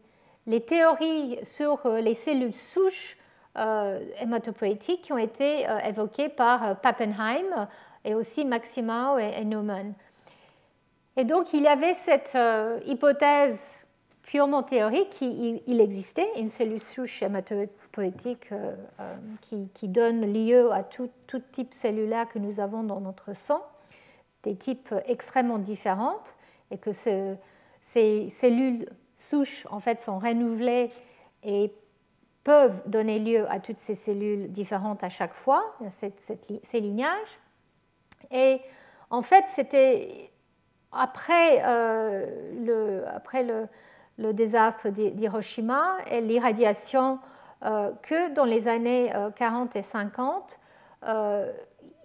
[0.66, 3.16] théories sur les cellules souches
[3.56, 7.68] hématopoïétiques qui ont été évoquées par Pappenheim
[8.04, 9.94] et aussi Maximau et, Neumann.
[11.20, 12.38] Et donc il y avait cette
[12.86, 13.78] hypothèse
[14.22, 18.52] purement théorique qu'il existait une cellule souche hématopoïétique
[19.42, 21.10] qui, donne lieu à tout,
[21.52, 23.62] type cellulaire que nous avons dans notre sang,
[24.44, 26.38] des types extrêmement différentes,
[26.72, 28.88] et que ces cellules
[29.18, 30.90] souches en fait sont renouvelées
[31.44, 31.74] et
[32.46, 37.40] peuvent donner lieu à toutes ces cellules différentes à chaque fois, ces lignages.
[38.32, 38.62] Et
[39.10, 40.32] en fait, c'était
[40.92, 42.26] après, euh,
[42.66, 47.20] le, après le, désastre d'Hiroshima et l'irradiation
[47.64, 50.60] euh, que dans les années 40 euh, et 50,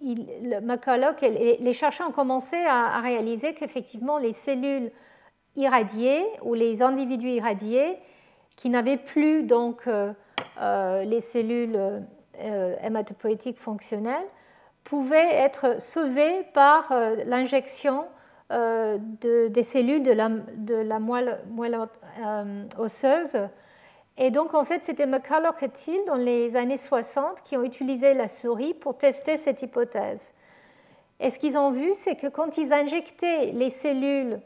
[0.01, 4.91] il, McCulloch et les chercheurs ont commencé à, à réaliser qu'effectivement les cellules
[5.57, 7.97] irradiées ou les individus irradiés
[8.55, 9.89] qui n'avaient plus donc
[10.61, 12.01] les cellules
[12.81, 14.27] hématopoïétiques fonctionnelles
[14.83, 16.93] pouvaient être sauvées par
[18.51, 21.39] euh, des cellules de la, moelle,
[22.77, 23.37] osseuse.
[24.17, 28.13] Et donc, en fait, c'était McCulloch et Thiel, dans les années 60, qui ont utilisé
[28.13, 30.33] la souris pour tester cette hypothèse.
[31.19, 34.39] Et ce qu'ils ont vu, c'est que quand ils injectaient les cellules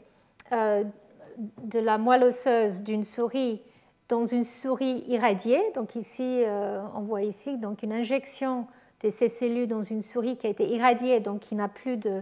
[1.62, 3.62] de la moelle osseuse d'une souris
[4.10, 5.62] dans une souris irradiée.
[5.74, 8.66] Donc ici, euh, on voit ici donc une injection
[9.02, 12.10] de ces cellules dans une souris qui a été irradiée, donc qui n'a plus de,
[12.10, 12.20] euh,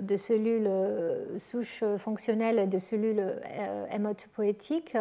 [0.00, 3.40] de cellules euh, souches fonctionnelles et de cellules
[3.90, 4.96] hématopoïétiques.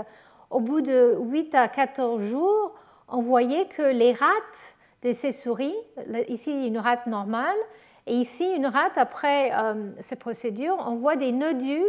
[0.50, 2.76] Au bout de 8 à 14 jours,
[3.08, 4.28] on voyait que les rats
[5.02, 5.76] de ces souris,
[6.28, 7.58] ici une rate normale,
[8.08, 9.52] et ici une rate après
[10.00, 11.84] ces procédures, on voit des nodules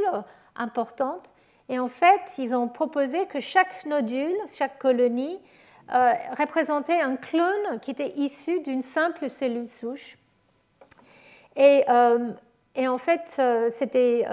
[0.56, 1.32] importantes
[1.68, 5.38] et en fait, ils ont proposé que chaque nodule, chaque colonie,
[5.92, 10.16] euh, représentait un clone qui était issu d'une simple cellule souche.
[11.56, 12.30] Et, euh,
[12.84, 14.26] en fait, euh, c'était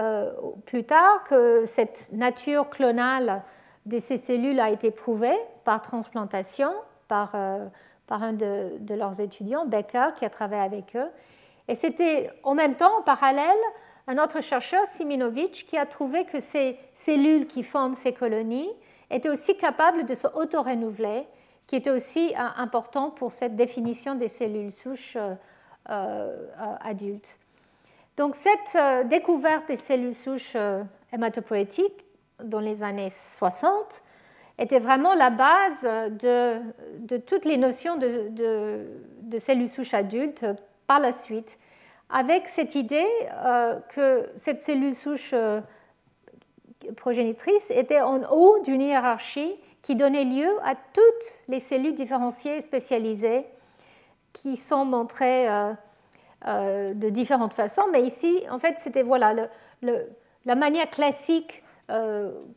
[0.66, 3.42] plus tard que cette nature clonale
[3.86, 6.72] de ces cellules a été prouvée par transplantation,
[7.08, 7.36] par,
[8.08, 11.10] par un de, leurs étudiants, Becker, qui a travaillé avec eux.
[11.68, 13.60] Et c'était en même temps, en parallèle,
[14.08, 18.70] un autre chercheur, Siminovich, qui a trouvé que ces cellules qui forment ces colonies
[19.10, 21.26] étaient aussi capables de se auto-renouveler,
[21.68, 25.36] qui était aussi euh, important pour cette définition des cellules souches euh,
[25.90, 26.46] euh,
[26.82, 27.38] adultes.
[28.18, 28.78] Donc cette
[29.08, 30.56] découverte des cellules souches
[31.12, 32.06] hématopoïétiques
[32.44, 34.04] dans les années 60
[34.60, 40.46] était vraiment la base de, toutes les notions de, cellules souches adultes
[40.88, 41.58] par la suite
[42.10, 43.08] avec cette idée
[43.44, 45.62] euh, que cette cellule souche euh,
[46.96, 52.62] progénitrice était en haut d'une hiérarchie qui donnait lieu à toutes les cellules différenciées et
[52.62, 53.46] spécialisées
[54.32, 55.48] qui sont montrées
[56.48, 57.88] euh, de différentes façons.
[57.92, 59.50] Mais ici, en fait, c'était voilà,
[59.82, 61.64] la manière classique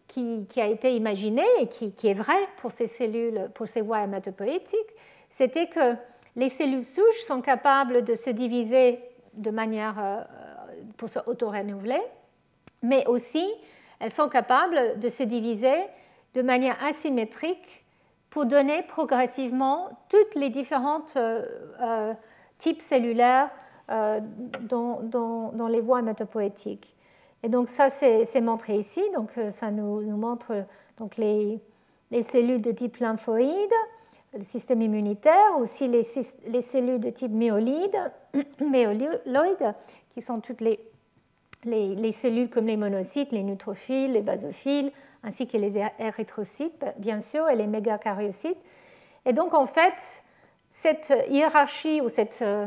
[0.09, 4.95] qui, a été imaginée et qui, est vraie pour ces cellules, pour ces voies hématopoïétiques,
[5.29, 5.95] c'était que
[6.37, 9.01] les cellules souches sont capables de se diviser
[9.35, 10.23] de manière euh,
[10.97, 12.01] pour se auto-renouveler,
[12.83, 13.47] mais aussi
[13.99, 15.77] elles sont capables de se diviser
[16.35, 17.85] de manière asymétrique
[18.29, 21.43] pour donner progressivement toutes les différentes euh,
[21.81, 22.15] euh,
[22.59, 23.51] types cellulaires
[23.91, 24.21] euh,
[24.61, 26.95] dans, les voies hématopoétiques.
[27.43, 29.03] Et donc ça, c'est montré ici.
[29.15, 30.65] Donc ça nous, montre
[30.99, 31.61] donc les,
[32.11, 33.73] les, cellules de type lymphoïde,
[34.37, 36.07] le système immunitaire, aussi les,
[36.47, 37.97] les cellules de type myolide,
[38.61, 39.75] myoloïde,
[40.11, 40.81] qui sont toutes les,
[41.67, 44.93] les, cellules comme les monocytes, les neutrophiles, les basophiles,
[45.23, 48.59] ainsi que les érythrocytes, bien sûr, et les mégacaryocytes.
[49.25, 50.23] Et donc, en fait,
[50.71, 52.67] cette hiérarchie ou cette euh,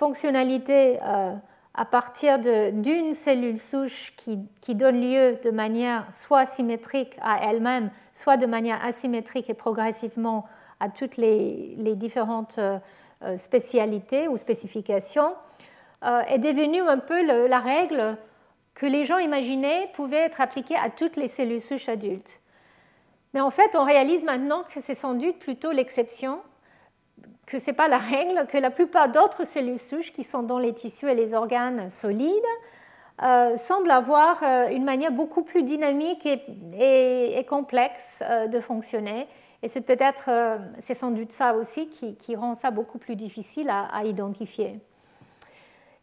[0.00, 1.34] fonctionnalité euh,
[1.74, 8.38] à partir d'une cellule souche qui, donne lieu de manière soit symétrique à elle-même, soit
[8.38, 10.46] de manière asymétrique et progressivement
[10.80, 12.78] à toutes les, différentes euh,
[13.36, 15.34] spécialités ou spécifications,
[16.02, 18.16] est devenue un peu la règle
[18.74, 22.40] que les gens imaginaient pouvait être appliqué à toutes les cellules souches adultes.
[23.34, 26.40] Mais en fait, on réalise maintenant que c'est sans doute plutôt l'exception,
[27.50, 30.58] que ce n'est pas la règle, que la plupart d'autres cellules souches qui sont dans
[30.58, 32.30] les tissus et les organes solides
[33.22, 39.26] euh, semblent avoir euh, une manière beaucoup plus dynamique et, complexe euh, de fonctionner.
[39.62, 40.30] Et c'est peut-être,
[40.78, 44.80] c'est sans doute ça aussi qui, rend ça beaucoup plus difficile à identifier.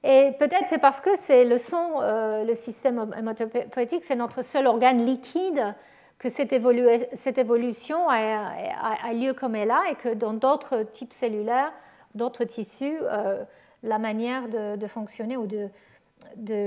[0.03, 4.67] Et peut-être c'est parce que c'est le son, euh, le système hématopoïétique, c'est notre seul
[4.67, 5.75] organe liquide
[6.19, 11.71] que cette, évolution a, lieu comme elle a et que dans d'autres types cellulaires,
[12.15, 13.43] d'autres tissus, euh,
[13.83, 15.69] la manière de, fonctionner ou de,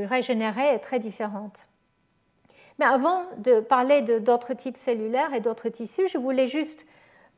[0.07, 1.67] régénérer est très différente.
[2.79, 6.87] Mais avant de parler d'autres types cellulaires et d'autres tissus, je voulais juste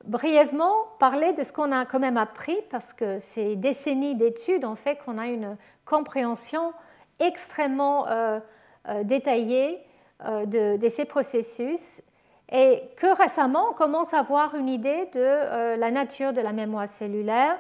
[0.05, 4.77] brièvement parler de ce qu'on a quand même appris, parce que ces décennies d'études ont
[4.77, 6.73] fait qu'on a une compréhension
[7.19, 8.41] extrêmement euh,
[8.89, 9.81] euh, détaillée
[10.25, 12.03] euh, de, ces processus,
[12.51, 16.89] et que récemment on commence à avoir une idée de la nature de la mémoire
[16.89, 17.57] cellulaire,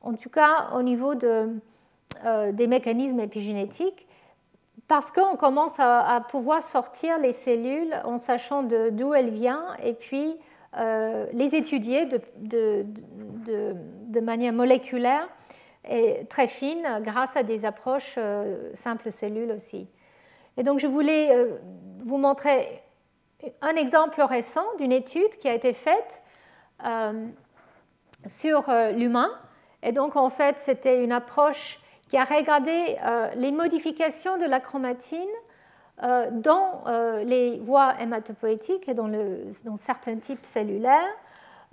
[0.00, 1.48] en tout cas au niveau de,
[2.50, 4.08] des mécanismes épigénétiques,
[4.88, 10.36] parce qu'on commence à, pouvoir sortir les cellules en sachant d'où elles viennent, et puis
[10.78, 12.06] euh, les étudier
[12.36, 12.84] de,
[14.20, 15.28] manière moléculaire
[15.88, 19.88] et très fine grâce à des approches euh, simples cellules aussi.
[20.56, 21.56] Et donc je voulais euh,
[22.02, 22.82] vous montrer
[23.60, 26.22] un exemple récent d'une étude qui a été faite
[28.26, 28.64] sur
[28.94, 29.30] l'humain.
[29.82, 32.96] Et donc en fait c'était une approche qui a regardé
[33.36, 35.28] les modifications de la chromatine
[36.02, 39.08] euh, dans euh, les voies hématopoïétiques et dans,
[39.76, 41.14] certains types cellulaires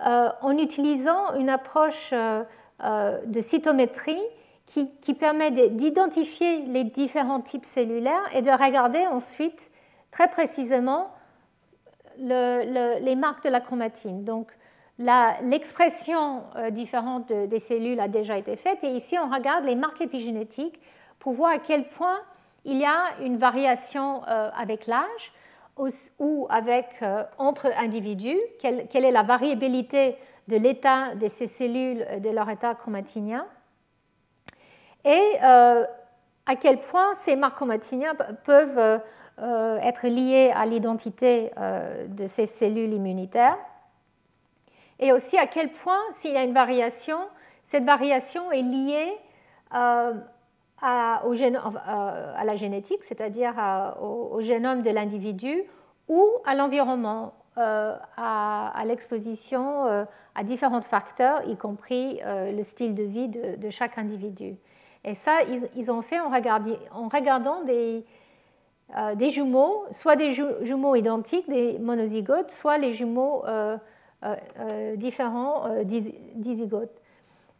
[0.06, 4.22] euh, en utilisant une approche de cytométrie
[4.66, 9.70] qui, permet d'identifier les différents types cellulaires et de regarder ensuite
[10.10, 11.10] très précisément
[12.18, 14.24] les marques de la chromatine.
[14.24, 14.48] Donc,
[14.98, 20.78] l'expression différente des cellules a déjà été faite et ici on regarde les marques épigénétiques
[21.18, 22.18] pour voir à quel point
[22.64, 25.32] il y a une variation euh, avec l'âge
[26.18, 30.18] ou avec, euh, entre individus, quelle, est la variabilité
[30.48, 33.46] de l'état de ces cellules, de leur état chromatinien,
[35.06, 35.86] et euh,
[36.44, 38.14] à quel point ces marques chromatiniens
[38.44, 39.00] peuvent
[39.40, 41.50] être liées à l'identité
[42.08, 43.56] de ces cellules immunitaires,
[45.00, 47.18] et aussi à quel point, s'il y a une variation,
[47.64, 49.16] cette variation est liée
[49.70, 50.12] à,
[51.22, 53.54] euh, à la génétique, c'est-à-dire
[54.02, 55.62] au, génome de l'individu,
[56.08, 60.04] ou à l'environnement, euh, à, l'exposition euh,
[60.34, 64.56] à différents facteurs, y compris le style de vie de, chaque individu.
[65.04, 65.38] Et ça,
[65.74, 68.04] ils, ont fait en regardant des,
[69.16, 73.44] des, jumeaux, soit des jumeaux identiques, des monozygotes, soit les jumeaux
[74.96, 77.00] différents, dizygotes.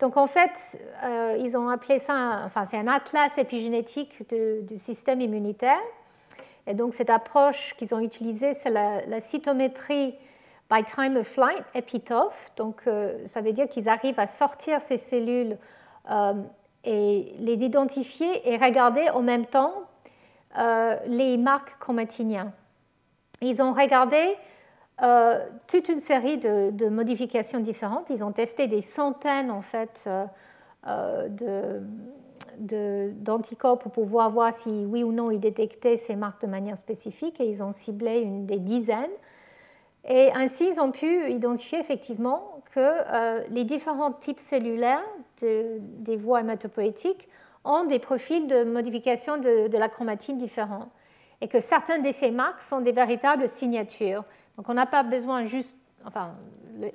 [0.00, 5.20] Donc en fait, euh, ils ont appelé ça, enfin c'est un atlas épigénétique du système
[5.20, 5.78] immunitaire.
[6.66, 10.14] Et donc cette approche qu'ils ont utilisée, c'est la, cytométrie
[10.70, 12.50] by time of flight epitoph.
[12.56, 15.58] Donc euh, ça veut dire qu'ils arrivent à sortir ces cellules
[16.10, 16.32] euh,
[16.84, 19.74] et les identifier et regarder en même temps
[20.56, 22.52] les marques chromatiniennes.
[23.40, 24.36] Ils ont regardé
[25.02, 28.10] euh, toute une série de, modifications différentes.
[28.10, 30.26] Ils ont testé des centaines en fait euh,
[30.88, 31.80] euh,
[32.58, 37.40] d'anticorps pour pouvoir voir si oui ou non ils détectaient ces marques de manière spécifique
[37.40, 39.10] et ils ont ciblé une des dizaines.
[40.06, 45.04] Et ainsi, ils ont pu identifier effectivement que les différents types cellulaires
[45.42, 47.28] des voies hématopoïétiques
[47.64, 50.88] ont des profils de modification de, la chromatine différents.
[51.40, 54.24] et que certaines de ces marques sont des véritables signatures.
[54.56, 56.34] Donc on n'a pas besoin juste, enfin,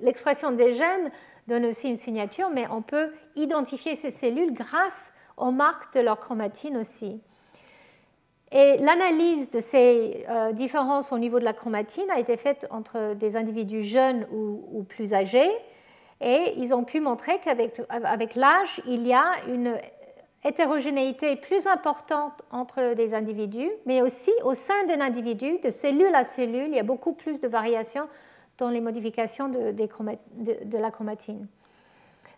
[0.02, 1.12] l'expression des gènes
[1.48, 6.20] donne aussi une signature, mais on peut identifier ces cellules grâce aux marques de leur
[6.20, 7.22] chromatine aussi.
[8.52, 13.14] Et l'analyse de ces euh, différences au niveau de la chromatine a été faite entre
[13.16, 15.52] des individus jeunes ou, plus âgés.
[16.22, 19.78] Et ils ont pu montrer qu'avec avec, l'âge, il y a une
[20.46, 26.24] hétérogénéité plus importante entre des individus, mais aussi au sein d'un individu, de cellule à
[26.24, 28.08] cellule, il y a beaucoup plus de variations
[28.58, 31.48] dans les modifications de, la chromatine,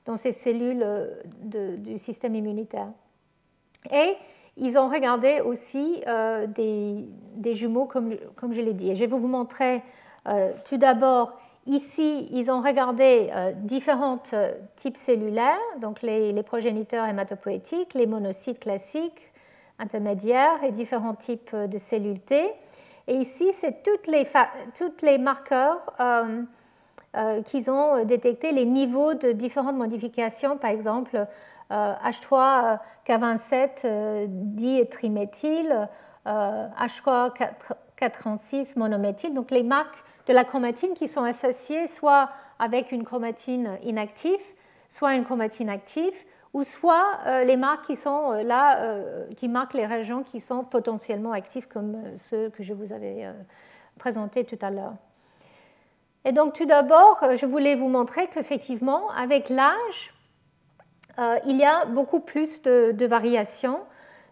[0.06, 2.88] dans ces cellules euh, du système immunitaire.
[3.92, 4.16] Et
[4.56, 8.92] ils ont regardé aussi euh, des, jumeaux, comme, comme je l'ai dit.
[8.92, 9.84] Et je vais vous montrer
[10.28, 14.20] euh, tout d'abord, ici, ils ont regardé différents
[14.76, 19.32] types cellulaires, donc les, progéniteurs hématopoétiques, les monocytes classiques,
[19.80, 22.52] intermédiaires et différents types de cellules T.
[23.08, 24.08] Et ici, c'est toutes
[25.02, 26.42] les, marqueurs euh,
[27.16, 31.26] euh, qu'ils ont détectés, les niveaux de différentes modifications, par exemple
[31.70, 35.90] H3 K27 diétriméthyl,
[36.26, 37.34] H3
[37.98, 42.30] 436 monométhyl, donc les marques de la chromatine qui sont associées soit
[42.60, 44.44] avec une chromatine inactive,
[44.90, 46.14] soit une chromatine active,
[46.54, 50.40] ou soit euh, les marques qui sont euh, là, euh, qui marquent les régions qui
[50.40, 53.30] sont potentiellement actives, comme ceux que je vous avais
[54.00, 54.94] présentés tout à l'heure.
[56.26, 60.14] Et donc tout d'abord, je voulais vous montrer qu'effectivement, avec l'âge,
[61.46, 63.80] il y a beaucoup plus de, variations.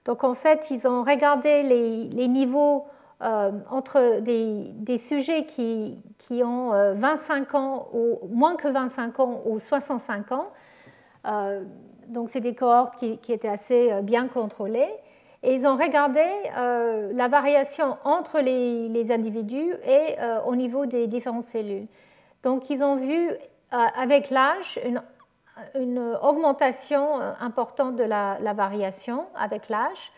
[0.04, 2.86] Donc en fait, ils ont regardé les, niveaux
[3.22, 10.52] entre des, sujets qui, ont 25 ans ou moins que 25 ans ou 65 ans
[12.08, 14.94] donc c'est des cohortes qui, étaient assez euh, bien contrôlées.
[15.44, 16.24] Et ils ont regardé
[16.58, 21.88] euh, la variation entre les, individus et euh, au niveau des différentes cellules.
[22.42, 23.30] Donc ils ont vu
[23.72, 24.80] avec l'âge
[25.76, 30.12] une, augmentation importante de la, variation avec l'âge.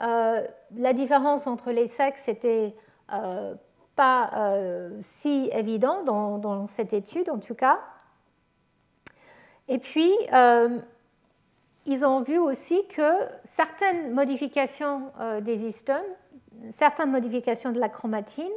[0.00, 2.74] La différence entre les sexes n'était
[3.96, 4.30] pas
[5.00, 7.80] si évident dans, cette étude en tout cas.
[9.68, 10.12] Et puis,
[11.86, 13.10] ils ont vu aussi que
[13.44, 15.96] certaines modifications euh, des histones,
[16.70, 18.52] certaines modifications de la chromatine,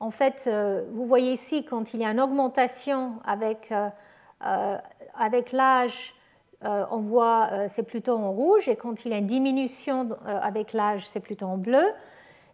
[0.00, 4.76] en fait, euh, vous voyez ici quand il y a une augmentation avec, euh,
[5.14, 6.14] avec l'âge,
[6.64, 11.06] on voit c'est plutôt en rouge, et quand il y a une diminution avec l'âge,
[11.06, 11.84] c'est plutôt en bleu.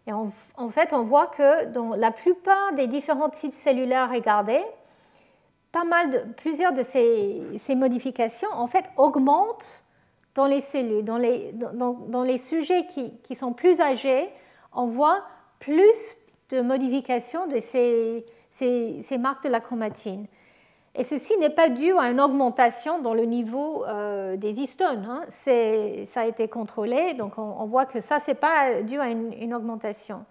[0.07, 4.63] Et en, fait, on voit que dans la plupart des différents types cellulaires regardés,
[5.71, 9.83] pas mal de, plusieurs de ces, ces modifications en fait augmentent
[10.33, 14.29] dans les cellules, dans les, dans, les sujets qui, qui, sont plus âgés,
[14.73, 15.21] on voit
[15.59, 16.17] plus
[16.49, 20.25] de modifications de ces, ces, marques de la chromatine.
[20.99, 25.07] Et ceci n'est pas dû à une augmentation dans le niveau euh, des histones.
[25.09, 25.23] Hein.
[25.29, 29.53] Ça a été contrôlé, donc on, voit que ça, ce n'est pas dû à une,
[29.53, 30.25] augmentation.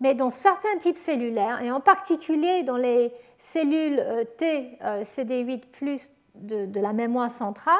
[0.00, 6.10] Mais dans certains types cellulaires, et en particulier dans les cellules euh, T, euh, CD8,
[6.36, 7.74] de, de la mémoire centrale,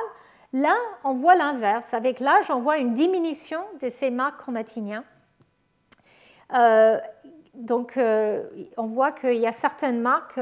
[0.55, 0.75] Là,
[1.05, 1.93] on voit l'inverse.
[1.93, 5.05] Avec l'âge, on voit une diminution de ces marques chromatiniens.
[6.55, 6.97] Euh,
[7.53, 8.01] donc,
[8.79, 10.41] on voit qu'il y a certaines marques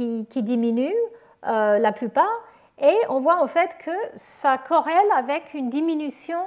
[0.00, 0.92] euh, qui, diminuent,
[1.42, 2.42] la plupart,
[2.80, 6.38] et on voit en fait que ça corrèle avec une diminution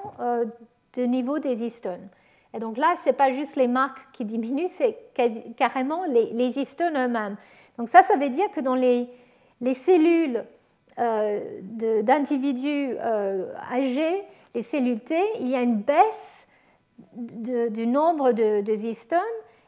[0.94, 2.10] de niveau des histones.
[2.54, 4.98] Et donc là, ce n'est pas juste les marques qui diminuent, c'est
[5.56, 7.38] carrément les, histones eux-mêmes.
[7.78, 9.08] Donc ça, ça veut dire que dans les,
[9.62, 10.44] les cellules
[10.98, 11.40] euh,
[12.02, 14.24] d'individus euh, âgés,
[14.56, 16.48] les cellules T, il y a une baisse
[17.14, 19.20] du nombre de, histones,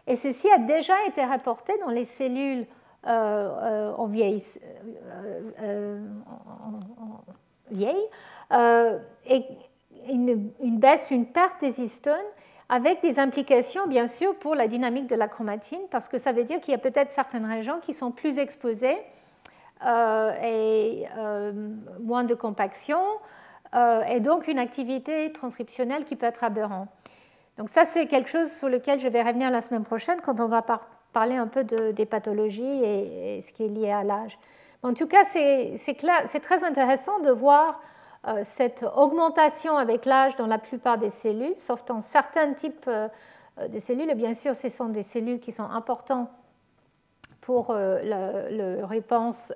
[0.07, 2.65] et ceci a déjà été rapporté dans les cellules
[3.07, 4.43] euh, en vieille,
[9.25, 9.45] et
[10.09, 12.15] une, baisse, une perte des histones,
[12.69, 16.43] avec des implications bien sûr pour la dynamique de la chromatine, parce que ça veut
[16.43, 18.97] dire qu'il y a peut-être certaines régions qui sont plus exposées
[19.85, 21.51] euh, et euh,
[22.01, 23.01] moins de compaction,
[23.75, 26.87] euh, et donc une activité transcriptionnelle qui peut être aberrante.
[27.57, 30.47] Donc ça, c'est quelque chose sur lequel je vais revenir la semaine prochaine quand on
[30.47, 30.61] va
[31.13, 34.38] parler un peu de, des pathologies et, ce qui est lié à l'âge.
[34.83, 37.79] En tout cas, c'est très intéressant de voir
[38.43, 44.09] cette augmentation avec l'âge dans la plupart des cellules, sauf dans certains types de cellules.
[44.09, 46.29] Et bien sûr, ce sont des cellules qui sont importantes
[47.41, 47.99] pour euh,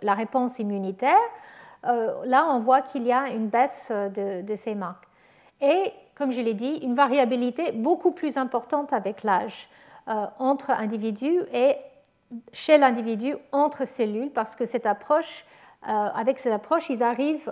[0.02, 1.16] la réponse immunitaire,
[1.86, 5.08] euh, là on voit qu'il y a une baisse de, ces marques.
[5.62, 9.70] Et comme je l'ai dit, une variabilité beaucoup plus importante avec l'âge
[10.08, 11.76] entre individus et
[12.54, 15.46] chez l'individu entre cellules, parce que cette approche,
[15.82, 17.52] avec cette approche, ils arrivent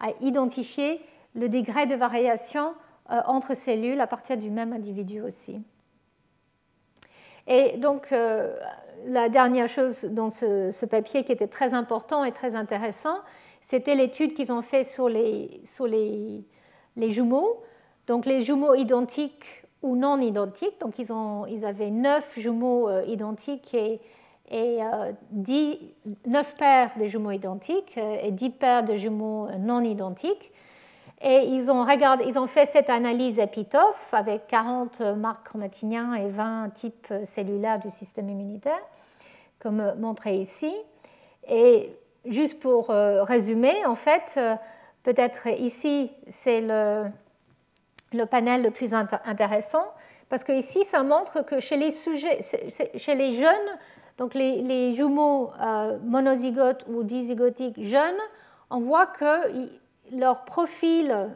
[0.00, 1.00] à identifier
[1.34, 2.74] le degré de variation
[3.08, 5.62] entre cellules à partir du même individu aussi.
[7.46, 8.56] Et donc, euh,
[9.06, 13.18] la dernière chose dans ce, papier qui était très important et très intéressant,
[13.60, 16.44] c'était l'étude qu'ils ont faite sur, les, sur les,
[16.96, 17.62] les, jumeaux.
[18.06, 20.80] Donc, les jumeaux identiques ou non identiques.
[20.80, 24.00] Donc, ils, ont, ils avaient neuf jumeaux euh, identiques et,
[24.50, 25.78] et euh, dix,
[26.26, 30.50] neuf paires de jumeaux identiques et dix paires de jumeaux non identiques.
[31.22, 36.28] Et ils ont, regardé, ils ont fait cette analyse épitophe avec 40 marques chromatiniens et
[36.28, 38.82] 20 types cellulaires du système immunitaire,
[39.58, 40.74] comme montré ici.
[41.48, 41.96] Et
[42.26, 44.54] juste pour euh, résumer, en fait, euh,
[45.02, 47.04] peut-être ici, c'est le,
[48.14, 49.84] le, panel le plus intéressant,
[50.28, 51.90] parce que ici, ça montre que chez les,
[53.32, 53.78] jeunes,
[54.18, 58.18] donc les, jumeaux euh, monozygotes ou dizygotiques jeunes,
[58.70, 59.68] on voit que
[60.12, 61.28] leur profil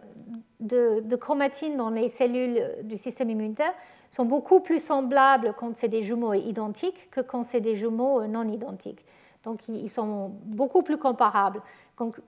[0.60, 3.72] de, chromatine dans les cellules du système immunitaire
[4.10, 8.48] sont beaucoup plus semblables quand c'est des jumeaux identiques que quand c'est des jumeaux non
[8.48, 9.04] identiques.
[9.44, 11.62] Donc ils sont beaucoup plus comparables.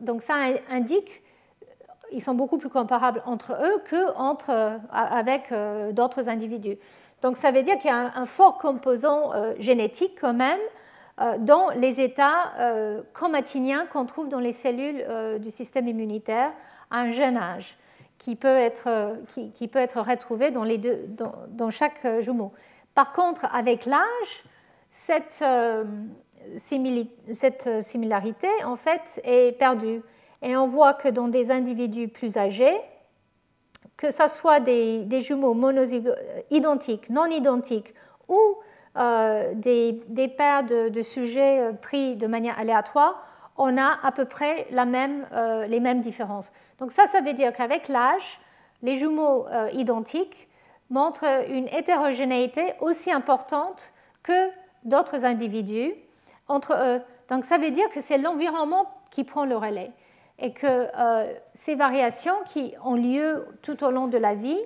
[0.01, 0.35] Donc, ça
[0.71, 1.23] indique
[2.13, 6.79] ils sont beaucoup plus comparables entre eux qu'avec euh, d'autres individus.
[7.23, 10.61] Donc ça veut dire qu'il y a un, fort composant euh, génétique quand même
[11.21, 16.53] euh, dans les états euh, chromatiniens qu'on trouve dans les cellules euh, du système immunitaire
[16.91, 17.77] à un jeune âge,
[18.17, 19.17] qui peut être,
[19.55, 22.53] qui, peut être retrouvé dans, les deux, dans, chaque jumeau.
[22.95, 24.45] Par contre, avec l'âge,
[24.91, 25.43] cette,
[26.57, 30.03] cette similarité en fait est perdue.
[30.43, 32.77] Et on voit que dans des individus plus âgés,
[33.97, 35.55] que ce soit des, jumeaux
[36.51, 37.95] identiques, non identiques
[38.29, 38.39] ou
[38.97, 43.27] euh, des, paires de, sujets euh, pris de manière aléatoire,
[43.59, 46.51] on a à peu près euh, les mêmes différences.
[46.79, 48.41] Donc ça, ça veut dire qu'avec l'âge,
[48.83, 50.49] les jumeaux identiques
[50.89, 53.93] montrent une hétérogénéité aussi importante
[54.23, 54.49] que
[54.85, 55.93] d'autres individus
[56.49, 57.03] entre eux.
[57.29, 59.91] Donc ça veut dire que c'est l'environnement qui prend le relais
[60.41, 60.87] et que
[61.55, 64.59] ces variations qui ont lieu tout au long de la vie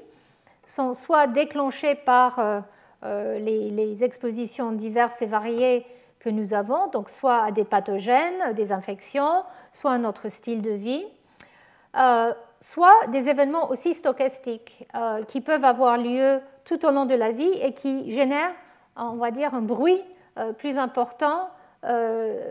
[0.67, 2.63] sont soit déclenchées par
[3.05, 5.87] euh, les, expositions diverses et variées
[6.21, 10.71] que nous avons, donc soit à des pathogènes, des infections, soit à notre style de
[10.71, 11.05] vie,
[11.99, 12.33] euh,
[12.63, 17.31] soit des événements aussi stochastiques euh, qui peuvent avoir lieu tout au long de la
[17.31, 18.55] vie et qui génèrent,
[18.97, 20.03] on va dire, un bruit
[20.59, 21.51] plus important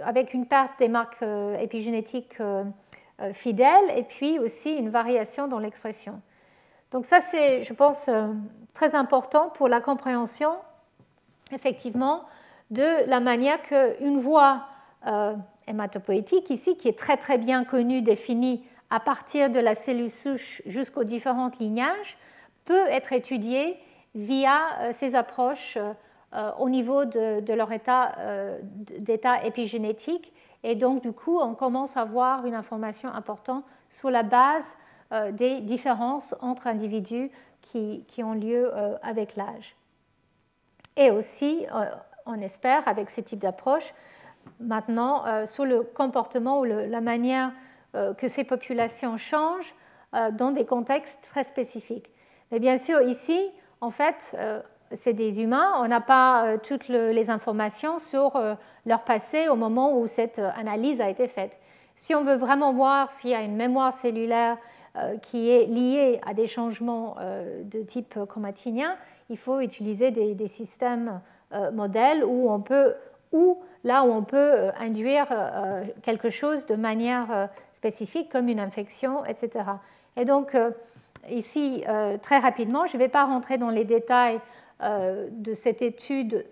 [0.05, 1.25] avec une perte des marques
[1.59, 2.37] épigénétiques
[3.33, 6.21] fidèles et puis aussi une variation dans l'expression.
[6.91, 8.09] Donc ça, c'est, je pense,
[8.73, 10.55] très important pour la compréhension,
[11.51, 12.23] effectivement,
[12.71, 14.65] de la manière qu'une voie
[15.05, 15.35] euh,
[15.67, 20.61] hématopoïétique ici, qui est très très bien connue, définie à partir de la cellule souche
[20.65, 22.17] jusqu'aux différents lignages,
[22.65, 23.77] peut être étudiée
[24.15, 28.15] via euh, ces approches euh, au niveau de, leur état
[28.97, 30.33] d'état épigénétique.
[30.63, 34.75] Et donc, du coup, on commence à avoir une information importante sur la base
[35.33, 37.29] des différences entre individus
[37.63, 39.75] qui, ont lieu euh, avec l'âge.
[40.95, 41.85] Et aussi, euh,
[42.25, 43.93] on espère, avec ce type d'approche,
[44.59, 47.51] maintenant, euh, sur le comportement ou la manière
[48.17, 49.75] que ces populations changent
[50.31, 52.09] dans des contextes très spécifiques.
[52.51, 54.35] Mais bien sûr, ici, en fait,
[54.91, 58.39] c'est des humains, on n'a pas toutes les informations sur
[58.85, 61.57] leur passé au moment où cette analyse a été faite.
[61.95, 64.57] Si on veut vraiment voir s'il y a une mémoire cellulaire
[64.97, 68.95] euh, qui est lié à des changements euh, de type chromatinien,
[69.29, 71.21] il faut utiliser des, systèmes
[71.53, 72.93] euh, modèles où on peut,
[73.31, 75.27] ou là où on peut induire
[76.03, 79.65] quelque chose de manière spécifique comme une infection, etc.
[80.15, 80.55] Et donc
[81.29, 81.83] ici,
[82.21, 84.39] très rapidement, je ne vais pas rentrer dans les détails
[84.81, 86.45] de cette étude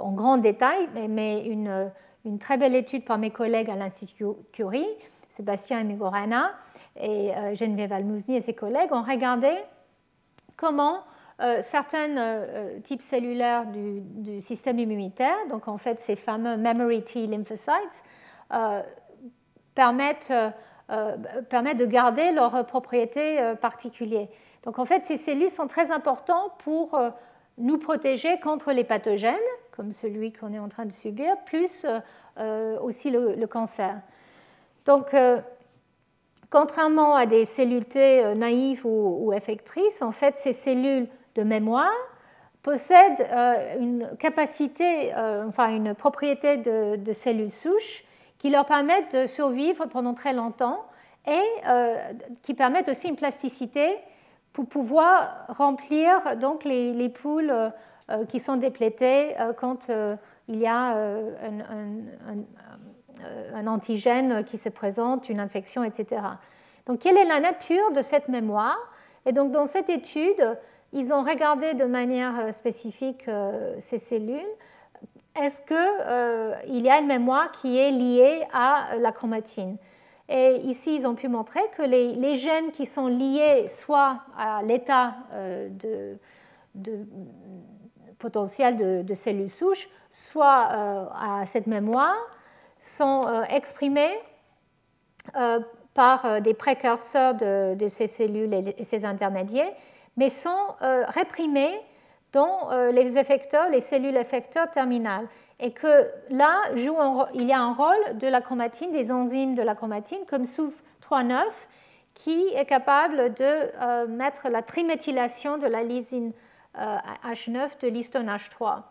[0.00, 1.90] en grand détail, mais, une,
[2.38, 4.86] très belle étude par mes collègues à l'Institut Curie,
[5.28, 6.52] Sébastien Migorana,
[6.96, 9.50] et euh, Geneviève Almousni et ses collègues ont regardé
[10.56, 11.00] comment
[11.40, 17.26] euh, certains euh, types cellulaires du, système immunitaire, donc en fait ces fameux memory T
[17.26, 18.04] lymphocytes,
[19.74, 20.32] permettent,
[21.48, 24.28] permettent, de garder leurs propriétés particulières.
[24.64, 27.00] Donc en fait ces cellules sont très importantes pour
[27.62, 29.34] nous protéger contre les pathogènes,
[29.70, 31.86] comme celui qu'on est en train de subir, plus
[32.82, 34.00] aussi le, cancer.
[34.84, 35.14] Donc
[36.50, 41.92] contrairement à des cellules T naïves ou, effectrices, en fait, ces cellules de mémoire
[42.62, 43.26] possèdent
[43.80, 48.04] une capacité, enfin une propriété de, cellules souches
[48.38, 50.84] qui leur permettent de survivre pendant très longtemps
[51.26, 51.62] et
[52.42, 53.96] qui permettent aussi une plasticité
[54.52, 57.70] pour pouvoir remplir donc les, poules euh,
[58.10, 59.90] euh, qui sont déplétées euh, quand
[60.48, 60.96] il y a
[63.54, 66.20] un, antigène qui se présente, une infection, etc.
[66.86, 68.78] Donc, quelle est la nature de cette mémoire?
[69.24, 70.58] Et donc, dans cette étude,
[70.92, 73.30] ils ont regardé de manière spécifique
[73.78, 74.40] ces cellules.
[75.40, 79.78] Est-ce qu'il y a une mémoire qui est liée à la chromatine?
[80.34, 85.16] Et ici, ils ont pu montrer que les, gènes qui sont liés soit à l'état
[85.34, 85.68] euh,
[88.18, 92.16] potentiel de, cellules souches, soit euh, à cette mémoire,
[92.80, 94.18] sont euh, exprimés
[95.92, 99.72] par des précurseurs de, ces cellules et ces intermédiaires,
[100.16, 101.78] mais sont réprimés
[102.32, 105.28] dans les effecteurs, les cellules effecteurs terminales
[105.62, 109.76] et que là, il y a un rôle de la chromatine, des enzymes de la
[109.76, 111.44] chromatine, comme SOUF39,
[112.14, 113.44] qui est capable de
[113.80, 116.32] euh, mettre la triméthylation de la lysine
[116.76, 118.82] H9 euh, de l'histone H3.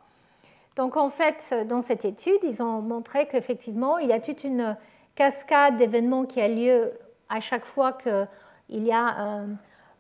[0.78, 4.78] Donc en fait, dans cette étude, ils ont montré qu'effectivement, il y a toute une
[5.16, 6.94] cascade d'événements qui a lieu
[7.28, 9.44] à chaque fois qu'il y a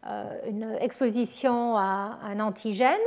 [0.08, 2.98] euh, une exposition à un antigène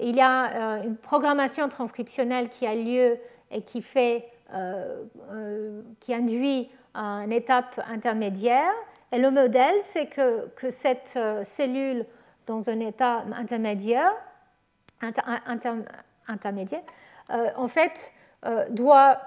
[0.00, 3.18] il y a euh, une programmation transcriptionnelle qui a lieu
[3.50, 8.72] et qui, fait, euh, euh, qui induit une étape intermédiaire.
[9.12, 12.06] Et le modèle, c'est que, cette cellule
[12.46, 14.12] dans un état intermédiaire,
[17.56, 18.12] en fait,
[18.70, 19.20] doit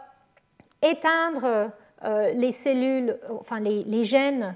[0.82, 1.72] éteindre
[2.36, 4.56] les cellules, enfin les, gènes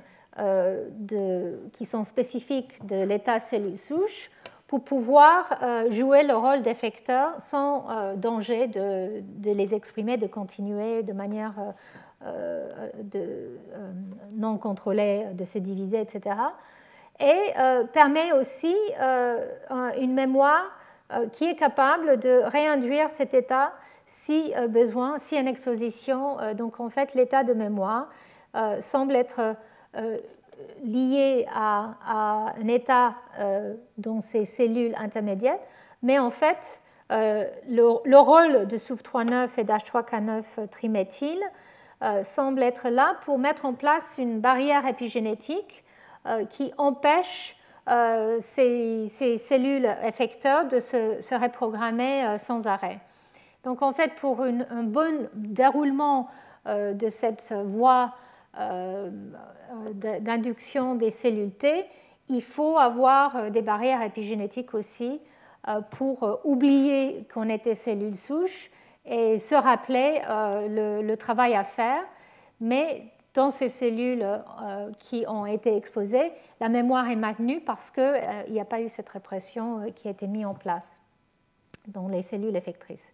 [1.73, 4.29] qui sont spécifiques de l'état cellule souche
[4.69, 11.01] pour pouvoir euh, jouer le rôle d'effecteur sans euh, danger de, les exprimer, de continuer
[11.01, 11.55] de manière
[12.23, 12.69] euh,
[14.33, 16.35] non contrôlée, de se diviser, etc.
[17.19, 17.53] Et
[17.91, 18.73] permet aussi
[19.99, 20.71] une mémoire
[21.33, 23.73] qui est capable de réinduire cet état
[24.05, 26.37] si besoin, si une exposition.
[26.55, 28.07] donc en fait, l'état de mémoire
[28.79, 29.57] semble être
[30.83, 31.95] lié à,
[32.57, 35.59] un état euh, dans ces cellules intermédiaires,
[36.01, 36.81] mais en fait,
[37.11, 41.41] euh, le, rôle de SOUF39 et d'H3K9 triméthyle
[42.01, 45.83] euh, semble être là pour mettre en place une barrière épigénétique
[46.49, 47.55] qui empêche
[47.87, 52.99] ces, cellules effecteurs de se, reprogrammer sans arrêt.
[53.63, 56.27] Donc en fait, pour un bon déroulement
[56.67, 58.13] de cette voie
[59.93, 61.85] d'induction des cellules T,
[62.29, 65.19] il faut avoir euh, des barrières épigénétiques aussi
[65.67, 68.71] euh, pour oublier qu'on était cellule souche
[69.05, 72.03] et se rappeler le, travail à faire.
[72.59, 74.25] Mais dans ces cellules
[74.99, 79.09] qui ont été exposées, la mémoire est maintenue parce qu'il n'y a pas eu cette
[79.09, 80.99] répression qui a été mise en place
[81.87, 83.11] dans les cellules effectrices.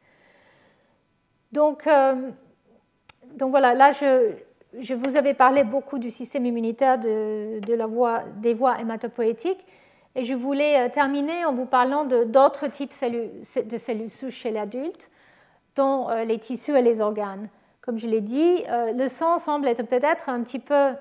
[1.53, 1.87] Donc,
[3.35, 4.33] donc voilà, là je,
[4.79, 9.65] je vous avais parlé beaucoup du système immunitaire de, la voie, des voies hématopoïétiques.
[10.15, 15.09] Et je voulais euh, terminer en vous parlant d'autres types de cellules souches chez l'adulte,
[15.75, 17.49] dont euh, les tissus et les organes.
[17.81, 20.91] Comme je l'ai dit, euh, le sang semble être peut-être un petit peu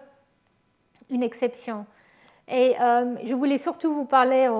[1.10, 1.86] une exception.
[2.48, 2.74] Et
[3.24, 4.50] je voulais surtout vous parler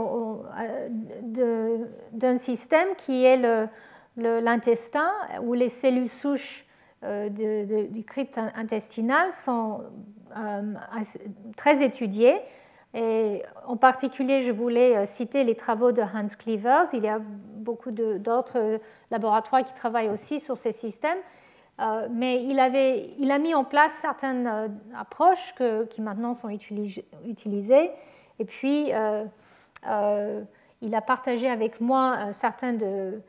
[1.23, 3.37] d'un système qui est
[4.17, 5.11] l'intestin,
[5.43, 6.65] où les cellules souches
[7.05, 9.83] euh, du crypte intestinal sont
[10.37, 10.75] euh,
[11.57, 12.41] très étudiés.
[12.95, 16.87] Et en particulier, je voulais euh, citer les travaux de Hans Clevers.
[16.93, 21.19] Il y a beaucoup d'autres laboratoires qui travaillent aussi sur ces systèmes.
[22.11, 25.55] mais il, avait, il, a mis en place certaines approches
[25.91, 26.51] qui maintenant sont
[27.27, 27.91] utilisées.
[28.39, 28.93] Et puis,
[30.83, 33.23] il a partagé avec moi certaines de,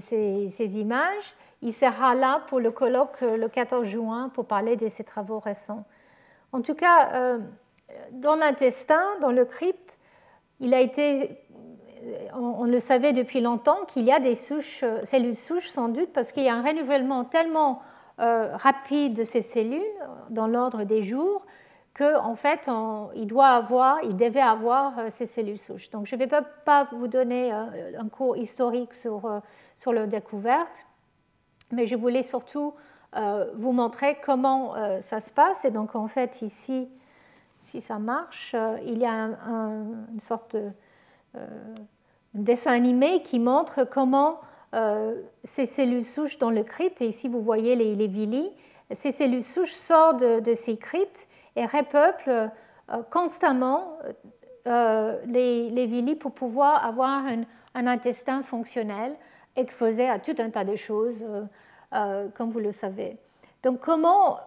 [0.00, 1.34] ces, images.
[1.62, 5.38] Il sera là pour le colloque euh, le 14 juin pour parler de ses travaux
[5.38, 5.84] récents.
[6.50, 7.38] En tout cas, euh,
[8.10, 9.98] dans l'intestin, dans le crypte,
[10.58, 11.38] il a été,
[12.02, 16.12] euh, on, le savait depuis longtemps, qu'il y a des souches, cellules souches sans doute,
[16.12, 17.80] parce qu'il y a un renouvellement tellement
[18.18, 19.82] rapide de ces cellules
[20.30, 21.44] dans l'ordre des jours
[21.96, 22.70] qu'en en fait,
[23.16, 25.90] il doit avoir, il devait avoir ces cellules souches.
[25.90, 29.40] Donc, je ne vais pas, vous donner un cours historique sur,
[29.74, 30.84] sur leur découverte
[31.72, 32.74] mais je voulais surtout
[33.54, 35.64] vous montrer comment ça se passe.
[35.64, 36.88] Et donc en fait ici,
[37.60, 40.70] si ça marche, il y a une sorte de
[42.34, 44.40] dessin animé qui montre comment
[45.44, 48.08] ces cellules souches dans le crypte, et ici vous voyez les, les
[48.92, 52.50] ces cellules souches sortent de, ces cryptes et repeuplent
[53.10, 53.98] constamment
[54.64, 57.24] les, les pour pouvoir avoir
[57.74, 59.14] un intestin fonctionnel
[59.56, 61.44] exposé à tout un tas de choses, euh,
[61.94, 63.16] euh, comme vous le savez.
[63.62, 64.38] Donc comment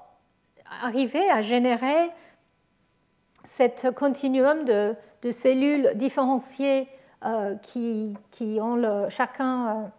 [0.81, 2.09] arriver à générer
[3.43, 4.95] cet continuum de,
[5.31, 6.87] cellules différenciées
[7.25, 9.91] euh, qui, qui, ont chacun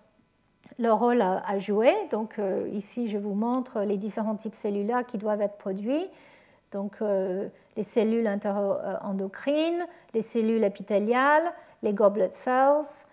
[0.78, 1.92] leur rôle à, jouer?
[2.10, 6.06] Donc ici, je vous montre les différents types cellulaires qui doivent être produits.
[6.70, 6.98] Donc
[7.76, 8.28] les cellules
[9.02, 9.84] endocrines,
[10.14, 11.52] les cellules épithéliales,
[11.82, 13.06] les goblet cells,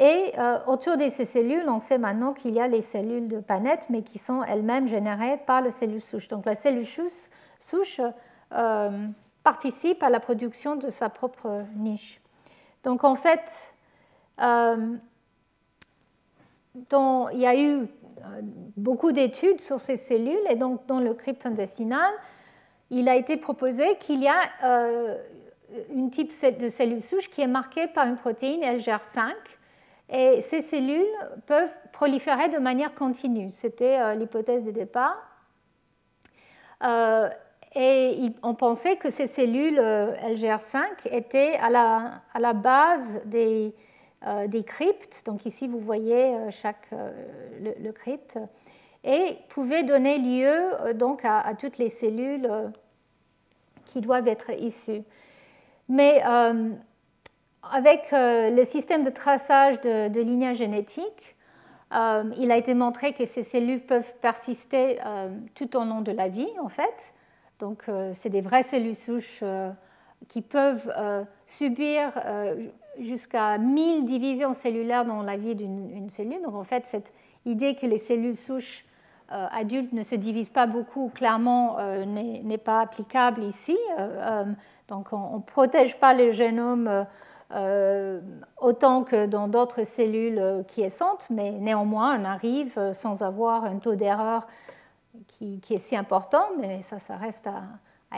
[0.00, 3.38] et euh, autour de ces cellules, on sait maintenant qu'il y a les cellules de
[3.38, 6.26] Panette, mais qui sont elles-mêmes générées par la cellule souche.
[6.26, 6.84] Donc la cellule
[7.60, 8.00] souche
[8.52, 9.06] euh,
[9.44, 12.20] participe à la production de sa propre niche.
[12.82, 13.72] Donc en fait,
[14.42, 14.96] euh,
[16.74, 17.86] il y a eu
[18.76, 22.12] beaucoup d'études sur ces cellules, et donc dans le crypte intestinal,
[22.90, 24.40] il a été proposé qu'il y a
[25.90, 29.32] une type de cellule souche qui est marquée par une protéine LGR5
[30.10, 31.06] et ces cellules
[31.46, 33.50] peuvent proliférer de manière continue.
[33.52, 35.16] C'était euh, l'hypothèse de départ.
[36.82, 37.28] Euh,
[37.74, 43.74] et on pensait que ces cellules euh, LGR5 étaient à la, à la base des,
[44.46, 45.22] des, cryptes.
[45.26, 46.88] Donc ici, vous voyez chaque,
[47.60, 48.38] le, crypte.
[49.02, 52.48] Et pouvaient donner lieu donc à, à toutes les cellules
[53.86, 55.02] qui doivent être issues.
[55.88, 56.22] Mais
[57.72, 61.36] avec euh, le système de traçage de, lignage génétique,
[61.92, 66.12] euh, il a été montré que ces cellules peuvent persister euh, tout au long de
[66.12, 67.14] la vie, en fait.
[67.60, 67.84] Donc,
[68.14, 69.42] c'est des vraies cellules souches
[70.28, 70.92] qui peuvent
[71.46, 72.12] subir
[72.98, 76.42] jusqu'à 1000 divisions cellulaires dans la vie d'une cellule.
[76.42, 77.12] Donc, en fait, cette
[77.46, 78.84] idée que les cellules souches
[79.28, 83.78] adultes ne se divisent pas beaucoup, clairement, n'est pas applicable ici.
[84.88, 87.06] donc, on ne protège pas le génome
[87.54, 88.20] euh,
[88.60, 93.78] autant que dans d'autres cellules euh, quiescentes, mais néanmoins, on arrive euh, sans avoir un
[93.78, 94.48] taux d'erreur
[95.28, 97.62] qui, est si important, mais ça, ça reste à,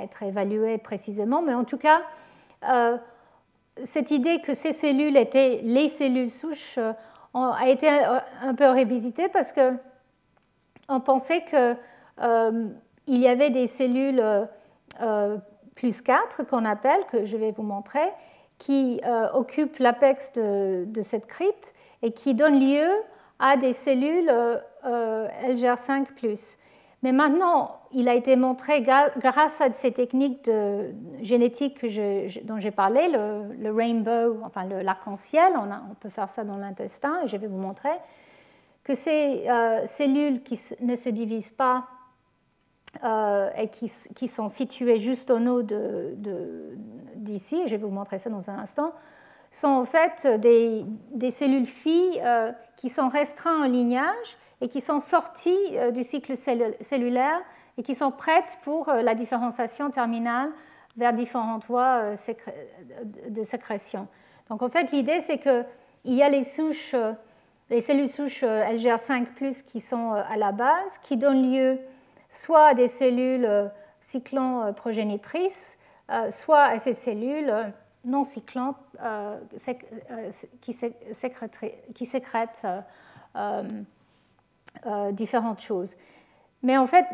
[0.02, 1.42] être évalué précisément.
[1.42, 2.02] Mais en tout cas,
[3.84, 6.78] cette idée que ces cellules étaient les cellules souches
[7.32, 9.72] a été un peu révisitée parce que
[10.88, 11.78] on pensait qu'il
[13.08, 14.22] y avait des cellules
[15.74, 18.12] plus 4 qu'on appelle, que je vais vous montrer,
[18.58, 22.88] qui euh, occupe l'apex de, cette crypte et qui donne lieu
[23.38, 24.56] à des cellules euh,
[24.86, 26.56] euh, LGR5.
[27.02, 31.84] Mais maintenant, il a été montré grâce à ces techniques de génétique
[32.44, 37.36] dont j'ai parlé, le, rainbow, enfin l'arc-en-ciel, on, peut faire ça dans l'intestin, et je
[37.36, 37.92] vais vous montrer,
[38.82, 39.44] que ces
[39.86, 41.84] cellules qui ne se divisent pas
[43.04, 45.62] euh, et qui, sont situées juste au nord
[47.16, 48.92] d'ici, et je vais vous montrer ça dans un instant,
[49.50, 55.00] sont en fait des, cellules filles euh, qui sont restreintes en lignage et qui sont
[55.00, 57.40] sorties euh, du cycle cellulaire
[57.78, 60.50] et qui sont prêtes pour la différenciation terminale
[60.96, 62.14] vers différentes voies
[63.28, 64.08] de sécrétion.
[64.48, 66.94] Donc en fait, l'idée, c'est qu'il y a les souches,
[67.68, 71.78] les cellules souches LGR5+, qui sont à la base, qui donnent lieu
[72.36, 73.68] soit à des cellules euh,
[74.00, 75.78] cyclants euh, progénitrices,
[76.10, 77.52] euh, soit à ces cellules
[78.04, 78.76] non cyclantes
[80.60, 82.66] qui sécrètent
[85.10, 85.96] différentes choses.
[86.62, 87.04] Mais en fait,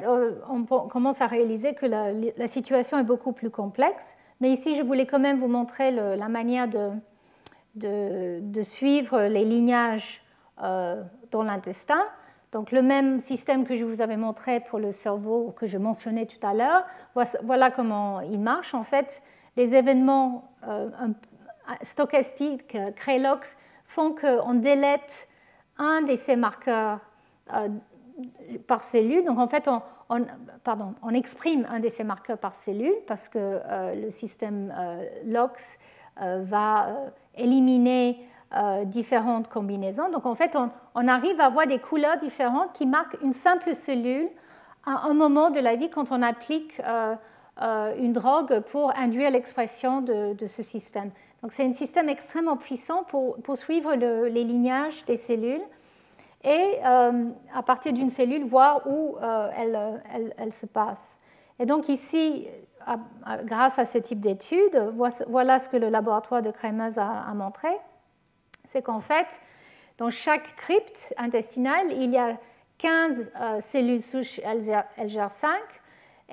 [0.51, 4.19] on commence à réaliser que la, situation est beaucoup plus complexe.
[4.43, 6.69] Mais ici, je voulais quand même vous montrer la manière
[7.75, 10.23] de, suivre les lignages
[10.59, 12.03] dans l'intestin.
[12.53, 16.27] Donc le même système que je vous avais montré pour le cerveau que je mentionnais
[16.27, 16.85] tout à l'heure,
[17.43, 18.75] voilà comment il marche.
[18.75, 19.23] En fait,
[19.57, 20.91] les événements euh,
[21.83, 23.57] stochastiques, euh, Kralox,
[23.87, 25.29] font qu'on délète
[25.79, 27.01] un de ces marqueurs
[27.55, 27.69] euh,
[28.67, 29.25] par cellule.
[29.25, 29.69] Donc en fait,
[30.11, 33.61] on, exprime un de ces marqueurs par cellule parce que
[33.97, 34.73] le système
[35.25, 35.79] LOX
[36.19, 38.21] va éliminer
[38.55, 40.11] euh, différentes combinaisons.
[40.11, 40.59] Donc en fait,
[40.95, 44.29] on, arrive à avoir des couleurs différentes qui marquent une simple cellule
[44.85, 47.15] à un moment de la vie quand on applique euh,
[47.63, 51.13] euh, une drogue pour induire l'expression de, ce système.
[51.43, 55.63] Donc c'est un système extrêmement puissant pour, suivre les lignages des cellules.
[56.45, 59.17] et à partir d'une cellule voir où
[59.57, 61.17] elle, se passe.
[61.59, 62.49] Et donc ici,
[63.45, 64.93] grâce à ce type d'étude,
[65.29, 67.71] voilà ce que le laboratoire de Kremers a, montré,
[68.65, 69.41] c'est qu'en fait,
[69.99, 72.39] dans chaque crypte intestinale, il y a
[72.79, 75.47] 15 cellules souches LGR5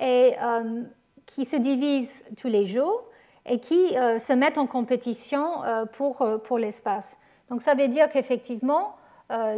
[0.01, 0.35] et,
[1.25, 3.03] qui se divisent tous les jours
[3.45, 7.17] et qui euh, se mettent en compétition euh, pour, euh, pour l'espace.
[7.49, 8.95] Donc ça veut dire qu'effectivement,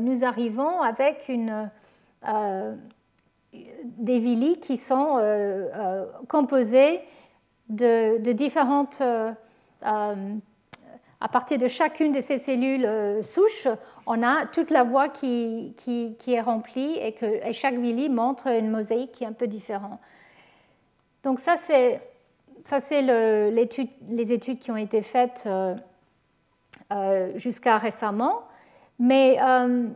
[0.02, 1.70] nous arrivons avec une,
[3.54, 5.18] des villes qui sont
[6.28, 7.00] composées
[7.70, 9.02] de différentes...
[11.22, 13.68] à partir de chacune de ces cellules souches,
[14.08, 18.48] on a toute la voie qui, qui, est remplie et que et chaque villi montre
[18.48, 20.00] une mosaïque qui est un peu différente.
[21.24, 22.02] Donc ça, c'est
[22.64, 25.76] ça, c'est les études qui ont été faites euh,
[26.92, 28.44] euh, jusqu'à récemment.
[29.02, 29.88] Euh,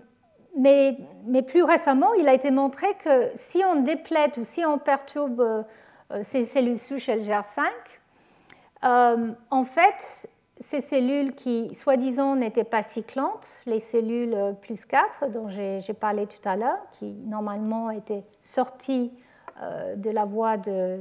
[0.58, 4.78] mais, mais, plus récemment, il a été montré que si on déplète ou si on
[4.80, 5.66] perturbe
[6.22, 7.62] ces cellules souches LGR5,
[8.82, 10.30] en fait,
[10.60, 16.48] ces cellules qui, soi-disant, n'étaient pas cyclantes, les cellules plus 4 dont j'ai parlé tout
[16.48, 19.12] à l'heure, qui normalement étaient sorties
[19.96, 20.98] de la voie de,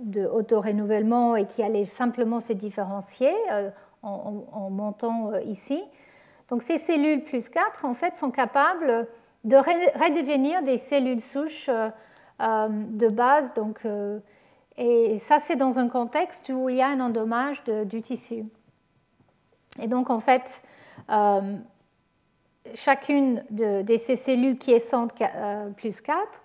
[0.00, 3.70] de auto-renouvellement et qui allait simplement se différencier euh,
[4.02, 5.82] en, montant euh, ici.
[6.48, 9.08] Donc ces cellules plus 4, en fait, sont capables
[9.44, 13.54] de redevenir des cellules souches euh, de base.
[13.54, 13.82] Donc,
[14.78, 18.44] et ça, c'est dans un contexte où il y a un endommage du tissu.
[19.80, 20.62] Et donc, en fait,
[22.74, 25.14] chacune de, ces cellules qui est centre
[25.74, 26.42] plus 4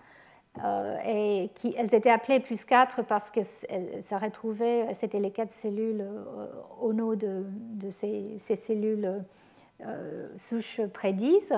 [0.62, 3.40] euh, et elles étaient appelées plus 4 parce que
[4.02, 6.46] ça retrouvait, c'était les quatre cellules euh,
[6.80, 7.44] au nom de,
[7.88, 9.24] ces, cellules
[9.80, 11.54] euh, souches prédises.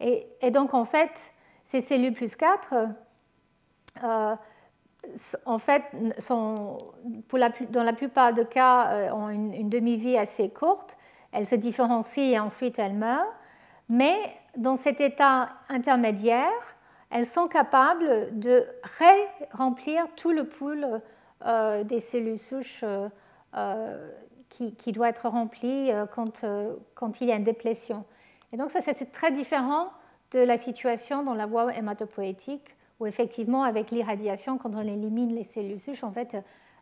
[0.00, 1.32] Et, donc en fait,
[1.64, 2.74] ces cellules plus 4,
[5.46, 5.82] en fait,
[6.30, 10.96] dans la plupart des cas, ont une, demi-vie assez courte.
[11.32, 13.32] Elles se différencient et ensuite elles meurent.
[13.88, 14.16] Mais
[14.56, 16.76] dans cet état intermédiaire,
[17.10, 18.66] elles sont capables de
[18.98, 21.00] ré-remplir tout le pool
[21.44, 23.08] euh, des cellules souches euh,
[23.56, 24.10] euh,
[24.48, 26.44] qui, doit être rempli quand,
[26.94, 28.04] quand, il y a une déplétion.
[28.52, 29.88] Et donc ça, c'est très différent
[30.30, 35.44] de la situation dans la voie hématopoïétique, où effectivement, avec l'irradiation, quand on élimine les
[35.44, 36.36] cellules souches, en fait,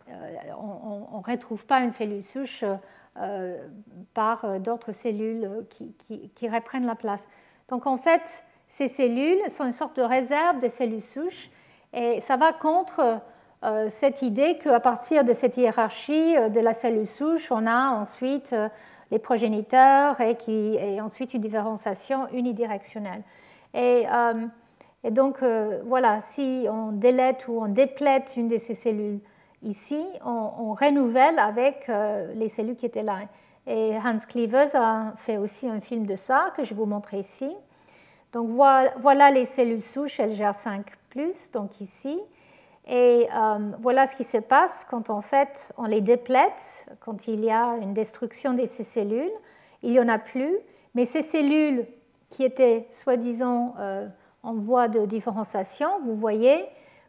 [0.09, 2.65] on ne retrouve pas une cellule souche
[4.15, 7.27] par d'autres cellules qui, reprennent la place.
[7.69, 11.51] Donc en fait, ces cellules sont une sorte de réserve de cellules souches
[11.93, 13.21] et ça va contre
[13.63, 17.91] euh, cette idée qu'à partir de cette hiérarchie euh, de la cellule souche, on a
[17.91, 18.69] ensuite euh,
[19.11, 23.23] les progéniteurs et, qui, et ensuite une différenciation unidirectionnelle.
[23.75, 24.07] Et,
[25.03, 25.43] et donc,
[25.85, 29.21] voilà, si on délète ou on déplète une de ces cellules
[29.63, 31.91] ici, on, renouvelle avec
[32.35, 33.21] les cellules qui étaient là.
[33.67, 37.51] Et Hans Cleavers a fait aussi un film de ça que je vous montrer ici.
[38.33, 42.21] Donc voilà, les cellules souches LGR5+, donc ici.
[42.87, 47.45] Et euh, voilà ce qui se passe quand en fait on les déplète, quand il
[47.45, 49.31] y a une destruction de ces cellules.
[49.83, 50.57] Il n'y en a plus,
[50.95, 51.87] mais ces cellules
[52.31, 54.09] qui étaient soi-disant euh,
[54.43, 56.67] en voie de différenciation, vous voyez,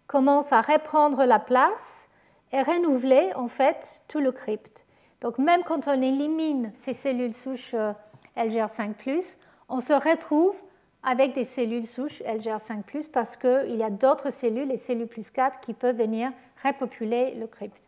[0.08, 2.10] commencent à reprendre la place
[2.52, 4.86] et renouveler en fait tout le crypte.
[5.22, 7.94] Donc même quand on élimine ces cellules souches euh,
[8.36, 9.38] LGR5+,
[9.70, 10.56] on se retrouve
[11.04, 15.60] avec des cellules souches LGR5+, parce qu'il y a d'autres cellules, les cellules plus 4,
[15.60, 16.32] qui peuvent venir
[16.64, 17.88] repopuler le crypte.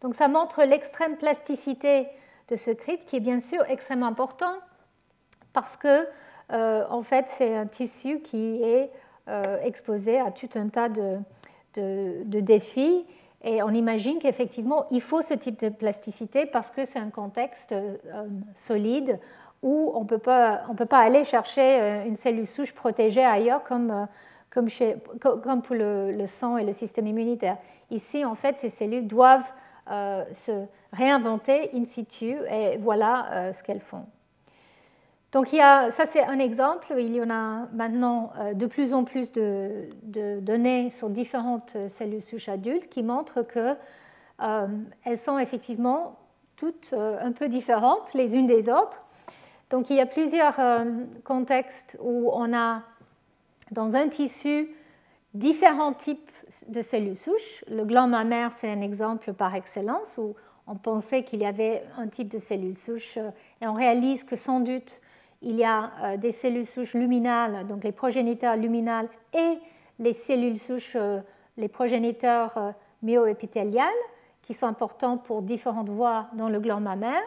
[0.00, 2.08] Donc ça montre l'extrême plasticité
[2.48, 4.54] de ce crypte, qui est bien sûr extrêmement important,
[5.52, 6.06] parce que
[6.50, 8.90] en fait c'est un tissu qui est
[9.28, 11.18] euh, exposé à tout un tas de,
[12.40, 13.04] défis.
[13.44, 17.72] Et on imagine qu'effectivement, il faut ce type de plasticité parce que c'est un contexte
[17.72, 17.96] euh,
[18.54, 19.20] solide
[19.62, 24.64] où on ne peut pas aller chercher euh, une cellule souche protégée ailleurs comme, euh,
[25.20, 27.58] comme, pour le, sang et le système immunitaire.
[27.90, 29.52] Ici, en fait, ces cellules doivent
[29.90, 34.06] euh, se réinventer in situ et voilà ce qu'elles font.
[35.32, 38.94] Donc il y a, ça c'est un exemple, il y en a maintenant de plus
[38.94, 39.88] en plus de,
[40.40, 46.18] données sur différentes cellules souches adultes qui montrent qu'elles sont effectivement
[46.56, 49.02] toutes un peu différentes les unes des autres
[49.70, 50.84] donc il y a plusieurs euh,
[51.24, 52.82] contextes où on a
[53.70, 54.70] dans un tissu
[55.34, 56.30] différents types
[56.68, 57.64] de cellules souches.
[57.68, 60.34] Le gland mammaire, c'est un exemple par excellence où
[60.66, 63.30] on pensait qu'il y avait un type de cellules souches euh,
[63.60, 65.02] et on réalise que sans doute
[65.42, 69.58] il y a des cellules souches luminales, donc les progéniteurs luminales et
[69.98, 70.96] les cellules souches,
[71.56, 73.86] les progéniteurs myoépithéliales,
[74.42, 77.22] qui sont importants pour différentes voies dans le gland mammaire.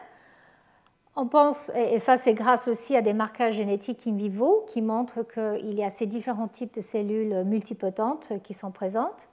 [1.15, 5.23] On pense, et ça c'est grâce aussi à des marquages génétiques in vivo qui montrent
[5.23, 9.29] qu'il y a ces différents types de cellules multipotentes qui sont présentes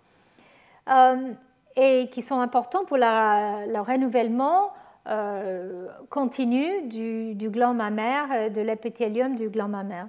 [0.90, 1.32] euh,
[1.76, 4.72] et qui sont importants pour le renouvellement
[5.06, 10.08] euh, continu du, gland mammaire, de l'épithélium du gland mammaire.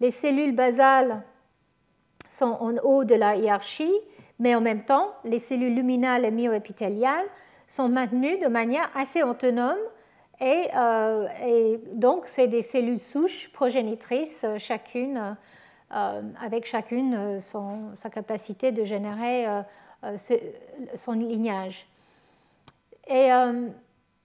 [0.00, 1.22] Les cellules basales
[2.26, 3.94] sont en haut de la hiérarchie,
[4.38, 7.26] mais en même temps, les cellules luminales et myoépithéliales
[7.66, 9.78] sont maintenues de manière assez autonome
[10.40, 15.36] euh, et, donc, c'est des cellules souches progénitrices, euh, chacune,
[15.94, 19.46] euh, avec chacune son, sa capacité de générer
[20.94, 21.86] son lignage.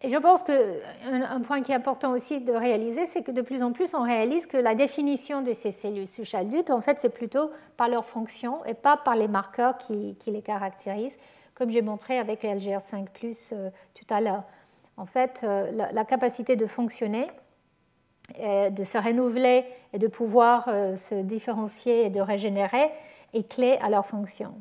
[0.09, 3.63] Je pense qu'un un point qui est important aussi de réaliser, c'est que de plus
[3.63, 7.13] en plus, on réalise que la définition de ces cellules souches adultes, en fait, c'est
[7.13, 11.17] plutôt par leur fonction et pas par les marqueurs qui, les caractérisent,
[11.55, 13.07] comme j'ai montré avec les LGR5
[13.93, 14.43] tout à l'heure.
[14.97, 17.27] En fait, euh, la, capacité de fonctionner,
[18.37, 22.89] de se renouveler et de pouvoir euh, se différencier et de régénérer
[23.33, 24.53] est clé à leur fonction.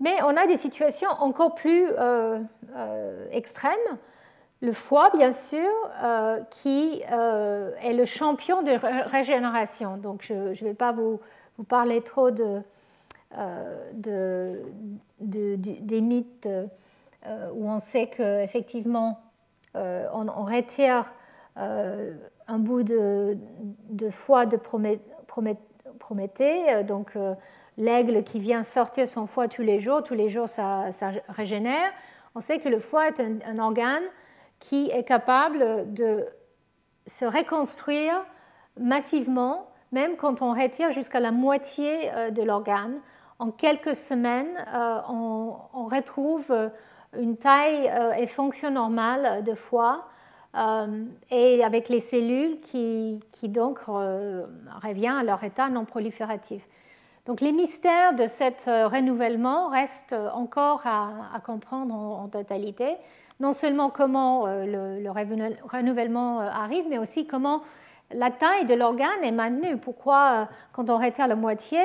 [0.00, 2.40] Mais on a des situations encore plus euh,
[3.30, 3.72] extrêmes.
[4.62, 5.70] Le foie, bien sûr,
[6.50, 8.72] qui est le champion de
[9.10, 9.98] régénération.
[9.98, 11.20] Donc, je ne vais pas vous,
[11.68, 12.62] parler trop de,
[13.92, 14.62] de,
[15.20, 16.48] des mythes
[17.26, 19.18] euh, où on sait qu'effectivement,
[19.74, 21.12] euh, on, on, retire
[21.56, 22.14] euh,
[22.46, 23.36] un bout de,
[24.10, 24.56] foie de
[25.98, 27.18] Prométhée, donc
[27.76, 30.90] l'aigle qui vient sortir son foie tous les jours, tous les jours ça,
[31.28, 31.90] régénère.
[32.34, 34.04] On sait que le foie est un, organe
[34.58, 36.26] qui est capable de
[37.06, 38.24] se reconstruire
[38.78, 43.00] massivement, même quand on retire jusqu'à la moitié de l'organe.
[43.38, 44.64] En quelques semaines,
[45.08, 46.52] on, on retrouve
[47.18, 50.08] une taille euh, et fonction normale de foie
[50.56, 54.46] euh, et avec les cellules qui, qui donc euh,
[54.82, 56.66] revient à leur état non prolifératif.
[57.26, 62.96] Donc les mystères de cet renouvellement restent encore à, comprendre en, totalité.
[63.40, 67.62] Non seulement comment le, renouvellement arrive, mais aussi comment
[68.12, 69.76] la taille de l'organe est maintenue.
[69.76, 71.80] Pourquoi, quand on retire la moitié,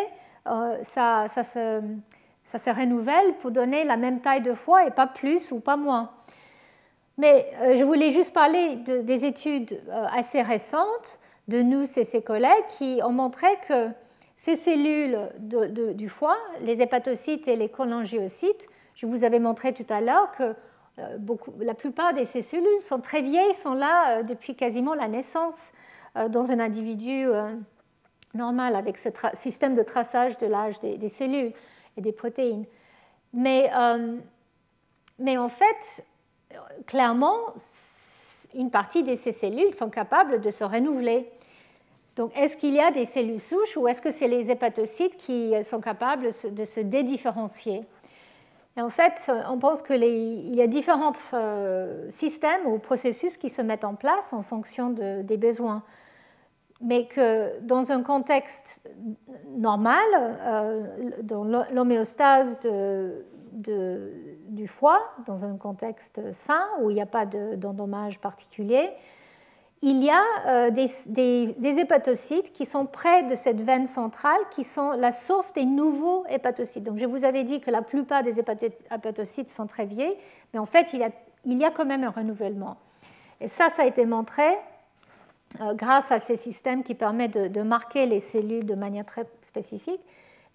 [0.45, 5.75] ça, se renouvelle pour donner la même taille de foie et pas plus ou pas
[5.75, 6.11] moins.
[7.17, 12.03] Mais euh, je voulais juste parler de, des études euh, assez récentes de nous et
[12.03, 13.89] ses collègues qui ont montré que
[14.41, 15.29] ces cellules
[15.93, 20.55] du foie, les hépatocytes et les cholangiocytes, je vous avais montré tout à l'heure que
[20.97, 21.17] euh,
[21.59, 25.71] la plupart de ces cellules sont très vieilles, sont là depuis quasiment la naissance
[26.29, 27.27] dans un individu
[28.33, 31.53] normal avec ce système de traçage de l'âge des cellules
[31.95, 32.65] et des protéines.
[33.35, 34.17] Euh,
[35.19, 36.05] mais en fait,
[36.85, 37.37] clairement,
[38.53, 41.31] une partie de ces cellules sont capables de se renouveler.
[42.15, 45.53] Donc, est-ce qu'il y a des cellules souches ou est-ce que c'est les hépatocytes qui
[45.63, 47.83] sont capables de se dédifférencier?
[48.77, 53.83] En fait, on pense qu'il y a différents euh, systèmes ou processus qui se mettent
[53.83, 55.83] en place en fonction des besoins.
[56.79, 58.81] Mais que dans un contexte
[59.49, 62.59] normal, euh, dans l'homéostase
[63.53, 68.89] du foie, dans un contexte sain où il n'y a pas d'endommage particulier,
[69.83, 74.91] il y a euh, des, hépatocytes qui sont près de cette veine centrale, qui sont
[74.91, 76.83] la source des nouveaux hépatocytes.
[76.83, 80.17] Donc je vous avais dit que la plupart des hépatocytes sont très vieilles,
[80.53, 82.77] mais en fait il y a, quand même un renouvellement.
[83.39, 84.43] Et ça, ça a été montré
[85.61, 90.01] euh, grâce à ces systèmes qui permettent de, marquer les cellules de manière très spécifique.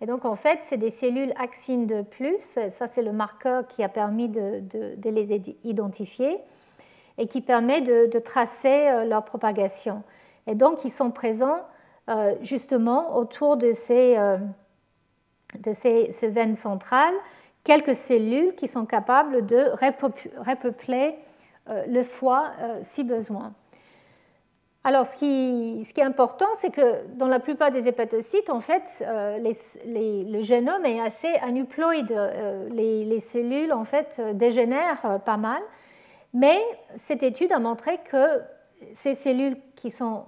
[0.01, 2.59] Et donc, en fait, c'est des cellules axines de plus.
[2.71, 4.63] Ça, c'est le marqueur qui a permis de,
[5.03, 6.39] les identifier
[7.19, 10.03] et qui permet de, tracer euh, leur propagation.
[10.47, 11.61] Et donc, ils sont présents
[12.09, 14.17] euh, justement autour de ces,
[15.59, 17.15] de ces, veines centrales,
[17.65, 19.71] quelques cellules qui sont capables de
[20.39, 21.17] repeupler
[21.89, 22.53] le foie
[22.83, 23.53] si besoin.
[24.87, 29.37] Alors, ce qui, est important, c'est que dans la plupart des hépatocytes, en fait, euh,
[29.41, 32.13] le génome est assez aneuploïde.
[32.13, 35.61] Euh, les, cellules, en fait, dégénèrent euh, pas mal.
[36.37, 36.63] Mais
[36.97, 38.43] cette étude a montré que
[38.93, 40.27] ces cellules qui sont,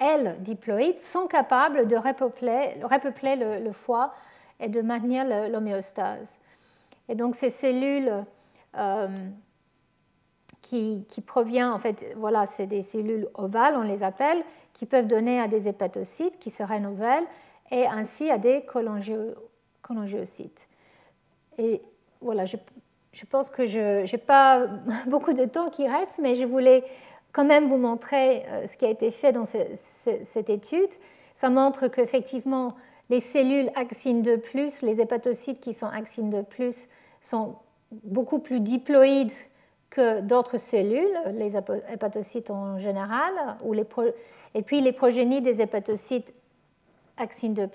[0.00, 4.12] elles, diploïdes, sont capables de repeupler, le, foie
[4.58, 6.40] et de maintenir l'homéostase.
[7.08, 8.24] Et donc, ces cellules
[10.62, 14.42] qui, provient, en fait, voilà, c'est des cellules ovales, on les appelle,
[14.72, 17.26] qui peuvent donner à des hépatocytes qui se renouvellent
[17.70, 20.66] et ainsi à des cholangiocytes.
[21.56, 21.82] Et
[22.20, 22.56] voilà, je,
[23.26, 24.66] pense que je n'ai pas
[25.06, 26.84] beaucoup de temps qui reste, mais je voulais
[27.32, 30.90] quand même vous montrer euh, ce qui a été fait dans cette étude.
[31.34, 32.68] Ça montre qu'effectivement,
[33.08, 34.42] les cellules axine 2,
[34.82, 36.70] les hépatocytes qui sont axine 2,
[37.20, 37.56] sont
[38.04, 39.32] beaucoup plus diploïdes
[39.90, 43.32] que d'autres cellules, les hépatocytes en général,
[44.54, 46.32] et puis les progénies des hépatocytes
[47.16, 47.68] axine 2,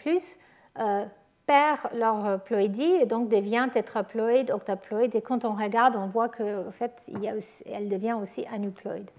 [0.80, 1.06] euh,
[1.46, 5.16] perdent leur ploïdie et donc deviennent tétraploïdes, octaploïdes.
[5.16, 7.34] Et quand on regarde, on voit qu'en fait, il y a
[7.72, 9.10] elle devient aussi aneuploïde.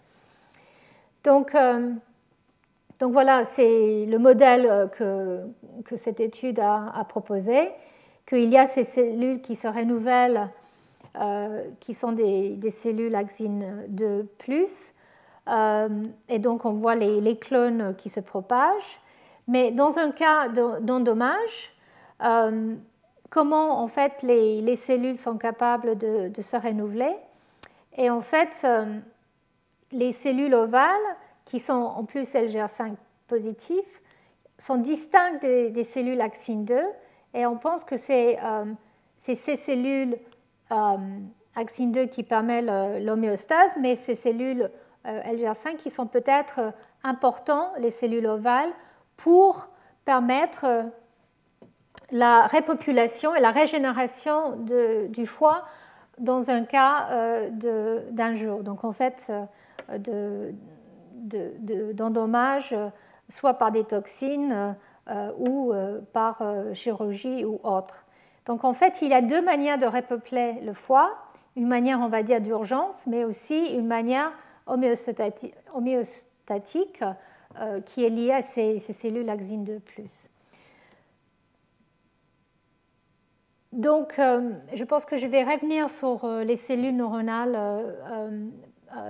[1.25, 1.91] Donc, euh,
[3.01, 5.41] donc voilà, c'est le modèle que,
[5.85, 7.71] que, cette étude a, proposé,
[8.27, 10.51] qu'il y a ces cellules qui se renouvellent,
[11.21, 14.29] euh, qui sont des, cellules axine 2
[15.49, 15.89] euh,
[16.29, 19.01] et donc on voit les, clones qui se propagent.
[19.49, 21.76] Mais dans un cas d'endommage,
[22.25, 22.75] euh,
[23.31, 27.15] comment en fait les, cellules sont capables de, se renouveler.
[27.97, 28.67] Et en fait,
[29.91, 31.17] les cellules ovales
[31.47, 32.95] qui sont en plus LGR5
[33.27, 34.03] positifs,
[34.59, 36.81] sont distinctes des, cellules axine 2
[37.35, 38.65] et on pense que c'est euh,
[39.19, 40.19] ces cellules
[40.73, 40.97] euh,
[41.55, 44.71] axine 2 qui permettent l'homéostase, mais ces cellules
[45.07, 46.73] euh, LGR5 qui sont peut-être
[47.05, 48.73] importantes, les cellules ovales,
[49.17, 49.69] pour
[50.05, 50.67] permettre
[52.13, 54.57] la repopulation et la régénération
[55.09, 55.65] du foie
[56.19, 57.09] dans un cas
[57.51, 58.63] d'un jour.
[58.63, 59.33] Donc en fait,
[61.27, 62.89] de, d'endommage, euh,
[63.29, 64.77] soit par des toxines
[65.09, 66.43] euh, ou euh, par
[66.73, 68.05] chirurgie ou autre.
[68.45, 71.17] Donc en fait, il y a deux manières de repeupler le foie,
[71.57, 74.33] une manière, on va dire, d'urgence, mais aussi une manière
[74.67, 77.03] homéostatique,
[77.87, 79.81] qui est liée à ces, cellules axine 2
[83.73, 87.59] Donc, je pense que je vais revenir sur les cellules neuronales